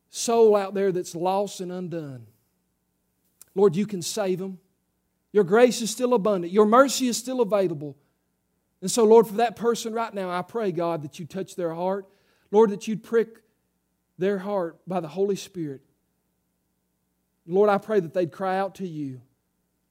soul 0.09 0.55
out 0.55 0.73
there 0.73 0.91
that's 0.91 1.15
lost 1.15 1.61
and 1.61 1.71
undone. 1.71 2.25
Lord, 3.53 3.75
you 3.75 3.85
can 3.85 4.01
save 4.01 4.39
them. 4.39 4.59
Your 5.31 5.43
grace 5.43 5.81
is 5.81 5.89
still 5.91 6.13
abundant. 6.13 6.51
Your 6.51 6.65
mercy 6.65 7.07
is 7.07 7.17
still 7.17 7.41
available. 7.41 7.95
And 8.81 8.89
so, 8.89 9.03
Lord, 9.03 9.27
for 9.27 9.35
that 9.35 9.55
person 9.55 9.93
right 9.93 10.13
now, 10.13 10.29
I 10.29 10.41
pray, 10.41 10.71
God, 10.71 11.03
that 11.03 11.19
you 11.19 11.25
touch 11.25 11.55
their 11.55 11.73
heart. 11.73 12.07
Lord, 12.49 12.71
that 12.71 12.87
you'd 12.87 13.03
prick 13.03 13.39
their 14.17 14.39
heart 14.39 14.79
by 14.87 14.99
the 14.99 15.07
Holy 15.07 15.35
Spirit. 15.35 15.81
Lord, 17.47 17.69
I 17.69 17.77
pray 17.77 17.99
that 17.99 18.13
they'd 18.13 18.31
cry 18.31 18.57
out 18.57 18.75
to 18.75 18.87
you. 18.87 19.21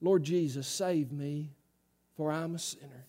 Lord 0.01 0.23
Jesus, 0.23 0.67
save 0.67 1.11
me, 1.11 1.51
for 2.17 2.31
I'm 2.31 2.55
a 2.55 2.59
sinner. 2.59 3.05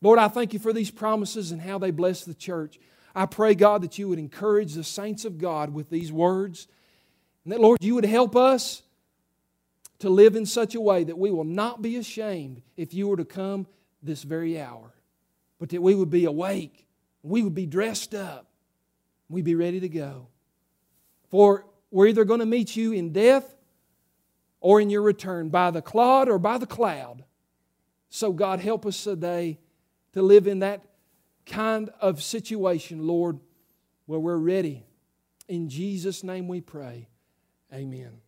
Lord, 0.00 0.18
I 0.18 0.28
thank 0.28 0.52
you 0.52 0.58
for 0.58 0.72
these 0.72 0.90
promises 0.90 1.52
and 1.52 1.60
how 1.60 1.78
they 1.78 1.90
bless 1.90 2.24
the 2.24 2.34
church. 2.34 2.78
I 3.14 3.26
pray, 3.26 3.54
God, 3.54 3.82
that 3.82 3.98
you 3.98 4.08
would 4.08 4.18
encourage 4.18 4.74
the 4.74 4.84
saints 4.84 5.24
of 5.24 5.38
God 5.38 5.72
with 5.72 5.90
these 5.90 6.12
words. 6.12 6.66
And 7.44 7.52
that, 7.52 7.60
Lord, 7.60 7.78
you 7.82 7.94
would 7.94 8.04
help 8.04 8.36
us 8.36 8.82
to 10.00 10.08
live 10.08 10.34
in 10.34 10.46
such 10.46 10.74
a 10.74 10.80
way 10.80 11.04
that 11.04 11.18
we 11.18 11.30
will 11.30 11.44
not 11.44 11.80
be 11.80 11.96
ashamed 11.96 12.62
if 12.76 12.92
you 12.92 13.06
were 13.06 13.16
to 13.16 13.24
come 13.24 13.66
this 14.02 14.22
very 14.22 14.60
hour, 14.60 14.94
but 15.58 15.68
that 15.70 15.82
we 15.82 15.94
would 15.94 16.10
be 16.10 16.24
awake, 16.24 16.86
we 17.22 17.42
would 17.42 17.54
be 17.54 17.66
dressed 17.66 18.14
up, 18.14 18.46
we'd 19.28 19.44
be 19.44 19.54
ready 19.54 19.80
to 19.80 19.88
go. 19.88 20.28
For 21.28 21.66
we're 21.90 22.08
either 22.08 22.24
going 22.24 22.40
to 22.40 22.46
meet 22.46 22.76
you 22.76 22.92
in 22.92 23.12
death 23.12 23.54
or 24.60 24.80
in 24.80 24.90
your 24.90 25.02
return, 25.02 25.48
by 25.48 25.70
the 25.70 25.82
clod 25.82 26.28
or 26.28 26.38
by 26.38 26.56
the 26.58 26.66
cloud. 26.66 27.24
So, 28.10 28.32
God, 28.32 28.60
help 28.60 28.86
us 28.86 29.02
today 29.02 29.58
to 30.12 30.22
live 30.22 30.46
in 30.46 30.60
that 30.60 30.82
kind 31.46 31.90
of 32.00 32.22
situation, 32.22 33.06
Lord, 33.06 33.40
where 34.06 34.20
we're 34.20 34.36
ready. 34.36 34.84
In 35.48 35.68
Jesus' 35.68 36.22
name 36.22 36.48
we 36.48 36.60
pray. 36.60 37.08
Amen. 37.72 38.20